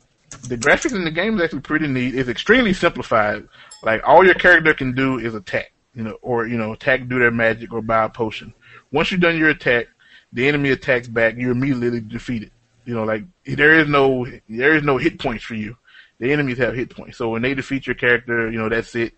the 0.48 0.56
graphics 0.56 0.94
in 0.94 1.04
the 1.04 1.10
game 1.10 1.36
is 1.36 1.42
actually 1.44 1.60
pretty 1.60 1.88
neat. 1.88 2.14
It's 2.14 2.28
extremely 2.28 2.74
simplified. 2.74 3.48
Like 3.82 4.02
all 4.06 4.24
your 4.24 4.34
character 4.34 4.74
can 4.74 4.94
do 4.94 5.18
is 5.18 5.34
attack, 5.34 5.72
you 5.94 6.02
know, 6.04 6.18
or 6.20 6.46
you 6.46 6.58
know, 6.58 6.72
attack, 6.74 7.08
do 7.08 7.18
their 7.18 7.30
magic, 7.30 7.72
or 7.72 7.80
buy 7.80 8.04
a 8.04 8.08
potion. 8.10 8.52
Once 8.92 9.10
you've 9.10 9.22
done 9.22 9.38
your 9.38 9.50
attack, 9.50 9.86
the 10.32 10.46
enemy 10.48 10.70
attacks 10.70 11.08
back. 11.08 11.36
You're 11.36 11.52
immediately 11.52 12.00
defeated. 12.00 12.50
You 12.84 12.94
know, 12.94 13.04
like 13.04 13.24
there 13.44 13.78
is 13.78 13.88
no 13.88 14.26
there 14.48 14.74
is 14.74 14.82
no 14.82 14.96
hit 14.96 15.18
points 15.18 15.44
for 15.44 15.54
you. 15.54 15.76
The 16.18 16.32
enemies 16.32 16.58
have 16.58 16.74
hit 16.74 16.94
points. 16.94 17.18
So 17.18 17.30
when 17.30 17.42
they 17.42 17.54
defeat 17.54 17.86
your 17.86 17.94
character, 17.94 18.50
you 18.50 18.58
know 18.58 18.68
that's 18.68 18.94
it. 18.94 19.14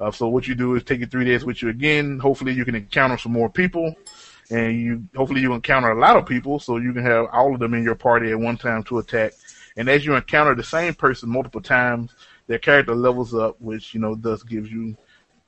Uh, 0.00 0.10
so 0.10 0.28
what 0.28 0.48
you 0.48 0.54
do 0.54 0.74
is 0.74 0.82
take 0.82 1.00
your 1.00 1.08
3DS 1.08 1.44
with 1.44 1.62
you 1.62 1.68
again. 1.68 2.18
Hopefully 2.18 2.52
you 2.52 2.64
can 2.64 2.74
encounter 2.74 3.16
some 3.16 3.32
more 3.32 3.48
people, 3.48 3.94
and 4.50 4.80
you 4.80 5.04
hopefully 5.14 5.40
you 5.40 5.52
encounter 5.52 5.90
a 5.90 5.98
lot 5.98 6.16
of 6.16 6.26
people, 6.26 6.58
so 6.58 6.78
you 6.78 6.92
can 6.92 7.04
have 7.04 7.26
all 7.32 7.54
of 7.54 7.60
them 7.60 7.74
in 7.74 7.84
your 7.84 7.94
party 7.94 8.30
at 8.30 8.38
one 8.38 8.56
time 8.56 8.82
to 8.84 8.98
attack. 8.98 9.32
And 9.76 9.88
as 9.88 10.04
you 10.04 10.14
encounter 10.14 10.54
the 10.54 10.64
same 10.64 10.94
person 10.94 11.28
multiple 11.28 11.60
times, 11.60 12.12
their 12.46 12.58
character 12.58 12.94
levels 12.94 13.34
up, 13.34 13.60
which 13.60 13.94
you 13.94 14.00
know 14.00 14.14
thus 14.14 14.42
gives 14.42 14.70
you 14.70 14.96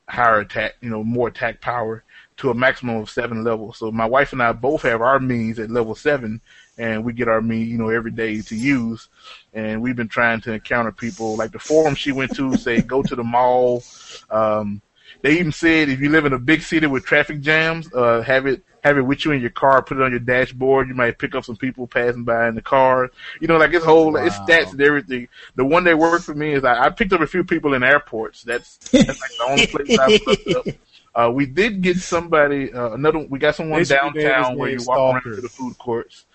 higher 0.08 0.40
attack, 0.40 0.74
you 0.80 0.90
know, 0.90 1.02
more 1.02 1.28
attack 1.28 1.60
power 1.60 2.04
to 2.38 2.50
a 2.50 2.54
maximum 2.54 2.96
of 2.96 3.10
seven 3.10 3.42
levels. 3.42 3.78
So 3.78 3.90
my 3.90 4.06
wife 4.06 4.32
and 4.32 4.42
I 4.42 4.52
both 4.52 4.82
have 4.82 5.00
our 5.00 5.18
Miis 5.18 5.58
at 5.58 5.70
level 5.70 5.94
seven, 5.94 6.40
and 6.78 7.04
we 7.04 7.12
get 7.12 7.28
our 7.28 7.40
Mii, 7.40 7.66
you 7.66 7.78
know, 7.78 7.88
every 7.88 8.10
day 8.10 8.40
to 8.42 8.54
use. 8.54 9.08
And 9.54 9.80
we've 9.80 9.96
been 9.96 10.08
trying 10.08 10.40
to 10.42 10.52
encounter 10.52 10.92
people 10.92 11.36
like 11.36 11.52
the 11.52 11.58
forum 11.58 11.94
she 11.94 12.12
went 12.12 12.36
to 12.36 12.56
say 12.56 12.82
go 12.82 13.02
to 13.02 13.16
the 13.16 13.24
mall. 13.24 13.82
Um, 14.30 14.82
they 15.22 15.38
even 15.38 15.52
said 15.52 15.88
if 15.88 16.00
you 16.00 16.10
live 16.10 16.26
in 16.26 16.32
a 16.32 16.38
big 16.38 16.62
city 16.62 16.86
with 16.86 17.04
traffic 17.04 17.40
jams, 17.40 17.92
uh, 17.92 18.22
have 18.22 18.46
it 18.46 18.62
have 18.86 18.98
it 18.98 19.02
with 19.02 19.24
you 19.24 19.32
in 19.32 19.40
your 19.40 19.50
car, 19.50 19.82
put 19.82 19.96
it 19.96 20.02
on 20.02 20.12
your 20.12 20.20
dashboard. 20.20 20.88
You 20.88 20.94
might 20.94 21.18
pick 21.18 21.34
up 21.34 21.44
some 21.44 21.56
people 21.56 21.86
passing 21.86 22.24
by 22.24 22.48
in 22.48 22.54
the 22.54 22.62
car. 22.62 23.10
You 23.40 23.48
know, 23.48 23.56
like 23.56 23.72
it's 23.72 23.84
whole, 23.84 24.12
wow. 24.12 24.24
it's 24.24 24.36
stats 24.36 24.72
and 24.72 24.80
everything. 24.80 25.28
The 25.56 25.64
one 25.64 25.84
that 25.84 25.98
worked 25.98 26.24
for 26.24 26.34
me 26.34 26.52
is 26.52 26.64
I, 26.64 26.86
I 26.86 26.90
picked 26.90 27.12
up 27.12 27.20
a 27.20 27.26
few 27.26 27.42
people 27.42 27.74
in 27.74 27.82
airports. 27.82 28.42
That's 28.42 28.76
that's 28.90 29.08
like 29.08 29.30
the 29.38 29.44
only 29.48 29.66
place 29.86 29.98
I've 29.98 30.26
looked 30.26 30.68
up. 30.68 30.74
Uh, 31.16 31.30
we 31.30 31.46
did 31.46 31.80
get 31.80 31.96
somebody, 31.96 32.70
uh, 32.72 32.90
another, 32.90 33.20
we 33.20 33.38
got 33.38 33.54
someone 33.54 33.82
downtown 33.84 34.58
where 34.58 34.70
you 34.70 34.78
walk 34.86 35.14
around 35.14 35.22
to 35.22 35.40
the 35.40 35.48
food 35.48 35.76
courts. 35.78 36.26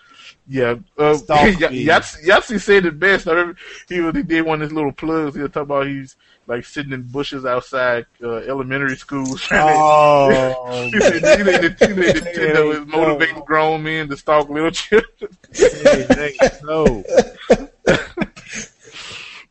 Yeah, 0.48 0.74
uh, 0.98 1.14
Yahtzee 1.28 2.60
said 2.60 2.86
it 2.86 2.98
best. 2.98 3.28
I 3.28 3.32
remember 3.32 3.58
he, 3.88 4.02
he 4.02 4.22
did 4.24 4.42
one 4.42 4.60
of 4.60 4.68
his 4.68 4.72
little 4.72 4.90
plugs. 4.90 5.36
He 5.36 5.42
was 5.42 5.52
talking 5.52 5.62
about 5.62 5.86
he's 5.86 6.16
like 6.52 6.66
sitting 6.66 6.92
in 6.92 7.02
bushes 7.02 7.46
outside 7.46 8.04
uh, 8.22 8.36
elementary 8.36 8.96
schools. 8.96 9.42
Oh, 9.52 10.90
he 10.92 11.00
said, 11.00 11.14
he 11.14 11.20
said, 11.20 11.78
Nintendo 11.78 12.78
is 12.78 12.86
motivating 12.86 13.42
grown 13.44 13.82
men 13.82 14.08
to 14.08 14.16
stalk 14.18 14.50
little 14.50 14.70
children. 14.70 15.30
no. 16.64 17.04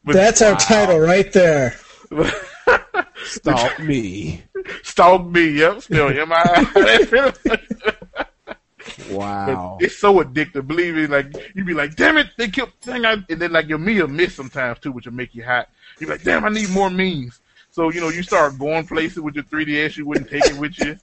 That's 0.06 0.42
our 0.42 0.52
wow. 0.52 0.58
title 0.58 1.00
right 1.00 1.32
there. 1.34 1.76
Stalk 3.24 3.78
Mii. 3.78 4.42
Stalk 4.84 5.22
Mii. 5.22 5.56
Yep. 5.58 5.82
Still 5.82 6.10
M 6.10 6.32
I. 6.32 7.96
Wow. 9.10 9.78
But 9.80 9.86
it's 9.86 9.98
so 9.98 10.24
addictive. 10.24 10.68
Believe 10.68 10.96
me, 10.96 11.08
like 11.08 11.34
you'd 11.56 11.66
be 11.66 11.74
like, 11.74 11.96
damn 11.96 12.18
it, 12.18 12.28
they 12.38 12.50
killed 12.50 12.72
the 12.82 12.92
thing 12.92 13.06
I 13.06 13.14
and 13.30 13.42
then 13.42 13.52
like 13.52 13.68
your 13.68 13.78
meal 13.78 14.08
miss 14.08 14.36
sometimes 14.36 14.80
too, 14.80 14.92
which 14.92 15.06
will 15.06 15.14
make 15.14 15.36
you 15.36 15.44
hot. 15.44 15.70
You're 16.00 16.10
like, 16.10 16.24
damn, 16.24 16.46
I 16.46 16.50
need 16.50 16.70
more 16.70 16.90
Miis. 16.90 17.40
So, 17.72 17.90
you 17.90 18.02
know, 18.02 18.10
you 18.10 18.22
start 18.22 18.60
going 18.60 18.86
places 18.86 19.22
with 19.22 19.36
your 19.36 19.46
3DS 19.46 19.96
you 19.96 20.06
wouldn't 20.06 20.30
take 20.30 20.46
it 20.46 20.58
with 20.58 20.78
you. 20.80 20.98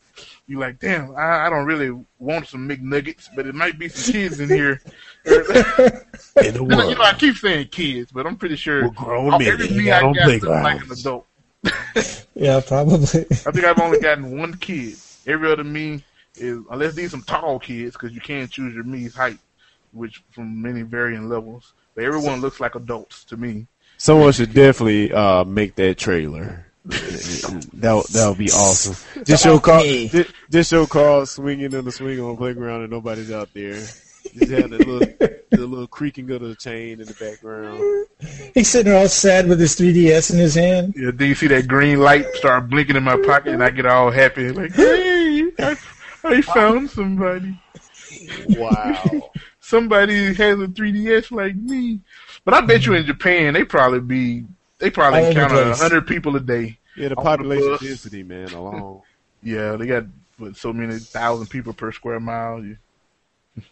You're 0.46 0.60
like, 0.60 0.78
damn, 0.78 1.16
I, 1.16 1.46
I 1.46 1.50
don't 1.50 1.64
really 1.64 1.98
want 2.18 2.46
some 2.46 2.68
McNuggets, 2.68 3.28
but 3.34 3.46
it 3.46 3.54
might 3.54 3.78
be 3.78 3.88
some 3.88 4.12
kids 4.12 4.38
in 4.38 4.50
here. 4.50 4.82
in 5.24 5.34
the 5.34 6.62
world. 6.62 6.90
You 6.90 6.96
know, 6.96 7.04
I 7.04 7.14
keep 7.18 7.36
saying 7.36 7.68
kids, 7.68 8.12
but 8.12 8.26
I'm 8.26 8.36
pretty 8.36 8.56
sure 8.56 8.84
We're 8.84 8.90
grown 8.90 9.30
men. 9.42 9.76
Me 9.76 9.90
I 9.90 10.00
got 10.12 10.44
like 10.44 10.84
an 10.84 10.92
adult. 10.92 11.26
yeah, 12.34 12.60
probably. 12.66 13.20
I 13.30 13.50
think 13.50 13.64
I've 13.64 13.80
only 13.80 14.00
gotten 14.00 14.38
one 14.38 14.54
kid. 14.54 14.96
Every 15.26 15.50
other 15.50 15.64
Mii 15.64 16.02
is 16.40 16.62
unless 16.70 16.94
these 16.94 17.10
some 17.10 17.22
tall 17.22 17.58
kids 17.58 17.94
because 17.94 18.12
you 18.12 18.20
can't 18.20 18.50
choose 18.50 18.74
your 18.74 18.84
Mii's 18.84 19.14
height, 19.14 19.38
which 19.92 20.22
from 20.30 20.60
many 20.60 20.82
varying 20.82 21.28
levels. 21.28 21.72
But 21.94 22.04
everyone 22.04 22.40
looks 22.40 22.60
like 22.60 22.74
adults 22.74 23.24
to 23.24 23.36
me. 23.36 23.66
Someone 23.96 24.32
should 24.32 24.54
definitely 24.54 25.12
uh, 25.12 25.44
make 25.44 25.74
that 25.76 25.98
trailer. 25.98 26.64
that 26.84 28.06
that 28.12 28.28
would 28.28 28.38
be 28.38 28.50
awesome. 28.50 28.96
Just 29.24 29.42
show 29.42 29.58
Carl, 29.58 29.84
just, 29.84 30.30
just 30.50 30.70
show 30.70 30.86
Carl 30.86 31.26
swinging 31.26 31.72
in 31.72 31.84
the 31.84 31.92
swing 31.92 32.18
on 32.20 32.30
the 32.30 32.36
playground 32.36 32.82
and 32.82 32.90
nobody's 32.90 33.30
out 33.30 33.52
there. 33.52 33.74
Just 33.74 34.50
have 34.52 34.70
the 34.70 34.78
little, 34.78 34.98
the 35.50 35.66
little 35.66 35.86
creaking 35.86 36.30
of 36.30 36.40
the 36.40 36.54
chain 36.54 37.00
in 37.00 37.06
the 37.06 37.14
background. 37.14 38.06
He's 38.54 38.68
sitting 38.68 38.92
all 38.92 39.08
sad 39.08 39.48
with 39.48 39.60
his 39.60 39.76
3DS 39.76 40.32
in 40.32 40.38
his 40.38 40.54
hand. 40.54 40.94
Yeah, 40.96 41.10
then 41.12 41.28
you 41.28 41.34
see 41.34 41.48
that 41.48 41.68
green 41.68 42.00
light 42.00 42.26
start 42.34 42.70
blinking 42.70 42.96
in 42.96 43.04
my 43.04 43.20
pocket, 43.20 43.52
and 43.52 43.62
I 43.62 43.70
get 43.70 43.84
all 43.86 44.10
happy, 44.10 44.50
like, 44.50 44.72
"Hey, 44.72 45.50
I, 45.58 45.76
I 46.24 46.40
found 46.42 46.90
somebody!" 46.90 47.60
Wow. 48.50 49.30
somebody 49.68 50.34
has 50.34 50.58
a 50.58 50.66
3DS 50.66 51.30
like 51.30 51.54
me. 51.54 52.00
But 52.44 52.54
I 52.54 52.60
bet 52.62 52.86
you 52.86 52.94
in 52.94 53.04
Japan 53.04 53.54
they 53.54 53.64
probably 53.64 54.00
be 54.00 54.44
they 54.78 54.90
probably 54.90 55.26
encounter 55.26 55.74
hundred 55.74 56.06
people 56.06 56.34
a 56.36 56.40
day. 56.40 56.78
Yeah, 56.96 57.08
the 57.08 57.16
population 57.16 57.72
the 57.72 57.78
density, 57.78 58.22
man, 58.22 58.52
alone. 58.52 59.02
yeah, 59.42 59.76
they 59.76 59.86
got 59.86 60.04
what, 60.38 60.56
so 60.56 60.72
many 60.72 60.98
thousand 60.98 61.48
people 61.48 61.72
per 61.72 61.92
square 61.92 62.20
mile. 62.20 62.64
uh, 63.58 63.62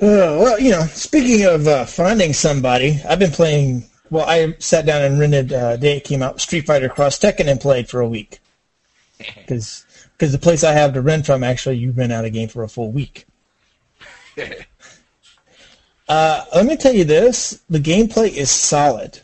well, 0.00 0.58
you 0.58 0.70
know, 0.70 0.82
speaking 0.86 1.46
of 1.46 1.66
uh, 1.66 1.84
finding 1.84 2.32
somebody, 2.32 3.00
I've 3.08 3.18
been 3.18 3.30
playing. 3.30 3.88
Well, 4.08 4.24
I 4.24 4.54
sat 4.60 4.86
down 4.86 5.02
and 5.02 5.18
rented 5.18 5.52
uh, 5.52 5.76
day 5.76 5.96
it 5.96 6.04
came 6.04 6.22
out 6.22 6.40
Street 6.40 6.66
Fighter 6.66 6.88
Cross 6.88 7.18
Tekken 7.18 7.48
and 7.48 7.60
played 7.60 7.88
for 7.88 8.00
a 8.00 8.08
week. 8.08 8.40
Because 9.34 9.85
because 10.16 10.32
the 10.32 10.38
place 10.38 10.64
I 10.64 10.72
have 10.72 10.94
to 10.94 11.02
rent 11.02 11.26
from 11.26 11.44
actually 11.44 11.76
you 11.76 11.92
rent 11.92 12.12
out 12.12 12.24
a 12.24 12.30
game 12.30 12.48
for 12.48 12.62
a 12.62 12.68
full 12.68 12.90
week. 12.90 13.26
Uh, 16.08 16.44
let 16.54 16.66
me 16.66 16.76
tell 16.76 16.94
you 16.94 17.02
this: 17.02 17.60
the 17.68 17.80
gameplay 17.80 18.30
is 18.30 18.48
solid. 18.48 19.20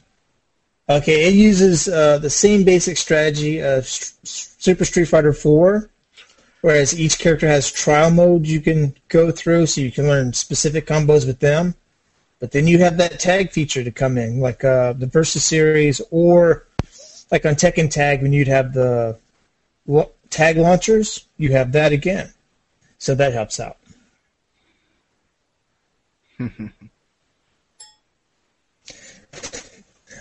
Okay, 0.89 1.29
it 1.29 1.35
uses 1.35 1.89
uh, 1.89 2.19
the 2.19 2.29
same 2.29 2.65
basic 2.65 2.97
strategy 2.97 3.61
of 3.61 3.87
Super 3.87 4.85
Street 4.85 5.05
Fighter 5.05 5.33
4, 5.33 5.89
whereas 6.61 6.99
each 6.99 7.21
character 7.21 7.47
has 7.47 7.71
trial 7.71 8.11
modes 8.11 8.51
you 8.51 8.61
can 8.61 8.97
go 9.09 9.31
through, 9.31 9.67
so 9.67 9.81
you 9.81 9.93
can 9.93 10.09
learn 10.09 10.33
specific 10.33 10.87
combos 10.87 11.25
with 11.25 11.39
them. 11.39 11.77
But 12.41 12.51
then 12.51 12.67
you 12.67 12.79
have 12.79 12.97
that 12.97 13.21
tag 13.21 13.53
feature 13.53 13.85
to 13.85 13.93
come 13.93 14.19
in, 14.19 14.41
like 14.41 14.65
uh, 14.65 14.95
the 14.95 15.07
Versus 15.07 15.45
series, 15.45 16.01
or 16.11 16.67
like 17.31 17.47
on 17.47 17.55
Tekken 17.55 17.89
Tag 17.91 18.23
when 18.23 18.33
you'd 18.33 18.49
have 18.49 18.73
the 18.73 19.17
tag 20.33 20.57
launchers, 20.57 21.27
you 21.37 21.53
have 21.53 21.71
that 21.73 21.93
again. 21.93 22.33
So 22.99 23.15
that 23.15 23.33
helps 23.33 23.61
out. 23.61 23.77
but 26.39 26.51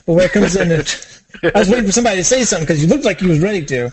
where 0.05 0.29
comes 0.29 0.55
in 0.55 0.71
it? 0.71 1.07
I 1.43 1.59
was 1.59 1.69
waiting 1.69 1.85
for 1.85 1.91
somebody 1.91 2.17
to 2.17 2.23
say 2.23 2.43
something 2.43 2.67
because 2.67 2.83
you 2.83 2.89
looked 2.89 3.05
like 3.05 3.21
you 3.21 3.29
was 3.29 3.39
ready 3.39 3.65
to. 3.65 3.91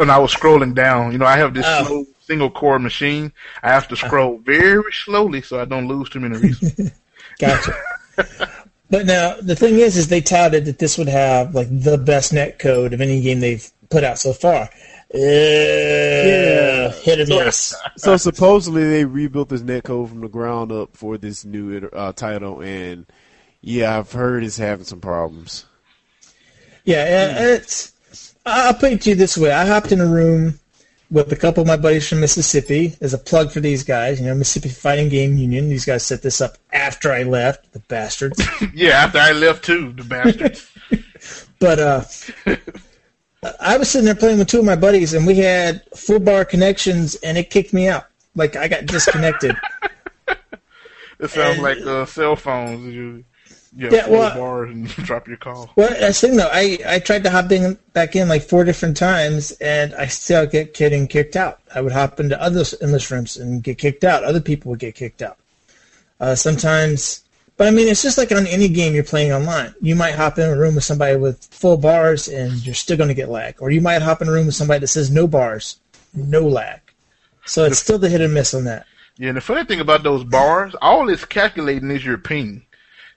And 0.00 0.10
I 0.10 0.18
was 0.18 0.34
scrolling 0.34 0.74
down. 0.74 1.12
You 1.12 1.18
know, 1.18 1.26
I 1.26 1.36
have 1.36 1.54
this 1.54 1.66
oh. 1.68 1.84
slow 1.84 2.04
single 2.20 2.50
core 2.50 2.78
machine. 2.78 3.32
I 3.62 3.70
have 3.70 3.88
to 3.88 3.94
uh-huh. 3.94 4.06
scroll 4.06 4.38
very 4.38 4.92
slowly 4.92 5.42
so 5.42 5.60
I 5.60 5.64
don't 5.64 5.86
lose 5.88 6.08
too 6.10 6.20
many 6.20 6.36
resources. 6.36 6.92
gotcha. 7.38 7.74
but 8.90 9.06
now 9.06 9.36
the 9.40 9.56
thing 9.56 9.78
is, 9.78 9.96
is 9.96 10.08
they 10.08 10.20
touted 10.20 10.64
that 10.64 10.78
this 10.78 10.98
would 10.98 11.08
have 11.08 11.54
like 11.54 11.68
the 11.70 11.98
best 11.98 12.32
net 12.32 12.58
code 12.58 12.92
of 12.92 13.00
any 13.00 13.20
game 13.20 13.40
they've 13.40 13.70
put 13.90 14.04
out 14.04 14.18
so 14.18 14.32
far. 14.32 14.70
Uh, 15.14 15.18
yeah, 15.18 16.92
hit 16.92 17.20
or 17.20 17.44
miss. 17.44 17.74
So, 17.96 18.16
supposedly 18.16 18.84
they 18.84 19.04
rebuilt 19.04 19.48
this 19.48 19.62
netcode 19.62 20.10
from 20.10 20.20
the 20.20 20.28
ground 20.28 20.70
up 20.70 20.96
for 20.96 21.16
this 21.16 21.44
new 21.44 21.88
uh, 21.92 22.12
title, 22.12 22.60
and 22.60 23.06
yeah, 23.62 23.98
I've 23.98 24.12
heard 24.12 24.44
it's 24.44 24.58
having 24.58 24.84
some 24.84 25.00
problems. 25.00 25.64
Yeah, 26.84 27.32
hmm. 27.32 27.44
it's. 27.44 27.94
I'll 28.44 28.74
put 28.74 28.92
it 28.92 29.02
to 29.02 29.10
you 29.10 29.16
this 29.16 29.38
way: 29.38 29.50
I 29.50 29.66
hopped 29.66 29.92
in 29.92 30.00
a 30.00 30.06
room 30.06 30.60
with 31.10 31.32
a 31.32 31.36
couple 31.36 31.62
of 31.62 31.66
my 31.66 31.76
buddies 31.76 32.08
from 32.08 32.20
Mississippi 32.20 32.94
as 33.00 33.14
a 33.14 33.18
plug 33.18 33.50
for 33.50 33.60
these 33.60 33.84
guys. 33.84 34.20
You 34.20 34.26
know, 34.26 34.34
Mississippi 34.34 34.68
Fighting 34.68 35.08
Game 35.08 35.36
Union. 35.36 35.68
These 35.68 35.86
guys 35.86 36.04
set 36.04 36.22
this 36.22 36.40
up 36.40 36.58
after 36.72 37.12
I 37.12 37.22
left. 37.22 37.72
The 37.72 37.80
bastards. 37.80 38.40
yeah, 38.74 39.04
after 39.04 39.18
I 39.18 39.32
left 39.32 39.64
too. 39.64 39.92
The 39.92 40.04
bastards. 40.04 40.70
but 41.58 41.78
uh, 41.78 42.04
I 43.60 43.76
was 43.76 43.90
sitting 43.90 44.06
there 44.06 44.14
playing 44.14 44.38
with 44.38 44.48
two 44.48 44.58
of 44.58 44.64
my 44.64 44.76
buddies, 44.76 45.14
and 45.14 45.26
we 45.26 45.36
had 45.36 45.82
full 45.96 46.18
bar 46.18 46.44
connections, 46.44 47.14
and 47.16 47.38
it 47.38 47.50
kicked 47.50 47.72
me 47.72 47.88
out. 47.88 48.06
Like 48.34 48.56
I 48.56 48.68
got 48.68 48.86
disconnected. 48.86 49.56
it 51.18 51.30
sounds 51.30 51.54
and, 51.54 51.62
like 51.62 51.78
uh, 51.78 52.04
cell 52.04 52.36
phones. 52.36 53.24
Yeah, 53.76 53.90
Yeah, 53.90 54.04
full 54.04 54.12
well- 54.12 54.34
bars 54.36 54.70
and 54.70 54.88
drop 55.06 55.28
your 55.28 55.36
call. 55.36 55.70
Well, 55.76 55.90
that's 55.90 56.20
the 56.20 56.28
thing 56.28 56.36
though. 56.36 56.50
I, 56.50 56.78
I 56.86 56.98
tried 56.98 57.22
to 57.24 57.30
hop 57.30 57.52
in 57.52 57.78
back 57.92 58.16
in 58.16 58.28
like 58.28 58.42
four 58.42 58.64
different 58.64 58.96
times, 58.96 59.52
and 59.52 59.94
I 59.94 60.06
still 60.06 60.46
get 60.46 60.74
getting 60.74 61.06
kicked 61.06 61.36
out. 61.36 61.60
I 61.74 61.80
would 61.80 61.92
hop 61.92 62.18
into 62.18 62.40
other 62.40 62.64
endless 62.82 63.10
rooms 63.10 63.36
and 63.36 63.62
get 63.62 63.78
kicked 63.78 64.04
out. 64.04 64.24
Other 64.24 64.40
people 64.40 64.70
would 64.70 64.80
get 64.80 64.96
kicked 64.96 65.22
out. 65.22 65.38
Uh, 66.20 66.34
sometimes, 66.34 67.22
but 67.58 67.66
I 67.66 67.72
mean, 67.72 67.88
it's 67.88 68.02
just 68.02 68.16
like 68.16 68.30
on 68.30 68.46
any 68.46 68.68
game 68.68 68.94
you're 68.94 69.02
playing 69.02 69.32
online. 69.32 69.74
You 69.80 69.96
might 69.96 70.14
hop 70.14 70.38
in 70.38 70.48
a 70.48 70.56
room 70.56 70.76
with 70.76 70.84
somebody 70.84 71.16
with 71.16 71.44
full 71.50 71.76
bars, 71.76 72.28
and 72.28 72.64
you're 72.64 72.74
still 72.74 72.96
going 72.96 73.08
to 73.08 73.14
get 73.14 73.28
lag. 73.28 73.56
Or 73.60 73.70
you 73.70 73.80
might 73.80 74.00
hop 74.00 74.22
in 74.22 74.28
a 74.28 74.32
room 74.32 74.46
with 74.46 74.54
somebody 74.54 74.78
that 74.80 74.86
says 74.86 75.10
no 75.10 75.26
bars, 75.26 75.80
no 76.14 76.46
lag. 76.46 76.80
So 77.44 77.64
it's 77.64 77.80
still 77.80 77.98
the 77.98 78.08
hit 78.08 78.20
and 78.20 78.32
miss 78.32 78.54
on 78.54 78.64
that. 78.64 78.86
Yeah, 79.18 79.28
and 79.28 79.36
the 79.36 79.40
funny 79.40 79.64
thing 79.64 79.80
about 79.80 80.04
those 80.04 80.22
bars, 80.22 80.76
all 80.80 81.08
it's 81.08 81.24
calculating 81.24 81.90
is 81.90 82.04
your 82.04 82.18
ping. 82.18 82.64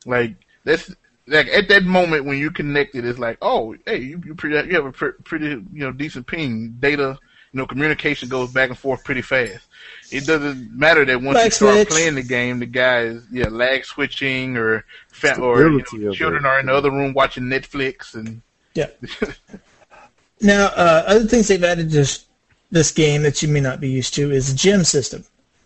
Like 0.08 0.36
that's 0.64 0.92
like 1.28 1.48
at 1.50 1.70
that 1.70 1.84
moment 1.84 2.26
when 2.26 2.40
you 2.40 2.50
connected, 2.50 3.06
it's 3.06 3.20
like, 3.20 3.38
oh, 3.44 3.76
hey, 3.86 4.00
you 4.00 4.22
you 4.26 4.34
pretty 4.34 4.68
you 4.68 4.76
have 4.76 4.88
a 4.88 4.92
pre- 4.92 5.12
pretty 5.24 5.50
you 5.50 5.68
know 5.74 5.92
decent 5.92 6.26
ping. 6.26 6.78
Data, 6.80 7.20
you 7.54 7.58
know, 7.60 7.66
communication 7.66 8.30
goes 8.30 8.52
back 8.52 8.70
and 8.70 8.78
forth 8.78 9.04
pretty 9.04 9.22
fast. 9.22 9.66
It 10.12 10.26
doesn't 10.26 10.78
matter 10.78 11.04
that 11.06 11.22
once 11.22 11.36
Lag 11.36 11.46
you 11.46 11.52
start 11.52 11.76
switch. 11.76 11.90
playing 11.90 12.16
the 12.16 12.24
game, 12.24 12.60
the 12.60 12.66
guy 12.66 13.00
is 13.02 13.24
yeah 13.32 13.48
lag 13.50 13.86
switching 13.86 14.58
or 14.58 14.84
fa- 15.10 15.40
or 15.40 15.60
you 15.70 15.80
Stability 15.86 15.98
know, 16.06 16.14
children 16.14 16.46
it. 16.46 16.48
are 16.48 16.60
in 16.60 16.66
the 16.68 16.74
other 16.74 16.92
room 16.92 17.14
watching 17.14 17.44
Netflix 17.46 18.14
and 18.14 18.42
Yeah. 18.74 18.88
now, 20.42 20.66
uh, 20.68 21.04
other 21.08 21.26
things 21.28 21.48
they've 21.48 21.64
added 21.64 21.90
to 21.90 21.96
this, 21.98 22.26
this 22.72 22.92
game 22.92 23.24
that 23.24 23.42
you 23.42 23.48
may 23.50 23.60
not 23.60 23.80
be 23.80 23.90
used 23.90 24.14
to 24.16 24.32
is 24.32 24.52
the 24.52 24.58
gem 24.58 24.84
system. 24.84 25.24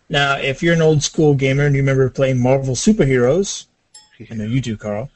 Now, 0.08 0.36
if 0.36 0.62
you're 0.62 0.74
an 0.74 0.82
old 0.82 1.02
school 1.02 1.34
gamer 1.34 1.66
and 1.66 1.74
you 1.74 1.82
remember 1.82 2.08
playing 2.10 2.40
Marvel 2.40 2.74
superheroes, 2.74 3.66
I 4.30 4.34
know 4.34 4.44
you 4.44 4.60
do, 4.60 4.76
Carl. 4.76 5.10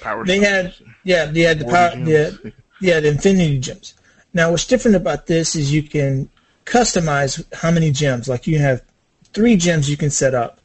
power. 0.00 0.24
They 0.24 0.38
had, 0.40 0.74
yeah, 1.04 1.26
they 1.26 1.40
had 1.42 1.58
the 1.60 1.64
power, 1.66 1.90
gems. 1.90 2.06
the, 2.08 2.52
yeah, 2.80 3.00
the 3.00 3.08
Infinity 3.08 3.58
Gems. 3.60 3.94
Now, 4.34 4.50
what's 4.50 4.66
different 4.66 4.96
about 4.96 5.26
this 5.26 5.54
is 5.54 5.72
you 5.72 5.82
can 5.82 6.28
customize 6.64 7.44
how 7.54 7.70
many 7.70 7.90
gems. 7.90 8.28
Like 8.28 8.46
you 8.46 8.58
have 8.58 8.82
three 9.32 9.56
gems 9.56 9.90
you 9.90 9.96
can 9.96 10.10
set 10.10 10.34
up, 10.34 10.60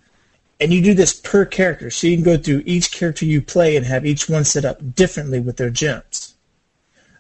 and 0.60 0.74
you 0.74 0.82
do 0.82 0.94
this 0.94 1.14
per 1.14 1.46
character. 1.46 1.90
So 1.90 2.08
you 2.08 2.16
can 2.18 2.24
go 2.24 2.38
through 2.38 2.64
each 2.66 2.92
character 2.92 3.26
you 3.26 3.42
play 3.42 3.76
and 3.76 3.86
have 3.86 4.06
each 4.06 4.30
one 4.30 4.44
set 4.44 4.66
up 4.66 4.96
differently 4.96 5.40
with 5.40 5.58
their 5.58 5.70
gems. 5.70 6.36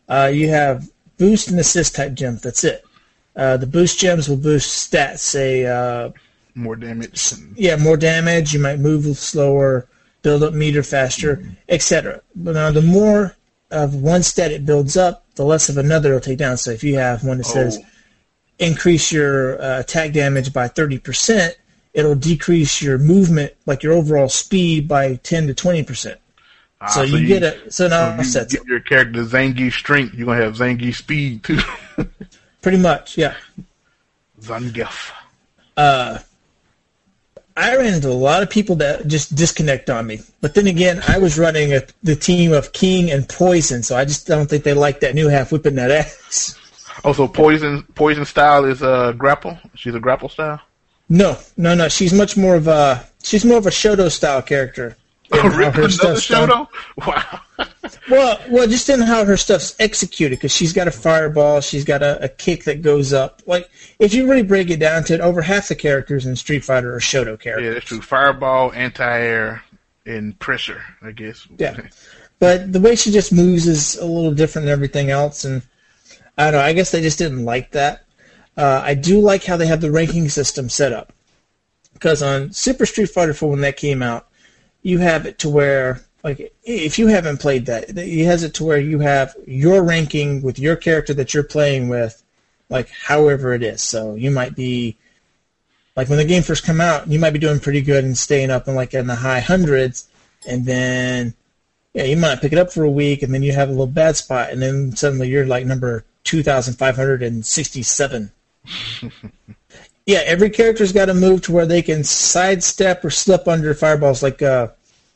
Uh, 0.10 0.32
you 0.34 0.50
have 0.50 0.90
boost 1.18 1.50
and 1.50 1.60
assist 1.60 1.96
type 1.96 2.14
gems. 2.14 2.42
That's 2.42 2.64
it. 2.64 2.84
Uh, 3.36 3.58
the 3.58 3.68
boost 3.68 4.00
gems 4.00 4.28
will 4.28 4.38
boost 4.38 4.92
stats. 4.92 5.20
Say, 5.20 5.66
uh, 5.66 6.12
more 6.56 6.76
damage. 6.76 7.34
And, 7.34 7.56
yeah, 7.58 7.76
more 7.76 7.98
damage. 7.98 8.54
You 8.54 8.60
might 8.60 8.80
move 8.80 9.06
slower, 9.18 9.88
build 10.24 10.44
up 10.44 10.54
meter 10.54 10.82
faster, 10.82 11.44
etc. 11.70 12.22
But 12.36 12.54
now, 12.54 12.72
the 12.72 12.82
more 12.82 13.36
of 13.70 13.96
one 13.96 14.24
stat 14.24 14.52
it 14.52 14.66
builds 14.66 14.98
up, 14.98 15.26
the 15.38 15.46
less 15.46 15.70
of 15.70 15.78
another 15.78 16.10
it'll 16.10 16.20
take 16.22 16.38
down. 16.38 16.58
So 16.58 16.72
if 16.72 16.84
you 16.84 16.96
have 16.98 17.24
one 17.24 17.38
that 17.38 17.46
says 17.46 17.80
Oh. 17.82 17.86
increase 18.60 19.12
your 19.12 19.62
uh, 19.62 19.80
attack 19.80 20.12
damage 20.12 20.52
by 20.52 20.68
thirty 20.68 21.00
percent, 21.00 21.56
it'll 21.94 22.16
decrease 22.16 22.82
your 22.82 22.98
movement, 22.98 23.54
like 23.66 23.82
your 23.84 23.94
overall 23.94 24.30
speed, 24.30 24.88
by 24.88 25.16
ten 25.24 25.48
to 25.48 25.54
twenty 25.54 25.84
percent. 25.84 26.20
ah, 26.82 26.88
So 26.88 27.04
you 27.04 27.26
get 27.26 27.44
a 27.44 27.72
so 27.72 27.88
now 27.88 28.14
you 28.16 28.20
offsets 28.20 28.54
get 28.54 28.66
your 28.66 28.80
character 28.82 29.24
Zangief 29.24 29.72
strength. 29.74 30.14
You're 30.16 30.26
gonna 30.28 30.44
have 30.44 30.56
Zangief 30.58 30.96
speed 30.96 31.44
too. 31.44 31.60
pretty 32.62 32.78
much. 32.80 33.18
Yeah. 33.18 33.36
Zangief. 34.42 35.12
I 37.58 37.76
ran 37.76 37.96
into 37.96 38.10
a 38.10 38.14
lot 38.14 38.44
of 38.44 38.52
people 38.52 38.76
that 38.78 39.08
just 39.08 39.36
disconnect 39.36 39.90
on 39.90 40.06
me. 40.06 40.20
But 40.42 40.54
then 40.54 40.68
again, 40.68 41.02
I 41.08 41.18
was 41.18 41.40
running 41.40 41.74
a, 41.74 41.82
the 42.04 42.16
team 42.16 42.54
of 42.54 42.72
King 42.72 43.10
and 43.10 43.28
Poison, 43.28 43.82
so 43.82 43.98
I 43.98 44.06
just 44.06 44.28
don't 44.28 44.48
think 44.48 44.64
they 44.64 44.76
like 44.76 45.00
that 45.00 45.16
new 45.16 45.28
half 45.28 45.52
whipping 45.52 45.76
that 45.76 45.90
ass. 45.90 46.56
Also, 47.04 47.28
poison 47.28 47.84
poison 47.96 48.26
style 48.26 48.66
is 48.66 48.84
uh, 48.84 49.12
grapple. 49.14 49.58
She's 49.76 49.96
a 49.96 50.00
grapple 50.00 50.30
style. 50.30 50.62
No, 51.10 51.38
no, 51.56 51.74
no. 51.74 51.90
She's 51.90 52.14
much 52.14 52.38
more 52.38 52.56
of 52.56 52.68
a 52.68 53.08
she's 53.24 53.44
more 53.44 53.58
of 53.58 53.66
a 53.66 53.72
Shoto 53.72 54.12
style 54.12 54.42
character. 54.42 54.96
Oh, 55.32 55.50
really? 55.50 55.64
her 55.66 55.70
Another 55.70 55.90
stuff's 55.90 56.22
show 56.22 56.46
done. 56.46 56.68
Wow. 57.06 57.42
Well, 58.10 58.40
well, 58.50 58.68
just 58.68 58.88
in 58.90 59.02
how 59.02 59.26
her 59.26 59.36
stuff's 59.38 59.76
executed, 59.80 60.36
because 60.36 60.54
she's 60.54 60.74
got 60.74 60.88
a 60.88 60.92
fireball, 60.92 61.60
she's 61.62 61.84
got 61.84 62.02
a, 62.02 62.24
a 62.24 62.30
kick 62.30 62.64
that 62.66 62.82
goes 62.82 63.12
up. 63.14 63.42
Like, 63.46 63.70
if 64.00 64.14
you 64.14 64.30
really 64.30 64.44
break 64.44 64.70
it 64.70 64.80
down 64.80 65.04
to 65.06 65.16
it, 65.16 65.20
over 65.22 65.42
half 65.42 65.68
the 65.68 65.76
characters 65.76 66.26
in 66.26 66.36
Street 66.36 66.64
Fighter 66.64 66.96
are 66.96 67.00
Shoto 67.00 67.40
characters. 67.40 67.66
yeah, 67.66 67.74
that's 67.74 67.86
true. 67.86 68.02
Fireball, 68.02 68.72
anti-air, 68.74 69.64
and 70.06 70.38
pressure. 70.40 70.82
I 71.02 71.12
guess. 71.12 71.48
Yeah. 71.58 71.78
But 72.40 72.72
the 72.72 72.80
way 72.80 72.96
she 72.96 73.10
just 73.12 73.34
moves 73.34 73.68
is 73.68 73.96
a 73.96 74.06
little 74.06 74.32
different 74.32 74.68
than 74.68 74.72
everything 74.72 75.10
else, 75.10 75.44
and 75.44 75.64
I 76.38 76.44
don't 76.52 76.54
know. 76.54 76.60
I 76.60 76.74
guess 76.74 76.92
they 76.92 77.02
just 77.02 77.18
didn't 77.18 77.44
like 77.46 77.72
that. 77.72 78.06
Uh, 78.56 78.80
I 78.86 78.94
do 78.94 79.20
like 79.22 79.44
how 79.44 79.58
they 79.58 79.66
have 79.66 79.82
the 79.82 79.90
ranking 79.90 80.30
system 80.30 80.70
set 80.70 80.94
up, 80.94 81.12
because 81.94 82.22
on 82.22 82.54
Super 82.54 82.86
Street 82.86 83.10
Fighter 83.10 83.34
4 83.34 83.50
when 83.50 83.62
that 83.62 83.76
came 83.76 84.04
out, 84.04 84.27
you 84.88 85.00
have 85.00 85.26
it 85.26 85.38
to 85.40 85.50
where 85.50 86.00
like 86.24 86.54
if 86.64 86.98
you 86.98 87.08
haven't 87.08 87.42
played 87.42 87.66
that, 87.66 87.90
it 87.90 88.26
has 88.26 88.44
it 88.44 88.54
to 88.56 88.64
where 88.64 88.80
you 88.80 89.00
have 89.00 89.36
your 89.46 89.84
ranking 89.84 90.42
with 90.42 90.58
your 90.58 90.78
character 90.78 91.14
that 91.16 91.34
you're 91.34 91.44
playing 91.44 91.90
with, 91.90 92.24
like 92.70 92.90
however 92.90 93.54
it 93.54 93.64
is. 93.64 93.84
So 93.84 94.16
you 94.16 94.32
might 94.32 94.56
be 94.56 94.96
like 95.98 96.08
when 96.08 96.18
the 96.18 96.26
game 96.26 96.42
first 96.42 96.64
come 96.64 96.80
out, 96.80 97.10
you 97.10 97.20
might 97.20 97.34
be 97.34 97.40
doing 97.40 97.60
pretty 97.60 97.82
good 97.82 98.06
and 98.06 98.18
staying 98.18 98.50
up 98.50 98.70
in 98.70 98.76
like 98.76 98.94
in 98.94 99.08
the 99.08 99.16
high 99.16 99.42
hundreds, 99.42 100.08
and 100.48 100.66
then 100.66 101.34
yeah, 101.94 102.04
you 102.04 102.16
might 102.16 102.40
pick 102.40 102.54
it 102.54 102.60
up 102.60 102.72
for 102.72 102.84
a 102.84 102.90
week, 102.90 103.24
and 103.24 103.34
then 103.34 103.44
you 103.44 103.52
have 103.52 103.68
a 103.68 103.72
little 103.72 103.88
bad 103.88 104.16
spot, 104.16 104.52
and 104.52 104.62
then 104.62 104.96
suddenly 104.96 105.28
you're 105.28 105.46
like 105.46 105.66
number 105.66 106.06
two 106.24 106.44
thousand 106.44 106.76
five 106.76 106.96
hundred 106.96 107.24
and 107.24 107.46
sixty-seven. 107.46 108.32
yeah, 110.06 110.22
every 110.26 110.50
character's 110.50 110.94
got 110.94 111.06
to 111.06 111.14
move 111.14 111.42
to 111.42 111.52
where 111.52 111.66
they 111.66 111.82
can 111.82 112.06
sidestep 112.06 113.04
or 113.04 113.10
slip 113.10 113.48
under 113.50 113.74
fireballs, 113.74 114.24
like 114.24 114.42
uh, 114.42 114.70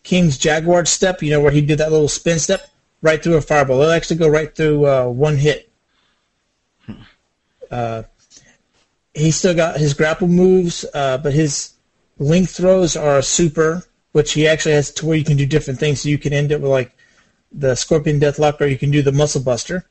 King's 0.04 0.38
Jaguar 0.38 0.86
step. 0.86 1.22
You 1.22 1.32
know 1.32 1.42
where 1.42 1.52
he 1.52 1.62
did 1.62 1.78
that 1.78 1.92
little 1.92 2.08
spin 2.08 2.40
step 2.40 2.70
right 3.02 3.22
through 3.22 3.36
a 3.36 3.42
fireball. 3.42 3.80
They'll 3.80 3.92
actually 3.92 4.18
go 4.18 4.28
right 4.28 4.54
through 4.54 4.86
uh, 4.86 5.06
one 5.08 5.38
hit. 5.38 5.72
Uh, 7.70 8.04
he's 9.14 9.36
still 9.36 9.56
got 9.56 9.78
his 9.78 9.94
grapple 9.94 10.28
moves, 10.28 10.86
uh, 10.94 11.18
but 11.18 11.34
his 11.34 11.74
link 12.18 12.50
throws 12.50 12.96
are 12.96 13.18
a 13.18 13.24
super, 13.24 13.84
which 14.12 14.34
he 14.34 14.48
actually 14.48 14.74
has 14.74 14.92
to 14.92 15.06
where 15.06 15.18
you 15.18 15.24
can 15.24 15.38
do 15.38 15.46
different 15.46 15.80
things. 15.80 16.02
So 16.02 16.10
you 16.10 16.18
can 16.18 16.34
end 16.34 16.52
it 16.52 16.62
with 16.62 16.72
like 16.72 16.96
the 17.52 17.76
Scorpion 17.76 18.20
Deathlock, 18.20 18.62
or 18.62 18.66
you 18.66 18.78
can 18.78 18.92
do 18.92 19.02
the 19.02 19.12
Muscle 19.12 19.42
Buster. 19.42 19.86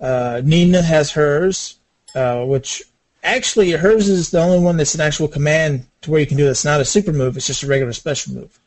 Uh, 0.00 0.42
Nina 0.44 0.82
has 0.82 1.12
hers, 1.12 1.78
uh, 2.14 2.44
which 2.44 2.82
actually 3.22 3.70
hers 3.72 4.08
is 4.08 4.30
the 4.30 4.40
only 4.40 4.58
one 4.58 4.76
that's 4.76 4.94
an 4.94 5.00
actual 5.00 5.28
command 5.28 5.86
to 6.02 6.10
where 6.10 6.20
you 6.20 6.26
can 6.26 6.36
do 6.36 6.44
this. 6.44 6.64
Not 6.64 6.80
a 6.80 6.84
super 6.84 7.12
move; 7.12 7.36
it's 7.36 7.46
just 7.46 7.62
a 7.62 7.66
regular 7.66 7.92
special 7.92 8.34
move. 8.34 8.58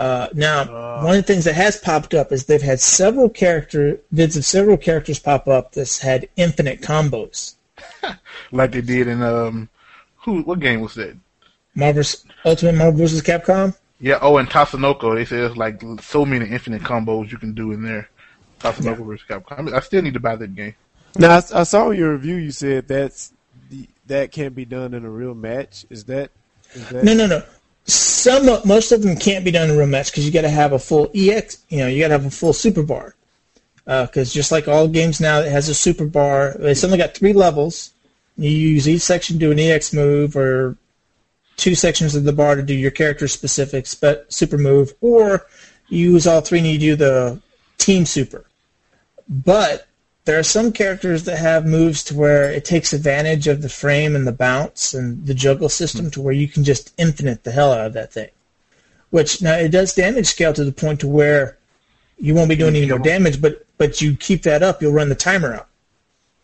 Uh, 0.00 0.28
now, 0.32 1.04
one 1.04 1.14
of 1.14 1.26
the 1.26 1.30
things 1.30 1.44
that 1.44 1.54
has 1.54 1.76
popped 1.76 2.14
up 2.14 2.32
is 2.32 2.46
they've 2.46 2.62
had 2.62 2.80
several 2.80 3.28
character 3.28 4.00
vids 4.14 4.34
of 4.34 4.46
several 4.46 4.78
characters 4.78 5.18
pop 5.18 5.46
up 5.46 5.72
that's 5.72 5.98
had 5.98 6.26
infinite 6.36 6.80
combos. 6.80 7.56
like 8.50 8.72
they 8.72 8.80
did 8.80 9.08
in 9.08 9.22
um, 9.22 9.68
who? 10.16 10.40
What 10.40 10.60
game 10.60 10.80
was 10.80 10.94
that? 10.94 11.14
Marvel's 11.74 12.24
Ultimate 12.46 12.76
Marvel 12.76 13.00
vs. 13.00 13.20
Capcom. 13.20 13.76
Yeah. 14.00 14.18
Oh, 14.22 14.38
and 14.38 14.48
Tatsunoko. 14.48 15.14
They 15.14 15.26
said 15.26 15.40
there's 15.40 15.56
like 15.58 15.82
so 16.00 16.24
many 16.24 16.48
infinite 16.48 16.80
combos 16.80 17.30
you 17.30 17.36
can 17.36 17.52
do 17.52 17.72
in 17.72 17.82
there. 17.82 18.08
Tatsunoko 18.60 19.04
versus 19.04 19.26
Capcom. 19.28 19.58
I, 19.58 19.62
mean, 19.62 19.74
I 19.74 19.80
still 19.80 20.00
need 20.00 20.14
to 20.14 20.20
buy 20.20 20.36
that 20.36 20.54
game. 20.54 20.74
Now 21.18 21.32
I, 21.32 21.60
I 21.60 21.62
saw 21.64 21.90
in 21.90 21.98
your 21.98 22.12
review 22.12 22.36
you 22.36 22.52
said 22.52 22.88
that's 22.88 23.34
the, 23.68 23.86
that 24.06 24.32
can't 24.32 24.54
be 24.54 24.64
done 24.64 24.94
in 24.94 25.04
a 25.04 25.10
real 25.10 25.34
match. 25.34 25.84
Is 25.90 26.04
that? 26.04 26.30
Is 26.72 26.88
that 26.88 27.04
No, 27.04 27.12
no, 27.12 27.26
no. 27.26 27.42
Some, 27.86 28.46
most 28.66 28.92
of 28.92 29.02
them 29.02 29.16
can't 29.16 29.44
be 29.44 29.50
done 29.50 29.70
in 29.70 29.76
real 29.76 29.86
match 29.86 30.10
because 30.10 30.24
you 30.24 30.32
got 30.32 30.42
to 30.42 30.50
have 30.50 30.72
a 30.72 30.78
full 30.78 31.10
EX. 31.14 31.58
You 31.68 31.78
know, 31.78 31.86
you 31.86 32.00
got 32.00 32.08
to 32.08 32.14
have 32.14 32.26
a 32.26 32.30
full 32.30 32.52
super 32.52 32.82
bar. 32.82 33.14
Uh, 33.86 34.06
because 34.06 34.32
just 34.32 34.52
like 34.52 34.68
all 34.68 34.86
games 34.86 35.20
now, 35.20 35.40
it 35.40 35.50
has 35.50 35.68
a 35.68 35.74
super 35.74 36.06
bar. 36.06 36.54
It's 36.60 36.84
only 36.84 36.98
got 36.98 37.14
three 37.14 37.32
levels. 37.32 37.92
You 38.36 38.50
use 38.50 38.88
each 38.88 39.02
section 39.02 39.36
to 39.36 39.40
do 39.40 39.52
an 39.52 39.58
EX 39.58 39.92
move, 39.92 40.36
or 40.36 40.76
two 41.56 41.74
sections 41.74 42.14
of 42.14 42.24
the 42.24 42.32
bar 42.32 42.56
to 42.56 42.62
do 42.62 42.74
your 42.74 42.90
character 42.90 43.28
specific 43.28 43.86
spe- 43.86 44.24
super 44.28 44.56
move, 44.56 44.94
or 45.00 45.46
you 45.88 46.12
use 46.12 46.26
all 46.26 46.40
three 46.40 46.58
and 46.58 46.68
you 46.68 46.78
do 46.78 46.96
the 46.96 47.40
team 47.78 48.06
super. 48.06 48.44
But 49.28 49.86
there 50.24 50.38
are 50.38 50.44
some 50.44 50.72
characters 50.72 51.24
that 51.24 51.38
have 51.38 51.66
moves 51.66 52.04
to 52.04 52.14
where 52.14 52.50
it 52.50 52.64
takes 52.64 52.92
advantage 52.92 53.48
of 53.48 53.62
the 53.62 53.68
frame 53.68 54.14
and 54.14 54.26
the 54.26 54.32
bounce 54.32 54.94
and 54.94 55.26
the 55.26 55.34
juggle 55.34 55.68
system 55.68 56.10
to 56.10 56.20
where 56.20 56.34
you 56.34 56.46
can 56.46 56.62
just 56.62 56.92
infinite 56.98 57.44
the 57.44 57.52
hell 57.52 57.72
out 57.72 57.86
of 57.86 57.92
that 57.94 58.12
thing. 58.12 58.30
Which 59.10 59.42
now 59.42 59.54
it 59.54 59.70
does 59.70 59.94
damage 59.94 60.26
scale 60.26 60.52
to 60.52 60.64
the 60.64 60.72
point 60.72 61.00
to 61.00 61.08
where 61.08 61.58
you 62.18 62.34
won't 62.34 62.48
be 62.48 62.56
doing 62.56 62.76
any 62.76 62.88
more 62.88 62.98
damage, 62.98 63.40
but 63.40 63.66
but 63.78 64.00
you 64.00 64.14
keep 64.14 64.42
that 64.42 64.62
up, 64.62 64.82
you'll 64.82 64.92
run 64.92 65.08
the 65.08 65.14
timer 65.14 65.54
out. 65.54 65.68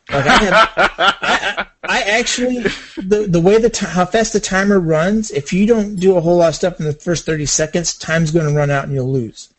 Like 0.08 0.26
I 0.26 0.36
have, 0.36 0.72
I, 0.76 1.66
I, 1.84 2.00
actually 2.02 2.62
the 2.96 3.26
the 3.28 3.40
way 3.40 3.58
the 3.58 3.70
ti 3.70 3.86
how 3.86 4.06
fast 4.06 4.32
the 4.32 4.40
timer 4.40 4.80
runs, 4.80 5.30
if 5.30 5.52
you 5.52 5.66
don't 5.66 5.96
do 5.96 6.16
a 6.16 6.20
whole 6.20 6.38
lot 6.38 6.48
of 6.48 6.54
stuff 6.54 6.80
in 6.80 6.86
the 6.86 6.92
first 6.92 7.26
thirty 7.26 7.46
seconds, 7.46 7.96
time's 7.96 8.30
going 8.30 8.46
to 8.46 8.54
run 8.54 8.70
out 8.70 8.84
and 8.84 8.92
you'll 8.94 9.12
lose. 9.12 9.52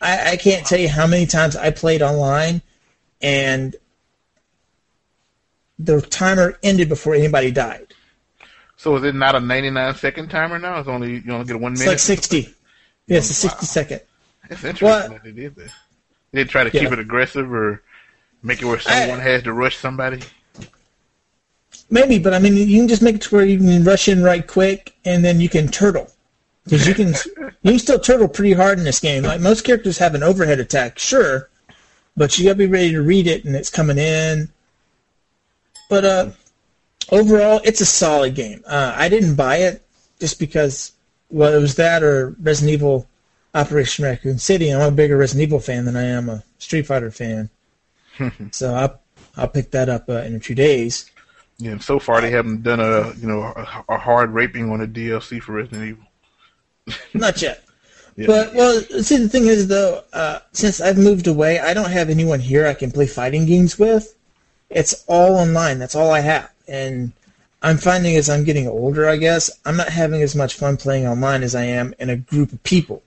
I, 0.00 0.32
I 0.32 0.36
can't 0.36 0.66
tell 0.66 0.78
you 0.78 0.88
how 0.88 1.06
many 1.06 1.26
times 1.26 1.56
I 1.56 1.70
played 1.70 2.02
online, 2.02 2.62
and 3.20 3.76
the 5.78 6.00
timer 6.00 6.58
ended 6.62 6.88
before 6.88 7.14
anybody 7.14 7.50
died. 7.50 7.94
So 8.76 8.96
is 8.96 9.04
it 9.04 9.14
not 9.14 9.34
a 9.34 9.40
99 9.40 9.94
second 9.94 10.28
timer 10.28 10.58
now? 10.58 10.78
It's 10.78 10.88
only 10.88 11.22
you 11.24 11.32
only 11.32 11.46
get 11.46 11.60
one 11.60 11.72
minute. 11.72 11.82
It's 11.82 11.88
like 11.88 11.98
sixty. 11.98 12.54
Yeah, 13.06 13.18
it's 13.18 13.30
a 13.30 13.46
oh, 13.46 13.48
sixty 13.48 13.66
second. 13.66 14.00
It's 14.50 14.64
interesting 14.64 14.86
Well- 14.86 15.08
that 15.08 15.24
they 15.24 15.32
did 15.32 15.54
that. 15.56 15.70
They 16.32 16.44
try 16.44 16.64
to 16.64 16.70
Yeah. 16.74 16.82
keep 16.82 16.92
it 16.92 16.98
aggressive 16.98 17.52
or 17.52 17.80
make 18.42 18.60
it 18.60 18.64
where 18.64 18.80
someone 18.80 19.20
has 19.20 19.44
to 19.44 19.52
rush 19.52 19.76
somebody. 19.76 20.20
Maybe, 21.90 22.18
but 22.18 22.34
I 22.34 22.40
mean, 22.40 22.56
you 22.56 22.80
can 22.80 22.88
just 22.88 23.02
make 23.02 23.16
it 23.16 23.22
to 23.22 23.34
where 23.36 23.44
you 23.44 23.58
can 23.58 23.84
rush 23.84 24.08
in 24.08 24.22
right 24.22 24.44
quick, 24.44 24.96
and 25.04 25.24
then 25.24 25.38
you 25.38 25.48
can 25.48 25.68
turtle. 25.68 26.10
Because 26.64 26.88
you 26.88 26.94
can, 26.94 27.08
you 27.62 27.70
can 27.72 27.78
still 27.78 28.00
turtle 28.00 28.26
pretty 28.26 28.52
hard 28.52 28.78
in 28.78 28.84
this 28.84 28.98
game. 28.98 29.22
Like 29.22 29.40
most 29.40 29.64
characters 29.64 29.98
have 29.98 30.14
an 30.16 30.24
overhead 30.24 30.58
attack, 30.58 30.98
sure, 30.98 31.50
but 32.16 32.38
you 32.38 32.44
gotta 32.44 32.56
be 32.56 32.66
ready 32.66 32.92
to 32.92 33.02
read 33.02 33.26
it, 33.26 33.44
and 33.44 33.56
it's 33.56 33.70
coming 33.70 33.98
in. 33.98 34.48
But 35.88 36.04
uh, 36.04 36.30
overall, 37.10 37.60
it's 37.64 37.80
a 37.80 37.86
solid 37.86 38.34
game. 38.34 38.62
Uh, 38.66 38.94
I 38.96 39.08
didn't 39.08 39.34
buy 39.34 39.56
it 39.58 39.82
just 40.20 40.38
because, 40.38 40.92
well, 41.30 41.52
it 41.52 41.60
was 41.60 41.74
that 41.76 42.02
or 42.02 42.34
Resident 42.40 42.72
Evil 42.74 43.06
Operation 43.54 44.04
Raccoon 44.04 44.38
City. 44.38 44.70
I'm 44.70 44.80
a 44.80 44.90
bigger 44.90 45.16
Resident 45.16 45.48
Evil 45.48 45.60
fan 45.60 45.84
than 45.84 45.96
I 45.96 46.04
am 46.04 46.28
a 46.28 46.42
Street 46.58 46.86
Fighter 46.86 47.10
fan. 47.10 47.50
so 48.52 48.74
I'll, 48.74 49.00
I'll 49.36 49.48
pick 49.48 49.70
that 49.72 49.88
up 49.88 50.08
uh, 50.08 50.22
in 50.22 50.36
a 50.36 50.40
few 50.40 50.54
days. 50.54 51.10
Yeah, 51.58 51.72
and 51.72 51.82
so 51.82 51.98
far 51.98 52.20
they 52.20 52.30
haven't 52.30 52.62
done 52.62 52.80
a 52.80 53.12
you 53.14 53.28
know 53.28 53.42
a, 53.42 53.84
a 53.90 53.98
hard 53.98 54.30
raping 54.30 54.70
on 54.70 54.80
a 54.80 54.86
DLC 54.86 55.40
for 55.40 55.52
Resident 55.52 55.84
Evil. 55.84 56.96
Not 57.14 57.40
yet. 57.40 57.63
Yeah. 58.16 58.26
But 58.26 58.54
well, 58.54 58.80
see, 59.02 59.16
the 59.16 59.28
thing 59.28 59.46
is 59.46 59.66
though, 59.68 60.02
uh, 60.12 60.38
since 60.52 60.80
I've 60.80 60.98
moved 60.98 61.26
away, 61.26 61.58
I 61.58 61.74
don't 61.74 61.90
have 61.90 62.10
anyone 62.10 62.40
here 62.40 62.66
I 62.66 62.74
can 62.74 62.90
play 62.90 63.06
fighting 63.06 63.46
games 63.46 63.78
with. 63.78 64.14
It's 64.70 65.04
all 65.06 65.36
online. 65.36 65.78
That's 65.78 65.94
all 65.94 66.10
I 66.10 66.20
have, 66.20 66.50
and 66.68 67.12
I'm 67.64 67.78
finding 67.78 68.14
as 68.16 68.28
I'm 68.28 68.44
getting 68.44 68.68
older, 68.68 69.08
I 69.08 69.16
guess 69.16 69.50
I'm 69.64 69.76
not 69.76 69.88
having 69.88 70.22
as 70.22 70.36
much 70.36 70.54
fun 70.54 70.76
playing 70.76 71.06
online 71.08 71.42
as 71.42 71.54
I 71.54 71.64
am 71.64 71.94
in 71.98 72.10
a 72.10 72.16
group 72.16 72.52
of 72.52 72.62
people. 72.62 73.02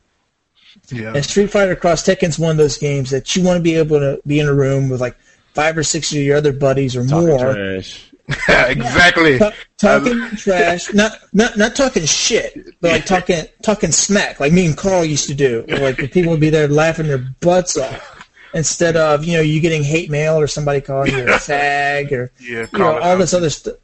yeah, 0.90 1.14
And 1.14 1.24
Street 1.24 1.52
Fighter 1.52 1.76
Cross 1.76 2.04
Tekken's 2.08 2.40
one 2.40 2.52
of 2.52 2.58
those 2.58 2.78
games 2.78 3.12
that 3.12 3.36
you 3.36 3.44
want 3.44 3.58
to 3.58 3.62
be 3.62 3.76
able 3.76 4.00
to 4.00 4.20
be 4.26 4.40
in 4.40 4.48
a 4.48 4.54
room 4.54 4.90
with 4.90 5.00
like 5.00 5.16
five 5.54 5.78
or 5.78 5.84
six 5.84 6.12
of 6.12 6.18
your 6.18 6.38
other 6.38 6.54
buddies 6.54 6.96
or 6.96 7.06
Talking 7.06 7.28
more, 7.28 7.54
trash. 7.54 8.12
exactly. 8.50 9.40
Ta- 9.40 9.54
talking 9.78 10.30
trash, 10.36 10.94
not 10.94 11.14
not 11.32 11.58
not 11.58 11.76
talking 11.76 12.06
shit, 12.06 12.58
but 12.82 12.92
like 12.92 13.06
talking 13.06 13.46
talking 13.62 13.92
smack, 13.92 14.40
like 14.40 14.52
me 14.52 14.66
and 14.66 14.76
Carl 14.78 15.06
used 15.06 15.28
to 15.28 15.34
do. 15.34 15.64
Like 15.68 15.96
the 15.98 16.10
people 16.10 16.32
would 16.32 16.42
be 16.42 16.50
there 16.50 16.68
laughing 16.68 17.08
their 17.08 17.20
butts 17.40 17.78
off, 17.78 18.28
instead 18.54 18.98
of 18.98 19.24
you 19.24 19.38
know 19.38 19.42
you 19.42 19.62
getting 19.62 19.84
hate 19.84 20.10
mail 20.10 20.36
or 20.36 20.48
somebody 20.48 20.82
calling 20.82 21.14
you 21.14 21.24
a 21.24 21.38
fag 21.38 22.12
or 22.12 22.32
Yeah, 22.42 22.68
you 22.72 22.80
know 22.80 23.00
all 23.00 23.18
this 23.18 23.34
other 23.34 23.50
stuff. 23.50 23.76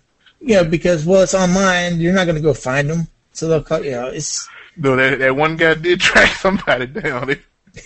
You 0.42 0.56
know 0.56 0.66
because 0.66 1.06
well 1.06 1.22
it's 1.24 1.34
online, 1.34 2.02
you're 2.02 2.14
not 2.14 2.26
going 2.26 2.36
to 2.36 2.42
go 2.42 2.54
find 2.54 2.90
them, 2.90 3.08
so 3.32 3.48
they'll 3.48 3.64
call 3.64 3.84
you 3.84 3.92
know 3.92 4.08
it's 4.08 4.46
No, 4.76 4.98
that 4.98 5.20
that 5.20 5.36
one 5.38 5.56
guy 5.56 5.76
did 5.76 6.00
track 6.02 6.36
somebody 6.36 6.88
down. 6.88 7.36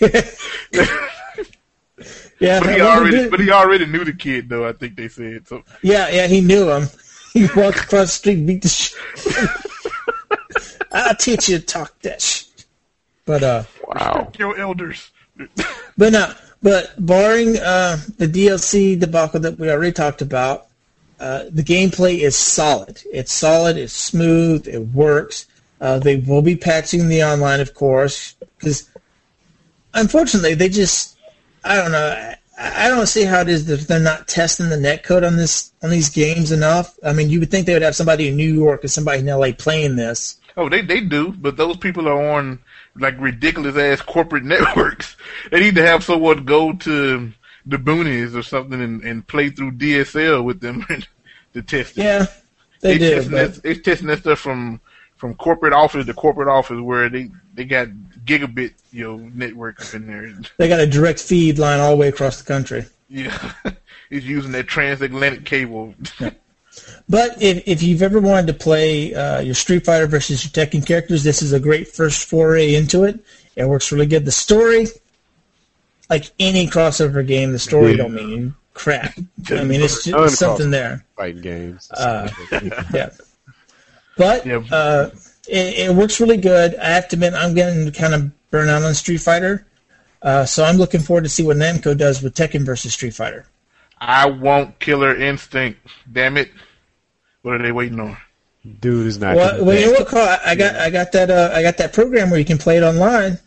They- 2.38 2.46
yeah. 2.46 2.60
but 2.60 2.74
he 2.74 2.80
already 2.80 3.16
did- 3.16 3.30
but 3.30 3.40
he 3.40 3.50
already 3.50 3.86
knew 3.86 4.04
the 4.04 4.12
kid 4.12 4.48
though. 4.48 4.66
I 4.68 4.72
think 4.72 4.96
they 4.96 5.08
said 5.08 5.46
so. 5.48 5.62
Yeah, 5.82 6.08
yeah, 6.10 6.26
he 6.26 6.40
knew 6.40 6.70
him. 6.70 6.88
He 7.34 7.42
walked 7.54 7.78
across 7.84 8.06
the 8.06 8.06
street, 8.08 8.46
beat 8.46 8.62
the 8.62 8.68
shit. 8.68 8.96
I'll 10.90 11.14
teach 11.14 11.48
you 11.48 11.58
to 11.58 11.64
talk 11.64 11.98
that 12.00 12.22
shit. 12.22 12.64
But 13.26 13.42
uh, 13.42 13.62
Wow. 13.86 14.32
Your 14.38 14.58
elders. 14.58 15.10
but 15.98 16.12
no, 16.12 16.32
but 16.62 16.94
barring 16.98 17.58
uh 17.58 17.98
the 18.16 18.26
DLC 18.26 18.98
debacle 18.98 19.40
that 19.40 19.58
we 19.58 19.70
already 19.70 19.92
talked 19.92 20.22
about, 20.22 20.66
uh, 21.20 21.44
the 21.50 21.62
gameplay 21.62 22.18
is 22.18 22.34
solid. 22.34 23.02
It's 23.12 23.32
solid. 23.32 23.76
It's 23.76 23.92
smooth. 23.92 24.66
It 24.66 24.78
works. 24.88 25.46
Uh, 25.80 25.98
they 25.98 26.16
will 26.16 26.42
be 26.42 26.56
patching 26.56 27.08
the 27.08 27.22
online, 27.22 27.60
of 27.60 27.74
course, 27.74 28.34
because 28.58 28.88
unfortunately 29.94 30.54
they 30.54 30.68
just 30.70 31.16
I 31.68 31.76
don't 31.76 31.92
know. 31.92 32.34
I, 32.58 32.88
don't 32.88 33.06
see 33.06 33.24
how 33.24 33.42
it 33.42 33.48
is 33.48 33.66
that 33.66 33.80
they're 33.82 34.00
not 34.00 34.26
testing 34.26 34.68
the 34.68 34.76
netcode 34.76 35.24
on 35.24 35.36
this 35.36 35.72
on 35.82 35.90
these 35.90 36.08
games 36.08 36.50
enough. 36.50 36.98
I 37.04 37.12
mean, 37.12 37.28
you 37.30 37.38
would 37.40 37.50
think 37.50 37.66
they 37.66 37.74
would 37.74 37.82
have 37.82 37.94
somebody 37.94 38.28
in 38.28 38.36
New 38.36 38.52
York 38.52 38.82
and 38.82 38.90
somebody 38.90 39.20
in 39.20 39.26
LA 39.26 39.52
playing 39.52 39.96
this. 39.96 40.38
Oh, 40.56 40.68
they 40.68 40.80
they 40.80 41.00
do, 41.00 41.32
but 41.32 41.56
those 41.56 41.76
people 41.76 42.08
are 42.08 42.36
on 42.36 42.58
like 42.96 43.20
ridiculous 43.20 43.76
ass 43.76 44.00
corporate 44.00 44.44
networks. 44.54 45.16
They 45.50 45.60
need 45.60 45.74
to 45.76 45.86
have 45.86 46.02
someone 46.02 46.44
go 46.44 46.72
to 46.72 47.32
the 47.66 47.76
boonies 47.76 48.34
or 48.34 48.42
something 48.42 48.80
and, 48.80 49.02
and 49.02 49.26
play 49.26 49.50
through 49.50 49.72
DSL 49.72 50.42
with 50.42 50.60
them 50.60 50.86
to 51.52 51.62
test 51.62 51.98
it. 51.98 52.02
Yeah, 52.02 52.26
they, 52.80 52.98
do. 52.98 53.10
testing 53.10 53.32
But, 53.32 53.54
that, 53.54 53.62
they 53.62 53.74
testing 53.74 54.08
that 54.08 54.20
stuff 54.20 54.40
from 54.40 54.80
from 55.16 55.34
corporate 55.34 55.72
office 55.72 56.06
to 56.06 56.14
corporate 56.14 56.48
office 56.48 56.80
where 56.80 57.08
they 57.08 57.30
they 57.54 57.64
got 57.64 57.88
gigabit 58.28 58.74
you 58.92 59.04
know 59.04 59.16
network 59.34 59.80
up 59.80 59.94
in 59.94 60.06
there. 60.06 60.32
they 60.58 60.68
got 60.68 60.80
a 60.80 60.86
direct 60.86 61.20
feed 61.20 61.58
line 61.58 61.80
all 61.80 61.90
the 61.92 61.96
way 61.96 62.08
across 62.08 62.38
the 62.40 62.44
country. 62.46 62.84
Yeah, 63.08 63.52
he's 64.10 64.26
using 64.26 64.52
that 64.52 64.66
transatlantic 64.68 65.44
cable. 65.44 65.94
But 67.08 67.42
if, 67.42 67.66
if 67.66 67.82
you've 67.82 68.02
ever 68.02 68.20
wanted 68.20 68.46
to 68.48 68.52
play 68.52 69.14
uh, 69.14 69.40
your 69.40 69.54
Street 69.54 69.84
Fighter 69.84 70.06
versus 70.06 70.44
your 70.44 70.50
Tekken 70.52 70.86
characters, 70.86 71.24
this 71.24 71.42
is 71.42 71.52
a 71.52 71.58
great 71.58 71.88
first 71.88 72.28
foray 72.28 72.74
into 72.74 73.04
it. 73.04 73.18
It 73.56 73.64
works 73.66 73.90
really 73.90 74.06
good. 74.06 74.24
The 74.24 74.30
story, 74.30 74.86
like 76.10 76.30
any 76.38 76.66
crossover 76.68 77.26
game, 77.26 77.52
the 77.52 77.58
story 77.58 77.92
Yeah. 77.92 77.96
don't 77.96 78.14
mean 78.14 78.54
crap. 78.74 79.18
I 79.50 79.64
mean, 79.64 79.80
it's 79.80 80.04
just 80.04 80.36
something 80.38 80.70
there. 80.70 81.04
Fighting 81.16 81.42
games. 81.42 81.90
Uh, 81.90 82.28
Yeah. 82.94 83.10
But 84.16 84.46
Yeah. 84.46 84.62
uh, 84.70 85.10
it, 85.48 85.90
it 85.90 85.94
works 85.94 86.20
really 86.20 86.36
good. 86.36 86.76
I 86.76 86.90
have 86.90 87.08
to 87.08 87.16
admit, 87.16 87.34
I'm 87.34 87.54
getting 87.54 87.90
kind 87.92 88.14
of 88.14 88.50
burnt 88.50 88.70
out 88.70 88.82
on 88.82 88.94
Street 88.94 89.18
Fighter. 89.18 89.66
Uh, 90.20 90.44
so 90.44 90.64
I'm 90.64 90.76
looking 90.76 91.00
forward 91.00 91.24
to 91.24 91.30
see 91.30 91.44
what 91.44 91.56
Namco 91.56 91.96
does 91.96 92.22
with 92.22 92.34
Tekken 92.34 92.64
versus 92.64 92.92
Street 92.92 93.14
Fighter. 93.14 93.46
I 94.00 94.26
want 94.26 94.78
Killer 94.78 95.16
Instinct. 95.16 95.80
Damn 96.10 96.36
it! 96.36 96.50
What 97.42 97.54
are 97.54 97.62
they 97.62 97.72
waiting 97.72 98.00
on? 98.00 98.16
Dude 98.80 99.06
is 99.06 99.18
not. 99.18 99.36
Well, 99.36 99.64
well, 99.64 99.78
you 99.78 99.86
know 99.86 99.92
back. 99.92 100.00
what, 100.00 100.08
Carl? 100.08 100.28
I 100.28 100.50
I 100.50 100.54
got 100.54 100.76
I 100.76 100.90
got 100.90 101.12
that 101.12 101.30
uh, 101.30 101.50
I 101.54 101.62
got 101.62 101.76
that 101.78 101.92
program 101.92 102.30
where 102.30 102.38
you 102.38 102.44
can 102.44 102.58
play 102.58 102.76
it 102.76 102.82
online. 102.82 103.38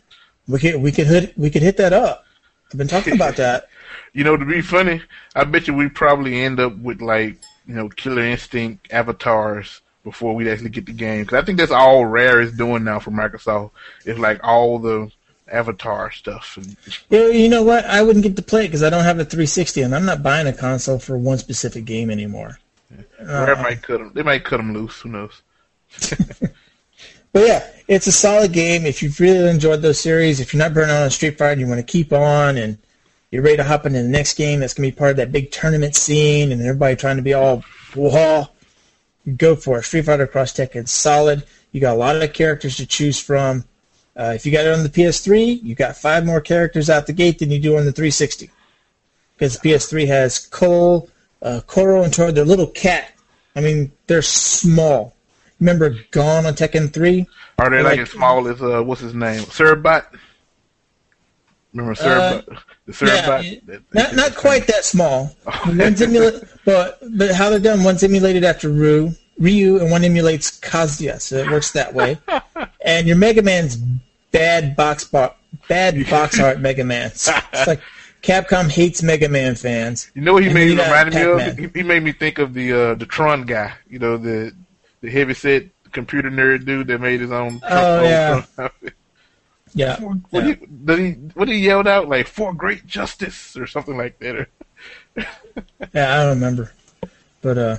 We 0.48 0.58
could 0.58 0.82
we 0.82 0.92
could 0.92 1.06
hit 1.06 1.36
we 1.38 1.50
could 1.50 1.62
hit 1.62 1.76
that 1.76 1.92
up. 1.92 2.24
I've 2.70 2.78
been 2.78 2.88
talking 2.88 3.14
about 3.14 3.36
that. 3.36 3.68
You 4.14 4.24
know, 4.24 4.36
to 4.36 4.44
be 4.44 4.60
funny, 4.60 5.00
I 5.34 5.44
bet 5.44 5.66
you 5.66 5.72
we 5.72 5.88
probably 5.88 6.42
end 6.42 6.60
up 6.60 6.76
with 6.76 7.00
like 7.00 7.38
you 7.66 7.74
know 7.74 7.88
Killer 7.88 8.20
Instinct 8.20 8.92
avatars 8.92 9.80
before 10.04 10.34
we 10.34 10.50
actually 10.50 10.70
get 10.70 10.86
the 10.86 10.92
game. 10.92 11.22
Because 11.22 11.42
I 11.42 11.44
think 11.44 11.58
that's 11.58 11.72
all 11.72 12.04
Rare 12.04 12.40
is 12.40 12.52
doing 12.52 12.84
now 12.84 12.98
for 12.98 13.10
Microsoft. 13.10 13.70
It's 14.04 14.18
like 14.18 14.40
all 14.42 14.78
the 14.78 15.10
avatar 15.50 16.10
stuff. 16.10 16.56
And 16.56 16.76
You 17.10 17.18
know, 17.18 17.26
you 17.28 17.48
know 17.48 17.62
what? 17.62 17.84
I 17.84 18.02
wouldn't 18.02 18.24
get 18.24 18.36
to 18.36 18.42
play 18.42 18.64
it 18.64 18.68
because 18.68 18.82
I 18.82 18.90
don't 18.90 19.04
have 19.04 19.18
a 19.18 19.24
360, 19.24 19.82
and 19.82 19.94
I'm 19.94 20.04
not 20.04 20.22
buying 20.22 20.46
a 20.46 20.52
console 20.52 20.98
for 20.98 21.16
one 21.16 21.38
specific 21.38 21.84
game 21.84 22.10
anymore. 22.10 22.58
Rare 23.20 23.56
might 23.56 23.82
cut 23.82 23.98
them. 23.98 24.12
They 24.14 24.22
might 24.22 24.44
cut 24.44 24.58
them 24.58 24.74
loose. 24.74 25.00
Who 25.00 25.08
knows? 25.10 25.42
But 27.32 27.46
yeah, 27.46 27.66
it's 27.88 28.06
a 28.06 28.12
solid 28.12 28.52
game. 28.52 28.84
If 28.84 29.02
you've 29.02 29.18
really 29.18 29.48
enjoyed 29.48 29.80
those 29.80 29.98
series, 29.98 30.38
if 30.38 30.52
you're 30.52 30.62
not 30.62 30.74
burning 30.74 30.94
out 30.94 31.02
on 31.04 31.10
Street 31.10 31.38
Fighter, 31.38 31.52
and 31.52 31.60
you 31.60 31.66
want 31.66 31.78
to 31.78 31.90
keep 31.90 32.12
on, 32.12 32.58
and 32.58 32.76
you're 33.30 33.42
ready 33.42 33.56
to 33.56 33.64
hop 33.64 33.86
into 33.86 34.02
the 34.02 34.08
next 34.08 34.36
game 34.36 34.60
that's 34.60 34.74
going 34.74 34.90
to 34.90 34.94
be 34.94 34.98
part 34.98 35.12
of 35.12 35.16
that 35.16 35.32
big 35.32 35.50
tournament 35.50 35.96
scene, 35.96 36.52
and 36.52 36.60
everybody 36.60 36.94
trying 36.94 37.16
to 37.16 37.22
be 37.22 37.32
all 37.32 37.64
wah, 37.96 38.48
go 39.36 39.56
for 39.56 39.78
it. 39.78 39.84
Street 39.84 40.04
Fighter 40.04 40.26
Cross 40.26 40.54
Tekken 40.54 40.88
solid. 40.88 41.44
You 41.72 41.80
got 41.80 41.94
a 41.94 41.98
lot 41.98 42.16
of 42.16 42.32
characters 42.32 42.76
to 42.76 42.86
choose 42.86 43.18
from. 43.18 43.64
Uh, 44.16 44.32
if 44.34 44.44
you 44.44 44.52
got 44.52 44.66
it 44.66 44.74
on 44.74 44.82
the 44.82 44.88
PS3, 44.88 45.62
you 45.62 45.74
got 45.74 45.96
five 45.96 46.26
more 46.26 46.40
characters 46.40 46.90
out 46.90 47.06
the 47.06 47.12
gate 47.12 47.38
than 47.38 47.50
you 47.50 47.58
do 47.58 47.76
on 47.78 47.86
the 47.86 47.92
360. 47.92 48.50
Because 49.34 49.58
the 49.58 49.70
PS3 49.70 50.06
has 50.06 50.46
Cole, 50.46 51.08
uh, 51.40 51.60
Kuro, 51.66 52.02
and 52.02 52.12
Tor. 52.12 52.30
They're 52.30 52.44
little 52.44 52.66
cat. 52.66 53.12
I 53.56 53.60
mean, 53.60 53.90
they're 54.06 54.22
small. 54.22 55.14
Remember 55.60 55.94
Gon 56.10 56.44
on 56.44 56.54
Tekken 56.54 56.92
3? 56.92 57.26
Are 57.58 57.70
they 57.70 57.78
like, 57.82 57.92
like- 57.92 58.00
as 58.00 58.10
small 58.10 58.48
as 58.48 58.60
uh, 58.60 58.82
what's 58.82 59.00
his 59.00 59.14
name? 59.14 59.42
Servbot. 59.44 60.04
Remember 61.72 61.94
Servbot? 61.94 62.58
The 62.86 62.92
Servbot. 62.92 63.62
Yeah, 63.66 63.76
not 63.92 64.14
not 64.16 64.34
quite 64.34 64.66
that 64.66 64.84
small. 64.84 65.34
One's 65.66 66.02
emulated, 66.02 66.48
but 66.64 66.98
but 67.16 67.32
how 67.32 67.50
they're 67.50 67.60
done. 67.60 67.84
One's 67.84 68.02
emulated 68.02 68.44
after 68.44 68.68
Ryu, 68.68 69.12
Ryu, 69.38 69.78
and 69.80 69.90
one 69.90 70.02
emulates 70.04 70.58
Kazuya, 70.60 71.20
so 71.20 71.36
it 71.36 71.50
works 71.50 71.72
that 71.72 71.94
way. 71.94 72.18
And 72.84 73.06
your 73.06 73.16
Mega 73.16 73.42
Man's 73.42 73.76
bad 74.32 74.74
box 74.74 75.04
bo- 75.04 75.34
bad 75.68 75.94
box 76.10 76.40
art 76.40 76.58
Mega 76.58 76.82
Man. 76.82 77.12
It's 77.12 77.28
like 77.66 77.80
Capcom 78.22 78.68
hates 78.68 79.04
Mega 79.04 79.28
Man 79.28 79.54
fans. 79.54 80.10
You 80.14 80.22
know 80.22 80.32
what 80.32 80.42
he 80.42 80.52
made 80.52 80.70
then 80.70 80.78
me 80.78 80.82
remind 80.82 81.14
me 81.14 81.22
of? 81.22 81.58
He, 81.58 81.80
he 81.80 81.82
made 81.84 82.02
me 82.02 82.10
think 82.10 82.38
of 82.38 82.54
the 82.54 82.72
uh, 82.72 82.94
the 82.96 83.06
Tron 83.06 83.42
guy. 83.42 83.74
You 83.88 84.00
know 84.00 84.16
the 84.16 84.52
the 85.00 85.10
heavy 85.10 85.34
set 85.34 85.66
computer 85.92 86.30
nerd 86.30 86.64
dude 86.64 86.88
that 86.88 87.00
made 87.00 87.20
his 87.20 87.30
own. 87.30 87.60
Oh, 87.68 87.98
own 87.98 88.04
yeah. 88.04 88.68
Tron. 89.76 89.88
Yeah. 89.88 89.96
For, 89.96 90.14
what, 90.30 90.44
yeah. 90.44 90.54
He, 90.54 90.66
did 90.84 90.98
he, 90.98 91.10
what 91.34 91.48
he 91.48 91.56
yelled 91.58 91.88
out? 91.88 92.08
Like, 92.08 92.26
for 92.26 92.52
great 92.52 92.86
justice 92.86 93.56
or 93.56 93.66
something 93.66 93.96
like 93.96 94.18
that. 94.20 94.46
yeah, 95.16 96.14
I 96.14 96.22
don't 96.24 96.34
remember. 96.34 96.72
But, 97.40 97.58
uh, 97.58 97.76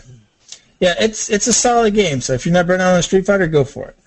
yeah, 0.80 0.96
it's 1.00 1.30
it's 1.30 1.48
a 1.48 1.54
solid 1.54 1.94
game. 1.94 2.20
So 2.20 2.34
if 2.34 2.46
you're 2.46 2.52
not 2.54 2.68
burning 2.68 2.82
out 2.86 2.96
on 2.96 3.02
Street 3.04 3.26
Fighter, 3.26 3.48
go 3.48 3.64
for 3.64 3.88
it. 3.88 3.98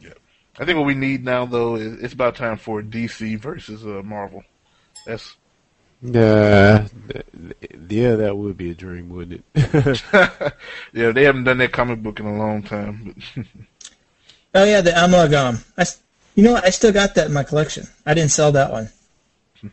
Yeah, 0.00 0.10
I 0.58 0.66
think 0.66 0.76
what 0.76 0.86
we 0.86 0.94
need 0.94 1.24
now, 1.24 1.46
though, 1.46 1.76
is 1.76 2.02
it's 2.02 2.12
about 2.12 2.36
time 2.36 2.58
for 2.58 2.82
DC 2.82 3.38
versus 3.38 3.82
uh, 3.86 4.02
Marvel. 4.04 4.44
That's 5.06 5.34
Yeah, 6.02 6.86
yeah, 7.88 8.16
that 8.16 8.36
would 8.36 8.58
be 8.58 8.72
a 8.72 8.74
dream, 8.74 9.08
wouldn't 9.08 9.42
it? 9.54 10.02
yeah, 10.92 11.12
they 11.12 11.24
haven't 11.24 11.44
done 11.44 11.58
that 11.58 11.72
comic 11.72 12.02
book 12.02 12.20
in 12.20 12.26
a 12.26 12.36
long 12.36 12.62
time. 12.62 13.14
Oh 14.54 14.64
yeah, 14.64 14.82
the 14.82 14.92
Amalgam. 15.02 15.64
I, 15.78 15.80
s- 15.80 16.02
you 16.34 16.42
know 16.42 16.52
what? 16.52 16.64
I 16.64 16.70
still 16.70 16.92
got 16.92 17.14
that 17.14 17.26
in 17.26 17.32
my 17.32 17.42
collection. 17.44 17.86
I 18.06 18.14
didn't 18.14 18.30
sell 18.30 18.52
that 18.52 18.70
one. 18.72 18.88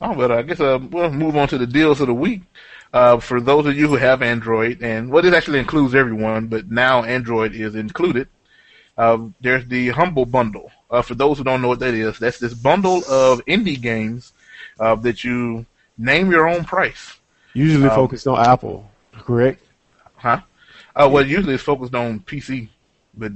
oh, 0.00 0.14
but 0.14 0.32
I 0.32 0.42
guess 0.42 0.60
uh, 0.60 0.78
we'll 0.90 1.10
move 1.12 1.36
on 1.36 1.48
to 1.48 1.58
the 1.58 1.66
deals 1.66 2.00
of 2.00 2.06
the 2.08 2.14
week. 2.14 2.42
Uh, 2.92 3.18
for 3.18 3.40
those 3.40 3.64
of 3.66 3.74
you 3.76 3.88
who 3.88 3.96
have 3.96 4.20
Android, 4.20 4.82
and 4.82 5.10
well, 5.10 5.22
this 5.22 5.34
actually 5.34 5.58
includes 5.58 5.94
everyone, 5.94 6.46
but 6.48 6.70
now 6.70 7.02
Android 7.04 7.54
is 7.54 7.74
included. 7.74 8.28
Uh, 8.98 9.18
there's 9.40 9.66
the 9.68 9.88
Humble 9.88 10.26
Bundle. 10.26 10.70
Uh, 10.90 11.00
for 11.00 11.14
those 11.14 11.38
who 11.38 11.44
don't 11.44 11.62
know 11.62 11.68
what 11.68 11.78
that 11.78 11.94
is, 11.94 12.18
that's 12.18 12.38
this 12.38 12.52
bundle 12.52 12.98
of 13.08 13.42
indie 13.46 13.80
games 13.80 14.34
uh, 14.78 14.94
that 14.96 15.24
you 15.24 15.64
name 15.96 16.30
your 16.30 16.46
own 16.46 16.64
price. 16.64 17.16
Usually 17.54 17.88
Um, 17.88 17.94
focused 17.94 18.26
on 18.26 18.38
Apple, 18.38 18.90
correct? 19.12 19.64
Huh? 20.16 20.42
Uh, 20.94 21.08
well, 21.10 21.26
usually 21.26 21.54
it's 21.54 21.62
focused 21.62 21.94
on 21.94 22.20
PC, 22.20 22.68
but 23.16 23.32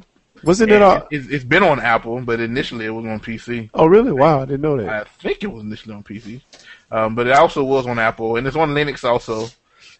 Wasn't 0.46 0.70
it? 0.70 0.80
All, 0.80 1.08
it, 1.10 1.30
it's 1.30 1.44
been 1.44 1.64
on 1.64 1.80
Apple, 1.80 2.20
but 2.20 2.38
initially 2.38 2.86
it 2.86 2.90
was 2.90 3.04
on 3.04 3.18
PC. 3.18 3.68
oh, 3.74 3.86
really? 3.86 4.12
Wow, 4.12 4.42
I 4.42 4.44
didn't 4.44 4.60
know 4.60 4.76
that. 4.76 4.88
I 4.88 5.04
think 5.20 5.42
it 5.42 5.48
was 5.48 5.64
initially 5.64 5.94
on 5.94 6.04
PC, 6.04 6.40
um, 6.92 7.16
but 7.16 7.26
it 7.26 7.32
also 7.32 7.64
was 7.64 7.86
on 7.86 7.98
Apple, 7.98 8.36
and 8.36 8.46
it's 8.46 8.56
on 8.56 8.70
Linux 8.70 9.02
also, 9.02 9.48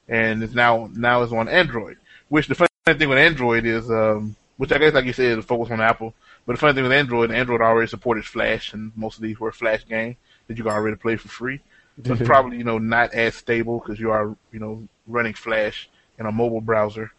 and 0.09 0.45
it's 0.45 0.55
now 0.55 0.89
now 0.95 1.23
it's 1.23 1.33
on 1.33 1.49
Android. 1.49 1.97
Which 2.29 2.47
the 2.47 2.55
funny 2.55 2.69
thing 2.87 3.09
with 3.09 3.19
Android 3.19 3.67
is, 3.67 3.91
um, 3.91 4.37
which 4.57 4.71
I 4.71 4.79
guess 4.79 4.95
like 4.95 5.05
you 5.05 5.13
said, 5.13 5.37
it's 5.37 5.47
focused 5.47 5.73
on 5.73 5.81
Apple. 5.81 6.15
But 6.47 6.53
the 6.53 6.59
funny 6.59 6.75
thing 6.75 6.85
with 6.85 6.93
Android, 6.93 7.33
Android 7.33 7.61
already 7.61 7.89
supported 7.89 8.25
Flash, 8.25 8.73
and 8.73 8.93
most 8.95 9.17
of 9.17 9.23
these 9.23 9.41
were 9.41 9.51
Flash 9.51 9.85
games 9.89 10.15
that 10.47 10.57
you 10.57 10.63
can 10.63 10.73
already 10.73 10.97
play 10.97 11.17
for 11.17 11.29
free. 11.29 11.61
So 12.05 12.13
it's 12.13 12.23
probably 12.25 12.59
you 12.59 12.65
know 12.65 12.79
not 12.79 13.15
as 13.15 13.35
stable 13.35 13.81
because 13.81 13.99
you 13.99 14.13
are 14.13 14.37
you 14.53 14.61
know 14.61 14.87
running 15.09 15.35
Flash 15.35 15.91
in 16.21 16.27
a 16.27 16.31
mobile 16.31 16.61
browser. 16.61 17.11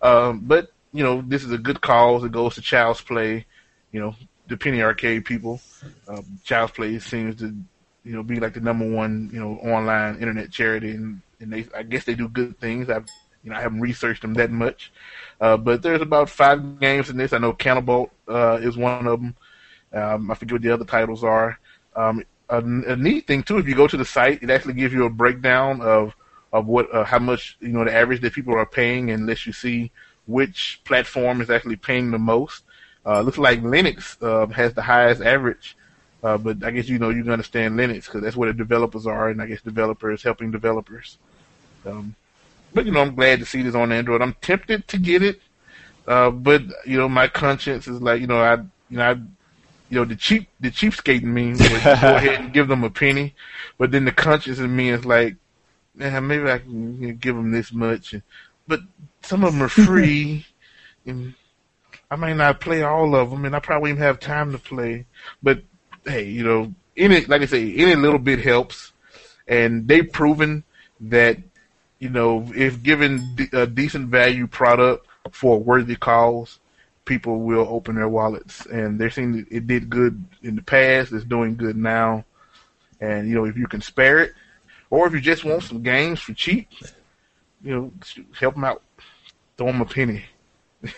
Um, 0.00 0.40
but 0.44 0.70
you 0.96 1.04
know 1.04 1.22
this 1.22 1.44
is 1.44 1.52
a 1.52 1.58
good 1.58 1.80
cause. 1.80 2.24
It 2.24 2.32
goes 2.32 2.54
to 2.54 2.62
Child's 2.62 3.00
Play, 3.00 3.46
you 3.92 4.00
know 4.00 4.14
the 4.48 4.56
Penny 4.56 4.82
Arcade 4.82 5.24
people. 5.24 5.60
Um, 6.08 6.40
Child's 6.44 6.72
Play 6.72 6.98
seems 6.98 7.36
to 7.36 7.54
you 8.04 8.12
know 8.12 8.22
be 8.22 8.40
like 8.40 8.54
the 8.54 8.60
number 8.60 8.88
one 8.88 9.30
you 9.32 9.40
know 9.40 9.58
online 9.58 10.18
internet 10.18 10.50
charity, 10.50 10.92
and, 10.92 11.20
and 11.40 11.52
they 11.52 11.66
I 11.76 11.82
guess 11.82 12.04
they 12.04 12.14
do 12.14 12.28
good 12.28 12.58
things. 12.60 12.88
I've 12.88 13.06
you 13.44 13.50
know 13.50 13.56
I 13.56 13.60
haven't 13.60 13.80
researched 13.80 14.22
them 14.22 14.34
that 14.34 14.50
much, 14.50 14.92
uh, 15.40 15.56
but 15.56 15.82
there's 15.82 16.00
about 16.00 16.30
five 16.30 16.80
games 16.80 17.10
in 17.10 17.16
this. 17.16 17.32
I 17.32 17.38
know 17.38 17.52
Canabalt 17.52 18.10
uh, 18.28 18.58
is 18.62 18.76
one 18.76 19.06
of 19.06 19.20
them. 19.20 19.36
Um, 19.92 20.30
I 20.30 20.34
forget 20.34 20.54
what 20.54 20.62
the 20.62 20.72
other 20.72 20.84
titles 20.84 21.22
are. 21.22 21.58
Um, 21.94 22.24
a, 22.48 22.58
a 22.58 22.96
neat 22.96 23.26
thing 23.26 23.42
too, 23.42 23.58
if 23.58 23.66
you 23.66 23.74
go 23.74 23.86
to 23.86 23.96
the 23.96 24.04
site, 24.04 24.42
it 24.42 24.50
actually 24.50 24.74
gives 24.74 24.94
you 24.94 25.04
a 25.04 25.10
breakdown 25.10 25.80
of 25.80 26.14
of 26.52 26.66
what 26.66 26.92
uh, 26.94 27.04
how 27.04 27.18
much 27.18 27.56
you 27.60 27.68
know 27.68 27.84
the 27.84 27.94
average 27.94 28.20
that 28.22 28.32
people 28.32 28.54
are 28.54 28.66
paying, 28.66 29.10
and 29.10 29.26
lets 29.26 29.46
you 29.46 29.52
see 29.52 29.90
which 30.26 30.80
platform 30.84 31.40
is 31.40 31.50
actually 31.50 31.76
paying 31.76 32.10
the 32.10 32.18
most. 32.18 32.64
Uh, 33.04 33.20
looks 33.20 33.38
like 33.38 33.62
Linux 33.62 34.20
uh, 34.22 34.46
has 34.52 34.74
the 34.74 34.82
highest 34.82 35.22
average, 35.22 35.76
uh, 36.22 36.36
but 36.36 36.64
I 36.64 36.72
guess 36.72 36.88
you 36.88 36.98
know 36.98 37.10
you 37.10 37.22
can 37.22 37.32
understand 37.32 37.78
Linux 37.78 38.06
because 38.06 38.22
that's 38.22 38.36
where 38.36 38.52
the 38.52 38.58
developers 38.58 39.06
are, 39.06 39.28
and 39.28 39.40
I 39.40 39.46
guess 39.46 39.62
developers 39.62 40.22
helping 40.22 40.50
developers. 40.50 41.18
Um, 41.84 42.16
but 42.74 42.84
you 42.84 42.92
know, 42.92 43.00
I'm 43.00 43.14
glad 43.14 43.38
to 43.38 43.46
see 43.46 43.62
this 43.62 43.74
on 43.74 43.92
Android. 43.92 44.22
I'm 44.22 44.34
tempted 44.40 44.88
to 44.88 44.98
get 44.98 45.22
it, 45.22 45.40
uh, 46.06 46.30
but 46.30 46.62
you 46.84 46.98
know, 46.98 47.08
my 47.08 47.28
conscience 47.28 47.86
is 47.86 48.02
like, 48.02 48.20
you 48.20 48.26
know, 48.26 48.40
I, 48.40 48.54
you 48.90 48.98
know, 48.98 49.10
I, 49.10 49.12
you 49.88 49.98
know, 49.98 50.04
the 50.04 50.16
cheap, 50.16 50.48
the 50.58 50.70
cheapskate 50.70 51.22
in 51.22 51.32
me 51.32 51.52
go 51.52 51.64
ahead 51.74 52.40
and 52.40 52.52
give 52.52 52.66
them 52.66 52.82
a 52.82 52.90
penny, 52.90 53.34
but 53.78 53.92
then 53.92 54.04
the 54.04 54.12
conscience 54.12 54.58
in 54.58 54.74
me 54.74 54.90
is 54.90 55.04
like, 55.04 55.36
man, 55.94 56.26
maybe 56.26 56.50
I 56.50 56.58
can 56.58 57.00
you 57.00 57.08
know, 57.08 57.14
give 57.14 57.36
them 57.36 57.52
this 57.52 57.72
much, 57.72 58.12
and, 58.12 58.22
but 58.66 58.80
some 59.26 59.44
of 59.44 59.52
them 59.52 59.62
are 59.62 59.68
free, 59.68 60.46
and 61.04 61.34
I 62.10 62.16
might 62.16 62.36
not 62.36 62.60
play 62.60 62.82
all 62.82 63.14
of 63.14 63.30
them, 63.30 63.44
and 63.44 63.54
I 63.54 63.58
probably 63.58 63.90
even 63.90 64.02
have 64.02 64.20
time 64.20 64.52
to 64.52 64.58
play. 64.58 65.06
But 65.42 65.62
hey, 66.04 66.24
you 66.24 66.44
know, 66.44 66.74
any 66.96 67.24
like 67.26 67.42
I 67.42 67.46
say, 67.46 67.74
any 67.74 67.96
little 67.96 68.18
bit 68.18 68.38
helps, 68.38 68.92
and 69.48 69.86
they've 69.88 70.10
proven 70.10 70.64
that 71.00 71.38
you 71.98 72.08
know 72.08 72.50
if 72.54 72.82
given 72.82 73.36
a 73.52 73.66
decent 73.66 74.08
value 74.08 74.46
product 74.46 75.06
for 75.32 75.56
a 75.56 75.58
worthy 75.58 75.96
cause, 75.96 76.60
people 77.04 77.40
will 77.40 77.66
open 77.68 77.96
their 77.96 78.08
wallets, 78.08 78.64
and 78.66 79.00
they're 79.00 79.10
seeing 79.10 79.32
that 79.32 79.46
it 79.50 79.66
did 79.66 79.90
good 79.90 80.24
in 80.42 80.56
the 80.56 80.62
past. 80.62 81.12
It's 81.12 81.24
doing 81.24 81.56
good 81.56 81.76
now, 81.76 82.24
and 83.00 83.28
you 83.28 83.34
know 83.34 83.44
if 83.44 83.56
you 83.56 83.66
can 83.66 83.80
spare 83.80 84.20
it, 84.20 84.34
or 84.90 85.06
if 85.08 85.12
you 85.12 85.20
just 85.20 85.44
want 85.44 85.64
some 85.64 85.82
games 85.82 86.20
for 86.20 86.34
cheap, 86.34 86.68
you 87.62 87.74
know, 87.74 87.92
help 88.38 88.54
them 88.54 88.64
out. 88.64 88.82
Throw 89.56 89.68
them 89.68 89.80
a 89.80 89.86
penny. 89.86 90.24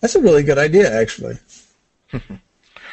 That's 0.00 0.14
a 0.14 0.20
really 0.20 0.42
good 0.42 0.58
idea, 0.58 0.92
actually. 1.00 1.38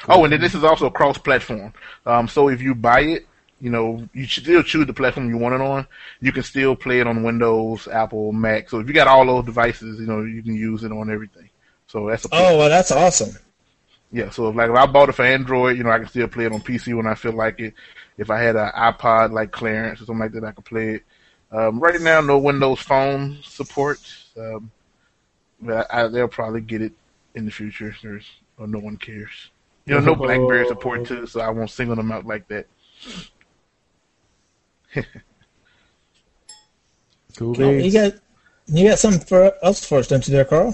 Oh, 0.07 0.23
and 0.23 0.31
then 0.33 0.39
this 0.39 0.53
is 0.53 0.63
also 0.63 0.89
cross-platform. 0.91 1.73
Um, 2.05 2.27
so 2.27 2.49
if 2.49 2.61
you 2.61 2.75
buy 2.75 2.99
it, 3.01 3.27
you 3.59 3.71
know, 3.71 4.07
you 4.13 4.27
still 4.27 4.61
choose 4.61 4.85
the 4.85 4.93
platform 4.93 5.29
you 5.29 5.37
want 5.37 5.55
it 5.55 5.61
on. 5.61 5.87
You 6.21 6.31
can 6.31 6.43
still 6.43 6.75
play 6.75 6.99
it 6.99 7.07
on 7.07 7.23
Windows, 7.23 7.87
Apple, 7.87 8.31
Mac. 8.31 8.69
So 8.69 8.79
if 8.79 8.87
you 8.87 8.93
got 8.93 9.07
all 9.07 9.25
those 9.25 9.45
devices, 9.45 9.99
you 9.99 10.05
know, 10.05 10.21
you 10.21 10.43
can 10.43 10.53
use 10.53 10.83
it 10.83 10.91
on 10.91 11.09
everything. 11.09 11.49
So 11.87 12.07
that's 12.07 12.25
a 12.25 12.29
Oh, 12.31 12.57
well, 12.57 12.69
that's 12.69 12.91
awesome. 12.91 13.35
yeah. 14.11 14.29
So 14.29 14.49
if, 14.49 14.55
like 14.55 14.69
if 14.69 14.75
I 14.75 14.85
bought 14.85 15.09
it 15.09 15.15
for 15.15 15.25
Android, 15.25 15.77
you 15.77 15.83
know, 15.83 15.91
I 15.91 15.99
can 15.99 16.07
still 16.07 16.27
play 16.27 16.45
it 16.45 16.51
on 16.51 16.61
PC 16.61 16.93
when 16.93 17.07
I 17.07 17.15
feel 17.15 17.33
like 17.33 17.59
it. 17.59 17.73
If 18.17 18.29
I 18.29 18.41
had 18.41 18.55
an 18.55 18.71
iPod 18.77 19.31
like 19.31 19.51
Clarence 19.51 20.01
or 20.01 20.05
something 20.05 20.19
like 20.19 20.31
that, 20.33 20.43
I 20.43 20.51
could 20.51 20.65
play 20.65 20.95
it. 20.95 21.03
Um, 21.51 21.79
right 21.79 22.01
now, 22.01 22.21
no 22.21 22.37
Windows 22.37 22.79
Phone 22.79 23.37
support. 23.43 23.99
Um, 24.37 24.71
but 25.61 25.87
I, 25.93 26.07
they'll 26.07 26.27
probably 26.27 26.61
get 26.61 26.81
it 26.81 26.93
in 27.33 27.45
the 27.45 27.51
future. 27.51 27.95
There's 28.01 28.25
or 28.57 28.67
no 28.67 28.79
one 28.79 28.97
cares. 28.97 29.49
You 29.85 29.95
know, 29.95 29.99
no 30.01 30.15
BlackBerry 30.15 30.67
support 30.67 31.05
too, 31.05 31.27
so 31.27 31.41
I 31.41 31.49
won't 31.49 31.69
single 31.69 31.95
them 31.95 32.11
out 32.11 32.25
like 32.25 32.47
that. 32.47 32.67
Cool 37.37 37.61
Oh, 37.61 37.71
you 37.71 37.91
got 37.91 38.13
you 38.67 38.87
got 38.87 38.99
something 38.99 39.19
for 39.19 39.51
us 39.61 39.85
for 39.85 39.99
us, 39.99 40.07
don't 40.07 40.25
you, 40.25 40.33
there, 40.33 40.45
Carl? 40.45 40.73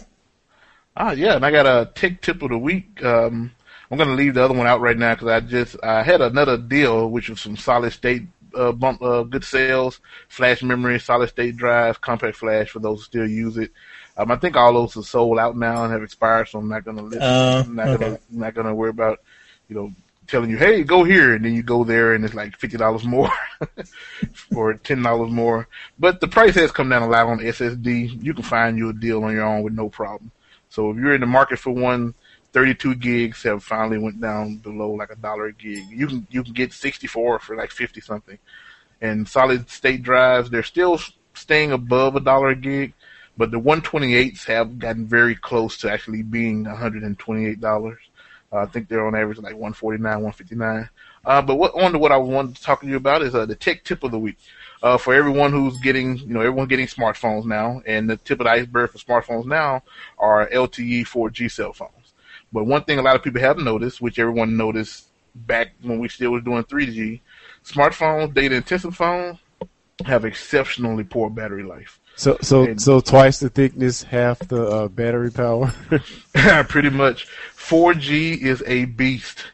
Ah, 0.96 1.12
yeah, 1.12 1.36
and 1.36 1.46
I 1.46 1.52
got 1.52 1.66
a 1.66 1.92
tech 1.96 2.22
tip 2.22 2.42
of 2.44 2.50
the 2.50 2.58
week. 2.58 3.04
Um, 3.04 3.52
I'm 3.90 3.98
gonna 3.98 4.14
leave 4.14 4.36
the 4.36 4.44
other 4.44 4.54
one 4.54 4.68
out 4.68 4.80
right 4.80 4.98
now 4.98 5.16
because 5.16 5.28
I 5.28 5.40
just 5.40 5.76
I 5.84 6.04
had 6.04 6.22
another 6.22 6.58
deal 6.58 7.10
which 7.10 7.30
was 7.30 7.42
some 7.42 7.58
solid 7.58 7.94
state 7.94 8.28
uh, 8.56 8.72
bump 8.72 9.02
uh, 9.02 9.24
good 9.24 9.44
sales, 9.44 10.00
flash 10.30 10.64
memory, 10.64 11.00
solid 11.00 11.30
state 11.30 11.58
drive, 11.58 12.02
compact 12.02 12.38
flash 12.38 12.70
for 12.70 12.80
those 12.80 13.00
who 13.00 13.04
still 13.06 13.28
use 13.30 13.58
it. 13.58 13.72
Um, 14.18 14.32
I 14.32 14.36
think 14.38 14.56
all 14.56 14.74
those 14.74 14.98
are 14.98 15.04
sold 15.04 15.40
out 15.40 15.58
now 15.58 15.84
and 15.84 15.94
have 15.94 16.04
expired, 16.04 16.48
so 16.50 16.60
I'm 16.60 16.70
not 16.70 16.84
gonna 16.86 17.02
list, 17.04 17.28
Uh, 17.28 17.64
I'm 17.66 17.76
not 17.76 17.92
okay. 17.92 17.92
gonna 17.92 18.18
not 18.30 18.54
gonna 18.54 18.76
worry 18.76 18.90
about 18.92 19.20
you 19.70 19.76
know 19.76 19.92
telling 20.28 20.50
you 20.50 20.58
hey 20.58 20.84
go 20.84 21.04
here 21.04 21.34
and 21.36 21.44
then 21.44 21.54
you 21.54 21.64
go 21.64 21.84
there 21.84 22.14
and 22.14 22.24
it's 22.24 22.34
like 22.34 22.56
fifty 22.58 22.78
dollars 22.78 23.04
more 23.04 23.30
or 24.54 24.74
ten 24.76 25.02
dollars 25.02 25.32
more. 25.32 25.68
But 26.00 26.20
the 26.20 26.28
price 26.28 26.56
has 26.56 26.72
come 26.72 26.90
down 26.90 27.04
a 27.04 27.08
lot 27.08 27.28
on 27.28 27.42
SSD. 27.42 28.08
You 28.22 28.34
can 28.34 28.44
find 28.44 28.78
you 28.78 28.90
a 28.90 28.94
deal 28.94 29.24
on 29.24 29.34
your 29.34 29.46
own 29.46 29.64
with 29.64 29.74
no 29.74 29.90
problem. 29.90 30.32
So 30.70 30.90
if 30.92 30.98
you're 30.98 31.16
in 31.16 31.22
the 31.22 31.28
market 31.28 31.60
for 31.60 31.72
one, 31.72 32.14
32 32.54 32.96
gigs 32.96 33.44
have 33.44 33.64
finally 33.64 33.98
went 33.98 34.20
down 34.20 34.58
below 34.58 34.92
like 34.92 35.12
a 35.12 35.16
dollar 35.16 35.48
a 35.48 35.54
gig. 35.54 35.84
You 35.90 36.08
can 36.08 36.28
you 36.30 36.44
can 36.44 36.54
get 36.54 36.74
64 36.74 37.40
for 37.40 37.56
like 37.56 37.72
50 37.72 38.02
something. 38.02 38.38
And 39.02 39.28
solid 39.28 39.70
state 39.70 40.04
drives, 40.04 40.50
they're 40.50 40.64
still 40.64 41.00
staying 41.34 41.72
above 41.72 42.16
a 42.16 42.20
dollar 42.20 42.50
a 42.50 42.56
gig, 42.56 42.94
but 43.38 43.52
the 43.52 43.60
128s 43.60 44.46
have 44.46 44.78
gotten 44.78 45.08
very 45.08 45.36
close 45.36 45.78
to 45.78 45.92
actually 45.92 46.24
being 46.24 46.64
128 46.64 47.62
dollars. 47.62 48.00
Uh, 48.52 48.58
I 48.58 48.66
think 48.66 48.90
they're 48.90 49.06
on 49.06 49.16
average 49.16 49.38
like 49.38 49.54
149, 49.54 50.04
159. 50.04 50.90
Uh, 51.24 51.42
but 51.42 51.56
what 51.56 51.74
on 51.76 51.94
to 51.94 52.00
what 52.00 52.12
I 52.12 52.18
wanted 52.18 52.58
to 52.58 52.62
talk 52.62 52.82
to 52.82 52.88
you 52.88 52.98
about 52.98 53.22
is 53.22 53.34
uh, 53.34 53.46
the 53.46 53.56
tech 53.56 53.84
tip 53.84 54.04
of 54.04 54.12
the 54.12 54.20
week. 54.20 54.38
Uh, 54.84 54.98
for 54.98 55.14
everyone 55.14 55.52
who's 55.52 55.78
getting, 55.80 56.18
you 56.18 56.34
know, 56.34 56.40
everyone 56.40 56.68
getting 56.68 56.88
smartphones 56.88 57.46
now, 57.46 57.84
and 57.86 58.10
the 58.10 58.18
tip 58.18 58.40
of 58.40 58.46
the 58.46 58.52
iceberg 58.52 58.90
for 58.90 58.98
smartphones 58.98 59.46
now 59.46 59.84
are 60.18 60.50
LTE 60.50 61.04
4G 61.04 61.52
cell 61.52 61.72
phones. 61.72 62.01
But 62.52 62.66
one 62.66 62.84
thing 62.84 63.00
a 63.00 63.02
lot 63.02 63.16
of 63.16 63.24
people 63.24 63.42
have 63.42 63.58
noticed, 63.58 64.02
which 64.02 64.20
everyone 64.20 64.58
noticed 64.58 65.08
back 65.34 65.70
when 65.82 66.00
we 66.00 66.10
still 66.10 66.32
was 66.32 66.44
doing 66.44 66.64
3G, 66.64 67.22
smartphones, 67.66 68.34
data 68.34 68.56
intensive 68.56 68.96
phones, 68.96 69.38
have 70.06 70.26
exceptionally 70.26 71.04
poor 71.04 71.30
battery 71.30 71.64
life. 71.64 72.00
So 72.16 72.38
so 72.42 72.64
And- 72.64 72.82
so 72.82 73.00
twice 73.00 73.40
the 73.40 73.50
thickness, 73.50 74.04
half 74.04 74.40
the 74.40 74.64
uh, 74.66 74.88
battery 74.90 75.32
power. 75.32 75.74
Pretty 76.68 76.90
much. 76.90 77.28
4G 77.56 78.42
is 78.42 78.62
a 78.68 78.86
beast. 78.86 79.46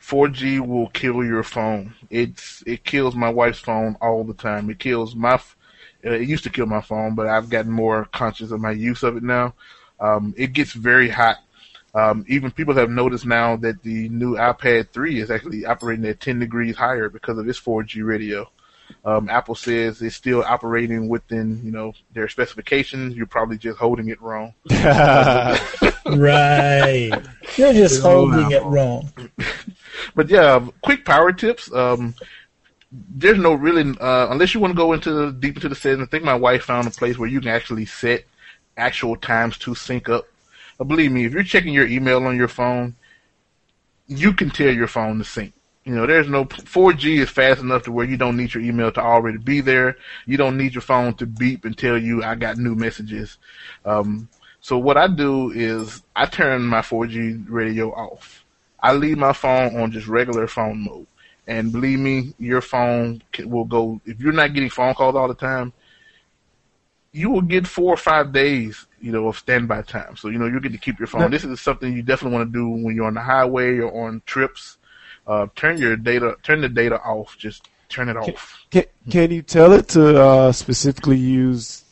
4G 0.00 0.60
will 0.60 0.88
kill 0.88 1.24
your 1.24 1.42
phone. 1.42 1.94
It's 2.10 2.62
it 2.66 2.84
kills 2.84 3.14
my 3.14 3.30
wife's 3.30 3.60
phone 3.60 3.96
all 4.00 4.24
the 4.24 4.34
time. 4.34 4.68
It 4.68 4.78
kills 4.78 5.14
my. 5.14 5.34
Uh, 6.04 6.10
it 6.10 6.28
used 6.28 6.42
to 6.44 6.50
kill 6.50 6.66
my 6.66 6.80
phone, 6.80 7.14
but 7.14 7.28
I've 7.28 7.48
gotten 7.48 7.70
more 7.70 8.06
conscious 8.06 8.50
of 8.50 8.60
my 8.60 8.72
use 8.72 9.04
of 9.04 9.16
it 9.16 9.22
now. 9.22 9.54
Um, 10.00 10.34
it 10.36 10.52
gets 10.52 10.72
very 10.72 11.08
hot. 11.08 11.36
Um, 11.94 12.24
even 12.28 12.50
people 12.50 12.74
have 12.74 12.90
noticed 12.90 13.26
now 13.26 13.56
that 13.56 13.82
the 13.82 14.08
new 14.08 14.34
iPad 14.36 14.90
3 14.90 15.20
is 15.20 15.30
actually 15.30 15.66
operating 15.66 16.06
at 16.06 16.20
10 16.20 16.38
degrees 16.38 16.76
higher 16.76 17.08
because 17.08 17.38
of 17.38 17.48
its 17.48 17.60
4G 17.60 18.04
radio. 18.04 18.48
Um, 19.04 19.28
Apple 19.28 19.54
says 19.54 20.00
it's 20.00 20.16
still 20.16 20.42
operating 20.42 21.08
within, 21.08 21.60
you 21.64 21.70
know, 21.70 21.92
their 22.12 22.28
specifications. 22.28 23.14
You're 23.14 23.26
probably 23.26 23.58
just 23.58 23.78
holding 23.78 24.08
it 24.08 24.20
wrong. 24.20 24.54
Right. 26.04 27.10
You're 27.56 27.72
just 27.72 28.02
holding 28.02 28.50
it 28.50 28.62
wrong. 28.64 29.10
But 30.14 30.28
yeah, 30.28 30.66
quick 30.82 31.04
power 31.04 31.32
tips. 31.32 31.72
Um, 31.72 32.14
there's 32.90 33.38
no 33.38 33.54
really 33.54 33.96
uh, 34.00 34.28
unless 34.30 34.52
you 34.52 34.60
want 34.60 34.72
to 34.72 34.76
go 34.76 34.92
into 34.92 35.32
deep 35.32 35.56
into 35.56 35.68
the 35.68 35.74
settings. 35.74 36.02
I 36.02 36.10
think 36.10 36.24
my 36.24 36.34
wife 36.34 36.64
found 36.64 36.86
a 36.86 36.90
place 36.90 37.18
where 37.18 37.28
you 37.28 37.40
can 37.40 37.50
actually 37.50 37.86
set 37.86 38.24
actual 38.76 39.16
times 39.16 39.58
to 39.58 39.74
sync 39.74 40.08
up. 40.08 40.26
But 40.78 40.88
believe 40.88 41.12
me, 41.12 41.24
if 41.24 41.32
you're 41.32 41.42
checking 41.42 41.74
your 41.74 41.86
email 41.86 42.24
on 42.26 42.36
your 42.36 42.48
phone, 42.48 42.96
you 44.06 44.32
can 44.32 44.50
tell 44.50 44.72
your 44.72 44.88
phone 44.88 45.18
to 45.18 45.24
sync. 45.24 45.52
You 45.84 45.94
know, 45.94 46.06
there's 46.06 46.28
no 46.28 46.44
4G 46.44 47.18
is 47.18 47.30
fast 47.30 47.60
enough 47.60 47.82
to 47.84 47.92
where 47.92 48.06
you 48.06 48.16
don't 48.16 48.36
need 48.36 48.54
your 48.54 48.62
email 48.62 48.92
to 48.92 49.00
already 49.00 49.38
be 49.38 49.60
there. 49.60 49.96
You 50.26 50.36
don't 50.36 50.56
need 50.56 50.74
your 50.74 50.82
phone 50.82 51.14
to 51.14 51.26
beep 51.26 51.64
and 51.64 51.76
tell 51.76 51.98
you 51.98 52.22
I 52.22 52.36
got 52.36 52.56
new 52.56 52.76
messages. 52.76 53.38
Um, 53.84 54.28
so 54.60 54.78
what 54.78 54.96
I 54.96 55.08
do 55.08 55.50
is 55.50 56.02
I 56.14 56.26
turn 56.26 56.62
my 56.62 56.82
4G 56.82 57.46
radio 57.48 57.90
off. 57.92 58.44
I 58.80 58.92
leave 58.92 59.18
my 59.18 59.32
phone 59.32 59.80
on 59.80 59.90
just 59.90 60.06
regular 60.06 60.46
phone 60.46 60.84
mode. 60.84 61.06
And 61.48 61.72
believe 61.72 61.98
me, 61.98 62.32
your 62.38 62.60
phone 62.60 63.22
will 63.40 63.64
go, 63.64 64.00
if 64.04 64.20
you're 64.20 64.32
not 64.32 64.54
getting 64.54 64.70
phone 64.70 64.94
calls 64.94 65.16
all 65.16 65.26
the 65.26 65.34
time, 65.34 65.72
you 67.10 67.30
will 67.30 67.42
get 67.42 67.66
four 67.66 67.92
or 67.92 67.96
five 67.96 68.32
days, 68.32 68.86
you 69.02 69.12
know, 69.12 69.28
of 69.28 69.36
standby 69.36 69.82
time. 69.82 70.16
So, 70.16 70.28
you 70.28 70.38
know, 70.38 70.46
you'll 70.46 70.60
get 70.60 70.72
to 70.72 70.78
keep 70.78 70.98
your 70.98 71.08
phone. 71.08 71.30
This 71.30 71.44
is 71.44 71.60
something 71.60 71.92
you 71.92 72.02
definitely 72.02 72.36
want 72.36 72.52
to 72.52 72.58
do 72.58 72.68
when 72.68 72.94
you're 72.94 73.06
on 73.06 73.14
the 73.14 73.20
highway 73.20 73.78
or 73.78 74.06
on 74.06 74.22
trips. 74.24 74.78
Uh, 75.26 75.48
turn 75.56 75.78
your 75.78 75.96
data, 75.96 76.36
turn 76.42 76.60
the 76.60 76.68
data 76.68 77.00
off. 77.00 77.36
Just 77.36 77.68
turn 77.88 78.08
it 78.08 78.16
off. 78.16 78.64
can, 78.70 78.84
can 79.10 79.30
you 79.30 79.42
tell 79.42 79.72
it 79.72 79.88
to 79.88 80.20
uh, 80.20 80.52
specifically 80.52 81.18
use 81.18 81.84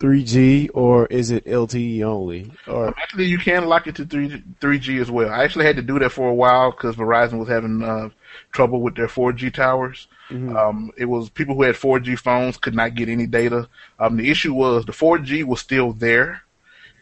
3G 0.00 0.70
or 0.74 1.06
is 1.06 1.30
it 1.30 1.44
LTE 1.46 2.02
only? 2.02 2.50
Or 2.66 2.88
Actually, 2.98 3.26
you 3.26 3.38
can 3.38 3.66
lock 3.66 3.86
it 3.86 3.96
to 3.96 4.04
3, 4.04 4.42
3G 4.60 5.00
as 5.00 5.10
well. 5.10 5.30
I 5.30 5.44
actually 5.44 5.66
had 5.66 5.76
to 5.76 5.82
do 5.82 5.98
that 5.98 6.10
for 6.10 6.28
a 6.28 6.34
while 6.34 6.72
because 6.72 6.96
Verizon 6.96 7.38
was 7.38 7.48
having 7.48 7.82
uh, 7.82 8.10
trouble 8.52 8.80
with 8.80 8.96
their 8.96 9.06
4G 9.06 9.52
towers. 9.54 10.08
Um, 10.56 10.90
it 10.96 11.04
was 11.04 11.28
people 11.30 11.54
who 11.54 11.62
had 11.62 11.74
4G 11.74 12.18
phones 12.18 12.56
could 12.56 12.74
not 12.74 12.94
get 12.94 13.08
any 13.08 13.26
data. 13.26 13.68
Um, 13.98 14.16
the 14.16 14.30
issue 14.30 14.54
was 14.54 14.84
the 14.84 14.92
4G 14.92 15.44
was 15.44 15.60
still 15.60 15.92
there. 15.92 16.42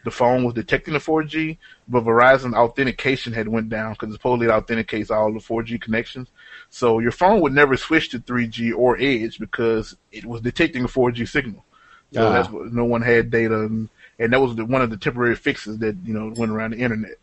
The 0.03 0.11
phone 0.11 0.43
was 0.43 0.53
detecting 0.53 0.93
the 0.93 0.99
4G, 0.99 1.57
but 1.87 2.03
Verizon 2.03 2.53
authentication 2.55 3.31
had 3.33 3.47
went 3.47 3.69
down 3.69 3.93
because 3.93 4.13
supposedly 4.13 4.47
it 4.47 4.51
authenticates 4.51 5.09
all 5.09 5.31
the 5.31 5.39
4G 5.39 5.79
connections. 5.81 6.27
So 6.69 6.99
your 6.99 7.11
phone 7.11 7.39
would 7.41 7.53
never 7.53 7.77
switch 7.77 8.09
to 8.09 8.19
3G 8.19 8.73
or 8.75 8.97
Edge 8.99 9.39
because 9.39 9.95
it 10.11 10.25
was 10.25 10.41
detecting 10.41 10.83
a 10.83 10.87
4G 10.87 11.27
signal. 11.27 11.63
So 12.13 12.27
Ah. 12.27 12.33
that's 12.33 12.49
what 12.49 12.73
no 12.73 12.85
one 12.85 13.01
had 13.01 13.31
data, 13.31 13.61
and, 13.61 13.89
and 14.19 14.33
that 14.33 14.41
was 14.41 14.55
the, 14.55 14.65
one 14.65 14.81
of 14.81 14.89
the 14.89 14.97
temporary 14.97 15.35
fixes 15.35 15.79
that 15.79 15.95
you 16.05 16.13
know 16.13 16.33
went 16.35 16.51
around 16.51 16.71
the 16.71 16.77
internet. 16.77 17.15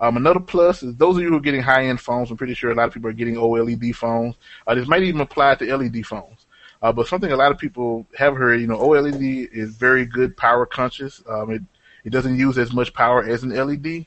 Um, 0.00 0.16
another 0.16 0.40
plus 0.40 0.82
is 0.82 0.96
those 0.96 1.16
of 1.16 1.22
you 1.22 1.30
who 1.30 1.36
are 1.36 1.40
getting 1.40 1.62
high 1.62 1.84
end 1.86 2.00
phones. 2.00 2.30
I'm 2.30 2.36
pretty 2.36 2.54
sure 2.54 2.70
a 2.70 2.74
lot 2.74 2.88
of 2.88 2.92
people 2.94 3.08
are 3.08 3.14
getting 3.14 3.36
OLED 3.36 3.94
phones. 3.94 4.34
Uh, 4.66 4.74
this 4.74 4.88
might 4.88 5.02
even 5.04 5.20
apply 5.20 5.54
to 5.54 5.76
LED 5.76 6.04
phones. 6.04 6.46
Uh, 6.82 6.92
but 6.92 7.06
something 7.06 7.32
a 7.32 7.36
lot 7.36 7.52
of 7.52 7.58
people 7.58 8.06
have 8.18 8.36
heard, 8.36 8.60
you 8.60 8.66
know, 8.66 8.76
OLED 8.76 9.48
is 9.52 9.76
very 9.76 10.04
good 10.04 10.36
power 10.36 10.66
conscious. 10.66 11.22
Um, 11.26 11.50
it 11.52 11.62
it 12.04 12.10
doesn't 12.10 12.38
use 12.38 12.58
as 12.58 12.72
much 12.72 12.92
power 12.92 13.22
as 13.24 13.42
an 13.42 13.50
LED. 13.50 14.06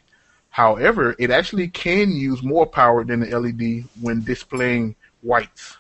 However, 0.50 1.16
it 1.20 1.30
actually 1.30 1.68
can 1.68 2.12
use 2.12 2.42
more 2.42 2.66
power 2.66 3.04
than 3.04 3.20
the 3.20 3.40
LED 3.40 3.86
when 4.02 4.24
displaying 4.24 4.96
whites. 5.22 5.78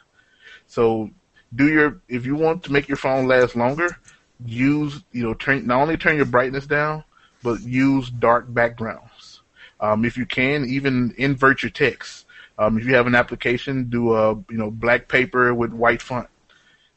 So, 0.68 1.09
do 1.55 1.70
your 1.70 2.01
if 2.09 2.26
you 2.26 2.36
want 2.36 2.63
to 2.63 2.74
make 2.74 2.88
your 2.88 2.97
phone 2.97 3.28
last 3.28 3.55
longer, 3.55 3.97
use 4.45 5.01
you 5.11 5.24
know 5.24 5.34
turn 5.34 5.65
not 5.65 5.82
only 5.82 5.97
turn 5.97 6.18
your 6.18 6.26
brightness 6.26 6.68
down, 6.68 7.03
but 7.43 7.61
use 7.61 8.09
dark 8.09 8.53
backgrounds. 8.53 9.41
Um, 9.80 10.05
if 10.05 10.18
you 10.18 10.26
can, 10.26 10.65
even 10.65 11.13
invert 11.18 11.63
your 11.63 11.70
text. 11.70 12.26
Um, 12.59 12.78
if 12.78 12.86
you 12.86 12.95
have 12.95 13.07
an 13.07 13.15
application, 13.15 13.89
do 13.89 14.15
a 14.15 14.34
you 14.34 14.57
know 14.57 14.72
black 14.72 15.07
paper 15.07 15.53
with 15.53 15.72
white 15.72 16.01
font. 16.01 16.28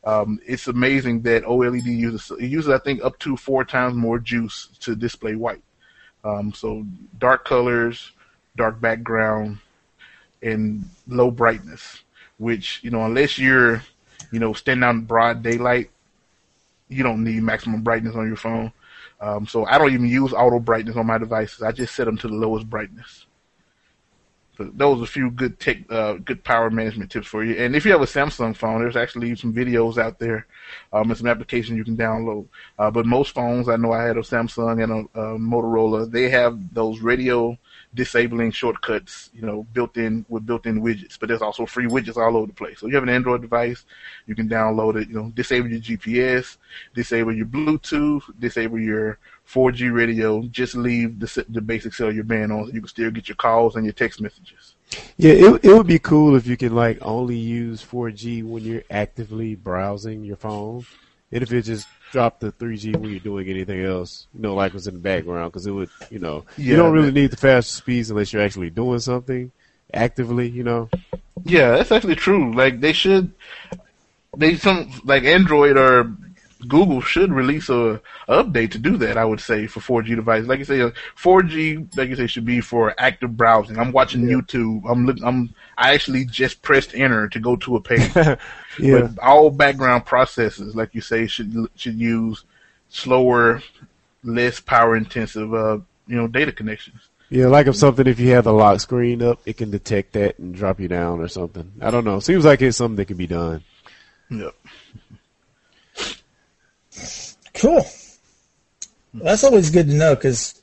Um, 0.05 0.41
it's 0.47 0.67
amazing 0.67 1.23
that 1.23 1.45
OLED 1.45 1.85
uses 1.85 2.31
it 2.39 2.47
uses 2.47 2.71
I 2.71 2.79
think 2.79 3.05
up 3.05 3.19
to 3.21 3.37
four 3.37 3.65
times 3.65 3.95
more 3.95 4.19
juice 4.19 4.69
to 4.81 4.97
display 4.97 5.35
white. 5.35 5.63
Um, 6.25 6.53
so 6.53 6.87
dark 7.19 7.45
colors, 7.45 8.13
dark 8.57 8.81
background, 8.81 9.59
and 10.43 10.85
low 11.07 11.31
brightness. 11.31 12.03
Which 12.39 12.81
you 12.83 12.91
know 12.91 13.05
unless 13.05 13.39
you're 13.39 13.83
you 14.33 14.39
know 14.39 14.55
standing 14.55 14.85
out 14.85 14.95
in 14.95 15.03
broad 15.03 15.43
daylight, 15.43 15.91
you 16.89 17.03
don't 17.03 17.23
need 17.23 17.43
maximum 17.43 17.83
brightness 17.83 18.17
on 18.17 18.27
your 18.27 18.37
phone. 18.37 18.73
Um, 19.21 19.47
so 19.47 19.67
I 19.67 19.77
don't 19.77 19.93
even 19.93 20.07
use 20.07 20.33
auto 20.33 20.59
brightness 20.59 20.97
on 20.97 21.07
my 21.07 21.19
devices. 21.19 21.63
I 21.63 21.73
just 21.73 21.95
set 21.95 22.05
them 22.05 22.17
to 22.19 22.29
the 22.29 22.35
lowest 22.35 22.71
brightness. 22.71 23.27
So 24.61 24.71
those 24.75 25.01
are 25.01 25.05
a 25.05 25.07
few 25.07 25.31
good 25.31 25.59
tech, 25.59 25.91
uh, 25.91 26.15
good 26.15 26.45
power 26.45 26.69
management 26.69 27.11
tips 27.11 27.27
for 27.27 27.43
you. 27.43 27.55
And 27.55 27.75
if 27.75 27.87
you 27.87 27.93
have 27.93 28.03
a 28.03 28.05
Samsung 28.05 28.55
phone, 28.55 28.81
there's 28.81 28.95
actually 28.95 29.35
some 29.35 29.55
videos 29.55 29.97
out 29.97 30.19
there 30.19 30.47
um, 30.93 31.11
and 31.11 31.17
some 31.17 31.29
applications 31.29 31.79
you 31.79 31.85
can 31.85 31.97
download. 31.97 32.47
Uh, 32.79 32.91
but 32.91 33.07
most 33.07 33.33
phones, 33.33 33.71
I 33.71 33.77
know 33.77 33.93
I 33.93 34.03
had 34.03 34.19
a 34.19 34.21
Samsung 34.21 34.83
and 34.83 35.09
a, 35.15 35.19
a 35.19 35.39
Motorola. 35.39 36.11
They 36.11 36.29
have 36.29 36.75
those 36.75 37.01
radio 37.01 37.57
disabling 37.95 38.51
shortcuts, 38.51 39.31
you 39.33 39.47
know, 39.47 39.63
built 39.73 39.97
in 39.97 40.27
with 40.29 40.45
built-in 40.45 40.83
widgets. 40.83 41.19
But 41.19 41.31
there's 41.31 41.41
also 41.41 41.65
free 41.65 41.87
widgets 41.87 42.19
all 42.19 42.37
over 42.37 42.47
the 42.47 42.53
place. 42.53 42.81
So 42.81 42.87
if 42.87 42.91
you 42.91 42.97
have 42.97 43.05
an 43.05 43.09
Android 43.09 43.41
device, 43.41 43.87
you 44.27 44.35
can 44.35 44.47
download 44.47 45.01
it. 45.01 45.09
You 45.09 45.15
know, 45.15 45.31
disable 45.31 45.71
your 45.71 45.81
GPS, 45.81 46.59
disable 46.95 47.33
your 47.33 47.47
Bluetooth, 47.47 48.25
disable 48.39 48.79
your 48.79 49.19
4G 49.53 49.93
radio. 49.93 50.43
Just 50.43 50.75
leave 50.75 51.19
the 51.19 51.45
the 51.49 51.61
basic 51.61 51.95
cellular 51.95 52.23
band 52.23 52.53
on, 52.53 52.67
so 52.67 52.73
you 52.73 52.81
can 52.81 52.89
still 52.89 53.11
get 53.11 53.29
your 53.29 53.37
calls 53.37 53.77
and 53.77 53.85
your 53.85 53.93
text 53.93 54.21
messages. 54.21 54.75
yeah, 55.17 55.33
it 55.33 55.65
it 55.65 55.73
would 55.73 55.87
be 55.87 55.99
cool 55.99 56.37
if 56.37 56.47
you 56.47 56.57
can 56.57 56.75
like 56.75 56.99
only 57.03 57.37
use 57.37 57.85
4G 57.85 58.45
when 58.45 58.63
you're 58.63 58.85
actively 58.91 59.55
browsing 59.55 60.25
your 60.25 60.37
phone, 60.37 60.85
and 61.33 61.43
if 61.43 61.53
it 61.53 61.63
just 61.63 61.87
dropped 62.13 62.41
the 62.41 62.53
3G 62.53 62.97
when 62.97 63.11
you're 63.11 63.21
doing 63.21 63.49
anything 63.49 63.85
else, 63.85 64.27
you 64.35 64.41
know, 64.41 64.55
like 64.55 64.75
was 64.75 64.87
in 64.87 64.95
the 64.95 65.01
background, 65.01 65.53
because 65.53 65.67
it 65.67 65.71
would, 65.71 65.91
you 66.11 66.19
know, 66.19 66.45
you 66.57 66.77
don't 66.77 66.93
really 66.93 67.13
need 67.13 67.31
the 67.31 67.37
fast 67.37 67.73
speeds 67.73 68.11
unless 68.11 68.33
you're 68.33 68.43
actually 68.43 68.71
doing 68.71 68.99
something 68.99 69.51
actively, 69.95 70.49
you 70.49 70.65
know. 70.65 70.89
Yeah, 71.45 71.71
that's 71.71 71.93
actually 71.93 72.17
true. 72.17 72.53
Like 72.53 72.81
they 72.81 72.93
should, 72.93 73.33
they 74.37 74.57
some 74.57 74.91
like 75.05 75.25
Android 75.25 75.77
or 75.77 76.17
Google 76.69 77.01
should 77.01 77.33
release 77.33 77.69
a, 77.69 78.01
a 78.29 78.45
update 78.45 78.71
to 78.73 78.79
do 78.79 78.97
that. 78.99 79.17
I 79.17 79.25
would 79.25 79.41
say 79.41 79.67
for 79.67 79.81
4G 80.03 80.17
devices, 80.17 80.49
like 80.49 80.59
you 80.59 80.65
say, 80.65 80.81
uh, 80.81 80.91
4G, 81.17 81.97
like 81.97 82.09
you 82.11 82.17
say, 82.17 82.27
should 82.27 82.45
be 82.45 82.61
for 82.61 82.95
active 82.99 83.37
browsing. 83.37 83.79
I'm 83.79 83.93
watching 83.93 84.23
YouTube. 84.23 84.83
I'm 84.89 85.07
look. 85.07 85.19
I'm. 85.25 85.55
I 85.79 85.95
actually 85.95 86.27
just 86.27 86.61
pressed 86.63 86.95
enter 86.95 87.29
to 87.29 87.41
go 87.41 87.57
to 87.57 87.77
a 87.77 87.81
page. 87.81 88.13
Yeah, 88.79 89.01
But 89.01 89.19
all 89.19 89.51
background 89.51 90.07
processes, 90.07 90.77
like 90.77 90.95
you 90.95 91.01
say, 91.01 91.27
should 91.27 91.69
should 91.75 91.99
use 91.99 92.45
slower, 92.89 93.63
less 94.23 94.61
power 94.61 94.97
intensive, 94.97 95.53
uh, 95.53 95.79
you 96.07 96.17
know, 96.17 96.29
data 96.29 96.53
connections. 96.53 97.01
yeah, 97.31 97.47
like 97.47 97.67
if 97.67 97.75
something 97.75 98.07
if 98.07 98.21
you 98.21 98.31
have 98.31 98.45
the 98.45 98.53
lock 98.53 98.79
screen 98.81 99.23
up, 99.23 99.41
it 99.45 99.57
can 99.57 99.71
detect 99.73 100.13
that 100.13 100.39
and 100.39 100.55
drop 100.55 100.79
you 100.79 100.87
down 100.87 101.21
or 101.21 101.27
something. 101.27 101.73
I 101.81 101.91
don't 101.91 102.05
know. 102.05 102.21
Seems 102.21 102.45
like 102.45 102.63
it's 102.63 102.77
something 102.77 102.95
that 102.97 103.07
can 103.07 103.17
be 103.17 103.27
done. 103.27 103.65
Yep. 104.31 104.55
Cool. 107.61 107.85
That's 109.13 109.45
always 109.45 109.71
good 109.71 109.87
to 109.89 109.95
know 109.95 110.15
because 110.15 110.61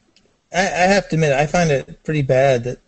I, 0.54 0.62
I 0.62 0.88
have 0.88 1.08
to 1.10 1.16
admit 1.16 1.34
I 1.34 1.46
find 1.46 1.70
it 1.70 2.04
pretty 2.04 2.24
bad 2.24 2.64
that 2.64 2.80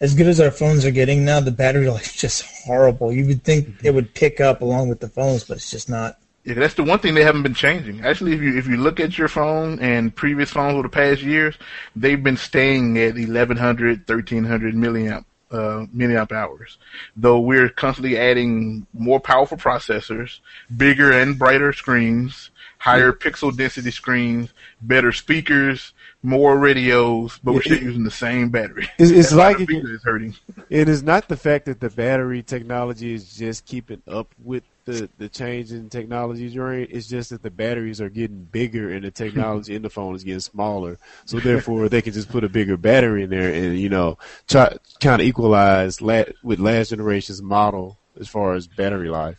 as 0.00 0.14
good 0.14 0.26
as 0.26 0.40
our 0.40 0.50
phones 0.50 0.84
are 0.84 0.90
getting 0.90 1.24
now, 1.24 1.40
the 1.40 1.50
battery 1.50 1.88
life 1.90 2.14
is 2.14 2.20
just 2.20 2.44
horrible. 2.64 3.12
You 3.12 3.26
would 3.26 3.42
think 3.42 3.82
it 3.82 3.94
would 3.94 4.14
pick 4.14 4.40
up 4.40 4.60
along 4.60 4.88
with 4.88 5.00
the 5.00 5.08
phones, 5.08 5.44
but 5.44 5.56
it's 5.56 5.70
just 5.70 5.88
not. 5.88 6.18
Yeah, 6.44 6.54
that's 6.54 6.74
the 6.74 6.84
one 6.84 6.98
thing 6.98 7.14
they 7.14 7.22
haven't 7.22 7.42
been 7.42 7.54
changing. 7.54 8.04
Actually, 8.04 8.32
if 8.32 8.40
you 8.40 8.58
if 8.58 8.66
you 8.66 8.76
look 8.76 8.98
at 8.98 9.16
your 9.16 9.28
phone 9.28 9.78
and 9.78 10.14
previous 10.14 10.50
phones 10.50 10.74
over 10.74 10.82
the 10.82 10.88
past 10.88 11.22
years, 11.22 11.56
they've 11.96 12.22
been 12.22 12.38
staying 12.38 12.98
at 12.98 13.14
1100, 13.14 14.08
1300 14.08 14.74
milliamp 14.74 15.24
uh, 15.50 15.86
milliamp 15.94 16.32
hours. 16.32 16.78
Though 17.16 17.40
we're 17.40 17.68
constantly 17.68 18.18
adding 18.18 18.86
more 18.94 19.20
powerful 19.20 19.58
processors, 19.58 20.38
bigger 20.74 21.12
and 21.12 21.38
brighter 21.38 21.72
screens, 21.72 22.50
higher 22.80 23.12
pixel 23.12 23.54
density 23.54 23.90
screens, 23.90 24.48
better 24.80 25.12
speakers, 25.12 25.92
more 26.22 26.58
radios, 26.58 27.38
but 27.44 27.52
we're 27.52 27.60
still 27.60 27.82
using 27.82 28.04
the 28.04 28.10
same 28.10 28.48
battery. 28.48 28.88
It's, 28.98 29.10
it's 29.10 29.32
like 29.32 29.60
it, 29.60 29.68
is 29.70 30.02
hurting. 30.02 30.34
it 30.70 30.88
is 30.88 31.02
not 31.02 31.28
the 31.28 31.36
fact 31.36 31.66
that 31.66 31.78
the 31.78 31.90
battery 31.90 32.42
technology 32.42 33.12
is 33.12 33.36
just 33.36 33.66
keeping 33.66 34.02
up 34.08 34.34
with 34.42 34.64
the, 34.86 35.10
the 35.18 35.28
change 35.28 35.72
in 35.72 35.90
technology 35.90 36.48
during. 36.48 36.86
It's 36.90 37.06
just 37.06 37.30
that 37.30 37.42
the 37.42 37.50
batteries 37.50 38.00
are 38.00 38.08
getting 38.08 38.44
bigger 38.44 38.90
and 38.90 39.04
the 39.04 39.10
technology 39.10 39.74
in 39.74 39.82
the 39.82 39.90
phone 39.90 40.14
is 40.14 40.24
getting 40.24 40.40
smaller. 40.40 40.98
So 41.26 41.38
therefore, 41.38 41.90
they 41.90 42.00
can 42.00 42.14
just 42.14 42.30
put 42.30 42.44
a 42.44 42.48
bigger 42.48 42.78
battery 42.78 43.24
in 43.24 43.30
there 43.30 43.52
and 43.52 43.78
you 43.78 43.90
know 43.90 44.16
try 44.48 44.74
kind 45.00 45.20
of 45.20 45.26
equalize 45.26 46.00
la- 46.00 46.24
with 46.42 46.60
last 46.60 46.88
generation's 46.88 47.42
model 47.42 47.98
as 48.18 48.26
far 48.26 48.54
as 48.54 48.66
battery 48.66 49.10
life. 49.10 49.36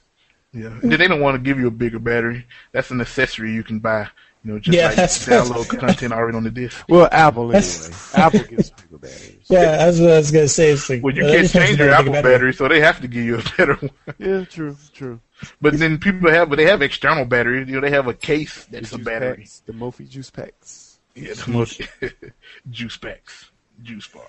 Yeah, 0.53 0.77
they 0.83 0.97
they 0.97 1.07
don't 1.07 1.21
want 1.21 1.35
to 1.35 1.39
give 1.41 1.59
you 1.59 1.67
a 1.67 1.71
bigger 1.71 1.99
battery. 1.99 2.45
That's 2.73 2.91
an 2.91 2.99
accessory 3.01 3.53
you 3.53 3.63
can 3.63 3.79
buy. 3.79 4.07
You 4.43 4.53
know, 4.53 4.59
just 4.59 4.75
Yeah, 4.75 4.87
like 4.87 4.95
that's- 4.95 5.25
download 5.27 5.67
content 5.79 6.11
already 6.13 6.35
on 6.35 6.43
the 6.43 6.49
disc. 6.49 6.83
Well, 6.89 7.07
Apple 7.11 7.53
anyway. 7.55 7.93
Apple 8.15 8.39
gives 8.39 8.71
bigger 8.71 8.97
batteries. 8.97 9.37
Yeah, 9.49 9.77
that's 9.77 9.99
what 9.99 10.11
I 10.11 10.17
was 10.17 10.31
gonna 10.31 10.47
say. 10.47 10.71
It's 10.71 10.89
like, 10.89 11.03
Well, 11.03 11.15
you 11.15 11.25
uh, 11.25 11.31
can't 11.31 11.49
change 11.49 11.77
your 11.79 11.91
Apple 11.91 12.11
bigger 12.11 12.23
battery, 12.23 12.53
so 12.53 12.67
they 12.67 12.79
have 12.81 12.99
to 13.01 13.07
give 13.07 13.23
you 13.23 13.37
a 13.37 13.43
better 13.57 13.75
one. 13.75 13.91
Yeah, 14.17 14.43
true, 14.45 14.75
true. 14.93 15.19
But 15.61 15.77
then 15.79 15.99
people 15.99 16.29
have, 16.31 16.49
but 16.49 16.57
they 16.57 16.65
have 16.65 16.81
external 16.81 17.23
batteries. 17.25 17.67
You 17.69 17.75
know, 17.75 17.81
they 17.81 17.91
have 17.91 18.07
a 18.07 18.13
case 18.13 18.65
that's 18.65 18.89
the 18.89 18.95
a 18.97 18.99
battery. 18.99 19.37
packs, 19.37 19.61
the 19.65 19.73
Mophie 19.73 20.09
juice 20.09 20.29
packs. 20.31 20.99
Yeah, 21.15 21.33
the 21.33 21.51
most 21.51 21.81
juice 22.71 22.97
packs, 22.97 23.51
juice 23.83 24.07
bar. 24.07 24.25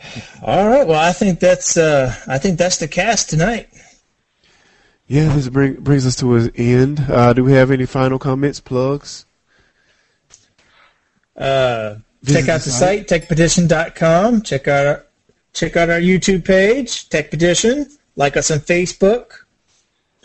All 0.42 0.68
right. 0.68 0.86
Well, 0.86 1.00
I 1.00 1.12
think 1.12 1.38
that's 1.40 1.76
uh, 1.76 2.14
I 2.26 2.38
think 2.38 2.58
that's 2.58 2.78
the 2.78 2.88
cast 2.88 3.30
tonight. 3.30 3.68
Yeah, 5.08 5.34
this 5.34 5.48
bring, 5.48 5.74
brings 5.74 6.06
us 6.06 6.16
to 6.16 6.34
an 6.34 6.50
end. 6.54 7.00
Uh, 7.08 7.32
do 7.32 7.42
we 7.42 7.52
have 7.52 7.70
any 7.70 7.86
final 7.86 8.18
comments, 8.18 8.60
plugs? 8.60 9.24
Uh, 11.36 11.96
check 12.26 12.48
out 12.48 12.60
the 12.60 12.64
the 12.66 12.70
site. 12.70 13.08
site 13.08 13.22
techpetition.com. 13.28 14.42
Check 14.42 14.68
out 14.68 14.86
our, 14.86 15.06
check 15.54 15.76
out 15.76 15.88
our 15.88 16.00
YouTube 16.00 16.44
page, 16.44 17.08
Tech 17.08 17.30
Petition. 17.30 17.86
Like 18.16 18.36
us 18.36 18.50
on 18.50 18.58
Facebook, 18.58 19.44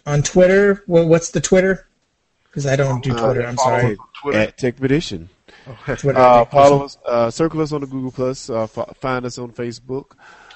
on 0.05 0.23
Twitter. 0.23 0.83
Well, 0.87 1.07
what's 1.07 1.29
the 1.31 1.39
Twitter? 1.41 1.87
Because 2.45 2.65
I 2.65 2.75
don't 2.75 3.03
do 3.03 3.15
Uh, 3.15 3.25
Twitter. 3.25 3.47
I'm 3.47 3.57
sorry. 3.57 3.85
on 3.91 3.97
Twitter. 4.21 4.39
At 4.39 4.57
Tech 4.57 4.75
Petition. 4.77 5.29
Twitter. 5.97 6.19
Uh, 6.19 6.43
follow 6.45 6.83
us, 6.85 6.97
uh, 7.05 7.29
circle 7.31 7.61
us 7.61 7.71
on 7.71 7.81
the 7.81 7.87
Google 7.87 8.11
Plus. 8.11 8.49
Uh, 8.49 8.63
f- 8.63 8.97
find 8.99 9.25
us 9.25 9.37
on 9.37 9.51
Facebook. 9.51 10.11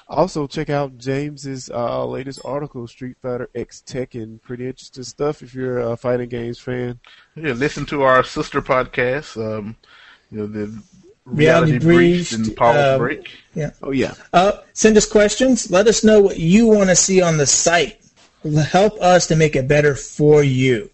Also, 0.08 0.46
check 0.46 0.70
out 0.70 0.96
James's 0.96 1.68
uh, 1.70 2.06
latest 2.06 2.40
article, 2.44 2.86
Street 2.88 3.16
Fighter 3.20 3.50
X 3.54 3.82
Tekken. 3.86 4.40
Pretty 4.40 4.66
interesting 4.66 5.04
stuff 5.04 5.42
if 5.42 5.54
you're 5.54 5.80
a 5.80 5.96
fighting 5.98 6.30
games 6.30 6.58
fan. 6.58 6.98
Yeah, 7.36 7.52
listen 7.52 7.84
to 7.86 8.02
our 8.02 8.24
sister 8.24 8.62
podcast. 8.62 9.36
Um, 9.36 9.76
you 10.30 10.38
know, 10.38 10.46
the 10.46 10.82
Reality 11.26 11.72
reality, 11.72 11.78
breach 11.84 12.30
Breached, 12.30 12.32
and 12.32 12.56
Paul's 12.56 12.76
um, 12.76 12.98
break. 12.98 13.36
Oh 13.82 13.90
yeah, 13.90 14.14
Uh, 14.32 14.52
send 14.72 14.96
us 14.96 15.04
questions. 15.04 15.70
Let 15.70 15.86
us 15.86 16.02
know 16.02 16.22
what 16.22 16.38
you 16.38 16.66
want 16.66 16.88
to 16.88 16.96
see 16.96 17.20
on 17.20 17.36
the 17.36 17.44
site. 17.46 18.00
Help 18.70 18.98
us 19.02 19.26
to 19.26 19.36
make 19.36 19.54
it 19.54 19.68
better 19.68 19.94
for 19.94 20.42
you. 20.42 20.90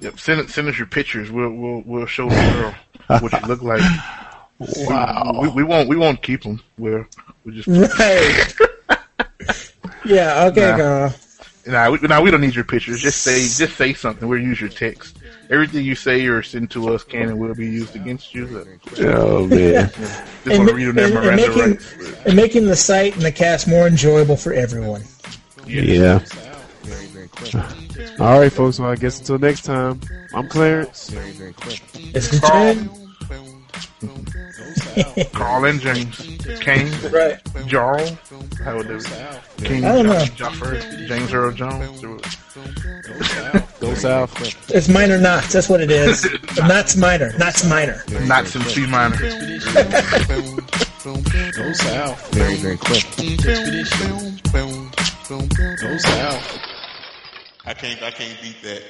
Yep, 0.00 0.18
send 0.18 0.50
send 0.50 0.68
us 0.68 0.78
your 0.78 0.86
pictures. 0.86 1.30
We'll 1.30 1.50
we'll 1.50 1.82
we'll 1.84 2.06
show 2.06 2.30
the 2.30 2.74
world 3.08 3.22
what 3.22 3.32
you 3.32 3.46
look 3.46 3.62
like. 3.62 3.82
wow. 4.58 5.38
We, 5.42 5.48
we 5.48 5.62
won't 5.64 5.88
we 5.88 5.96
won't 5.96 6.22
keep 6.22 6.42
them. 6.42 6.60
We're 6.78 7.06
we 7.44 7.60
just 7.60 7.68
Right. 7.98 8.54
yeah. 10.04 10.46
Okay, 10.46 10.70
Nah. 10.70 10.76
Carl. 10.76 11.14
nah 11.66 11.90
we, 11.90 11.98
nah 12.08 12.20
we 12.20 12.30
don't 12.30 12.40
need 12.40 12.54
your 12.54 12.64
pictures. 12.64 13.00
Just 13.00 13.22
say 13.22 13.40
just 13.40 13.76
say 13.76 13.92
something. 13.94 14.28
We'll 14.28 14.40
use 14.40 14.60
your 14.60 14.70
text. 14.70 15.16
Everything 15.50 15.84
you 15.84 15.94
say 15.94 16.26
or 16.26 16.42
send 16.42 16.70
to 16.72 16.92
us 16.92 17.04
can 17.04 17.30
and 17.30 17.38
will 17.38 17.54
be 17.54 17.66
used 17.66 17.96
against 17.96 18.34
you. 18.34 18.46
So, 18.94 19.06
Oh 19.06 19.46
man. 19.46 19.88
just 20.44 20.46
want 20.46 20.68
to 20.68 20.74
read 20.74 20.94
them 20.94 20.98
and, 20.98 21.16
and 21.26 21.36
making, 21.36 21.58
rights. 21.70 21.94
and 22.26 22.36
making 22.36 22.66
the 22.66 22.76
site 22.76 23.14
and 23.14 23.22
the 23.22 23.32
cast 23.32 23.66
more 23.66 23.86
enjoyable 23.86 24.36
for 24.36 24.52
everyone. 24.52 25.02
yeah. 25.66 26.20
All 28.20 28.40
right, 28.40 28.52
folks. 28.52 28.78
Well, 28.78 28.90
I 28.90 28.96
guess 28.96 29.20
until 29.20 29.38
next 29.38 29.62
time. 29.64 30.00
I'm 30.34 30.48
Clarence. 30.48 31.10
It's 31.14 32.28
the 32.30 32.38
trend. 35.02 35.32
Carl 35.32 35.64
and 35.64 35.80
James, 35.80 36.16
Kane, 36.60 36.92
Right. 37.10 37.40
Jarl, 37.66 38.06
how 38.64 38.76
would 38.76 38.88
it 38.90 39.04
be? 39.58 39.64
King 39.64 39.84
I 39.84 39.92
don't 39.94 40.06
know. 40.06 40.12
Joffer, 40.36 40.80
James 41.08 41.32
Earl 41.32 41.52
Jones. 41.52 42.00
Go 43.80 43.94
south. 43.94 44.70
It's 44.70 44.88
minor 44.88 45.18
knots. 45.18 45.52
That's 45.52 45.68
what 45.68 45.80
it 45.80 45.90
is. 45.90 46.28
knots 46.58 46.96
minor. 46.96 47.32
Knots 47.38 47.64
minor. 47.64 48.02
Not 48.22 48.46
some 48.46 48.62
C 48.62 48.86
minor. 48.86 49.16
Go 49.16 49.28
south. 51.72 52.34
Very, 52.34 52.54
very 52.56 52.76
quick. 52.76 53.04
Go 55.28 55.38
south. 55.98 56.58
I 57.64 57.74
can't 57.74 58.02
I 58.02 58.10
can't 58.10 58.40
beat 58.42 58.56
that. 58.62 58.82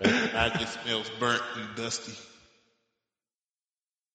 I 0.34 0.48
just 0.58 0.80
smells 0.82 1.10
burnt 1.18 1.42
and 1.56 1.76
dusty. 1.76 2.12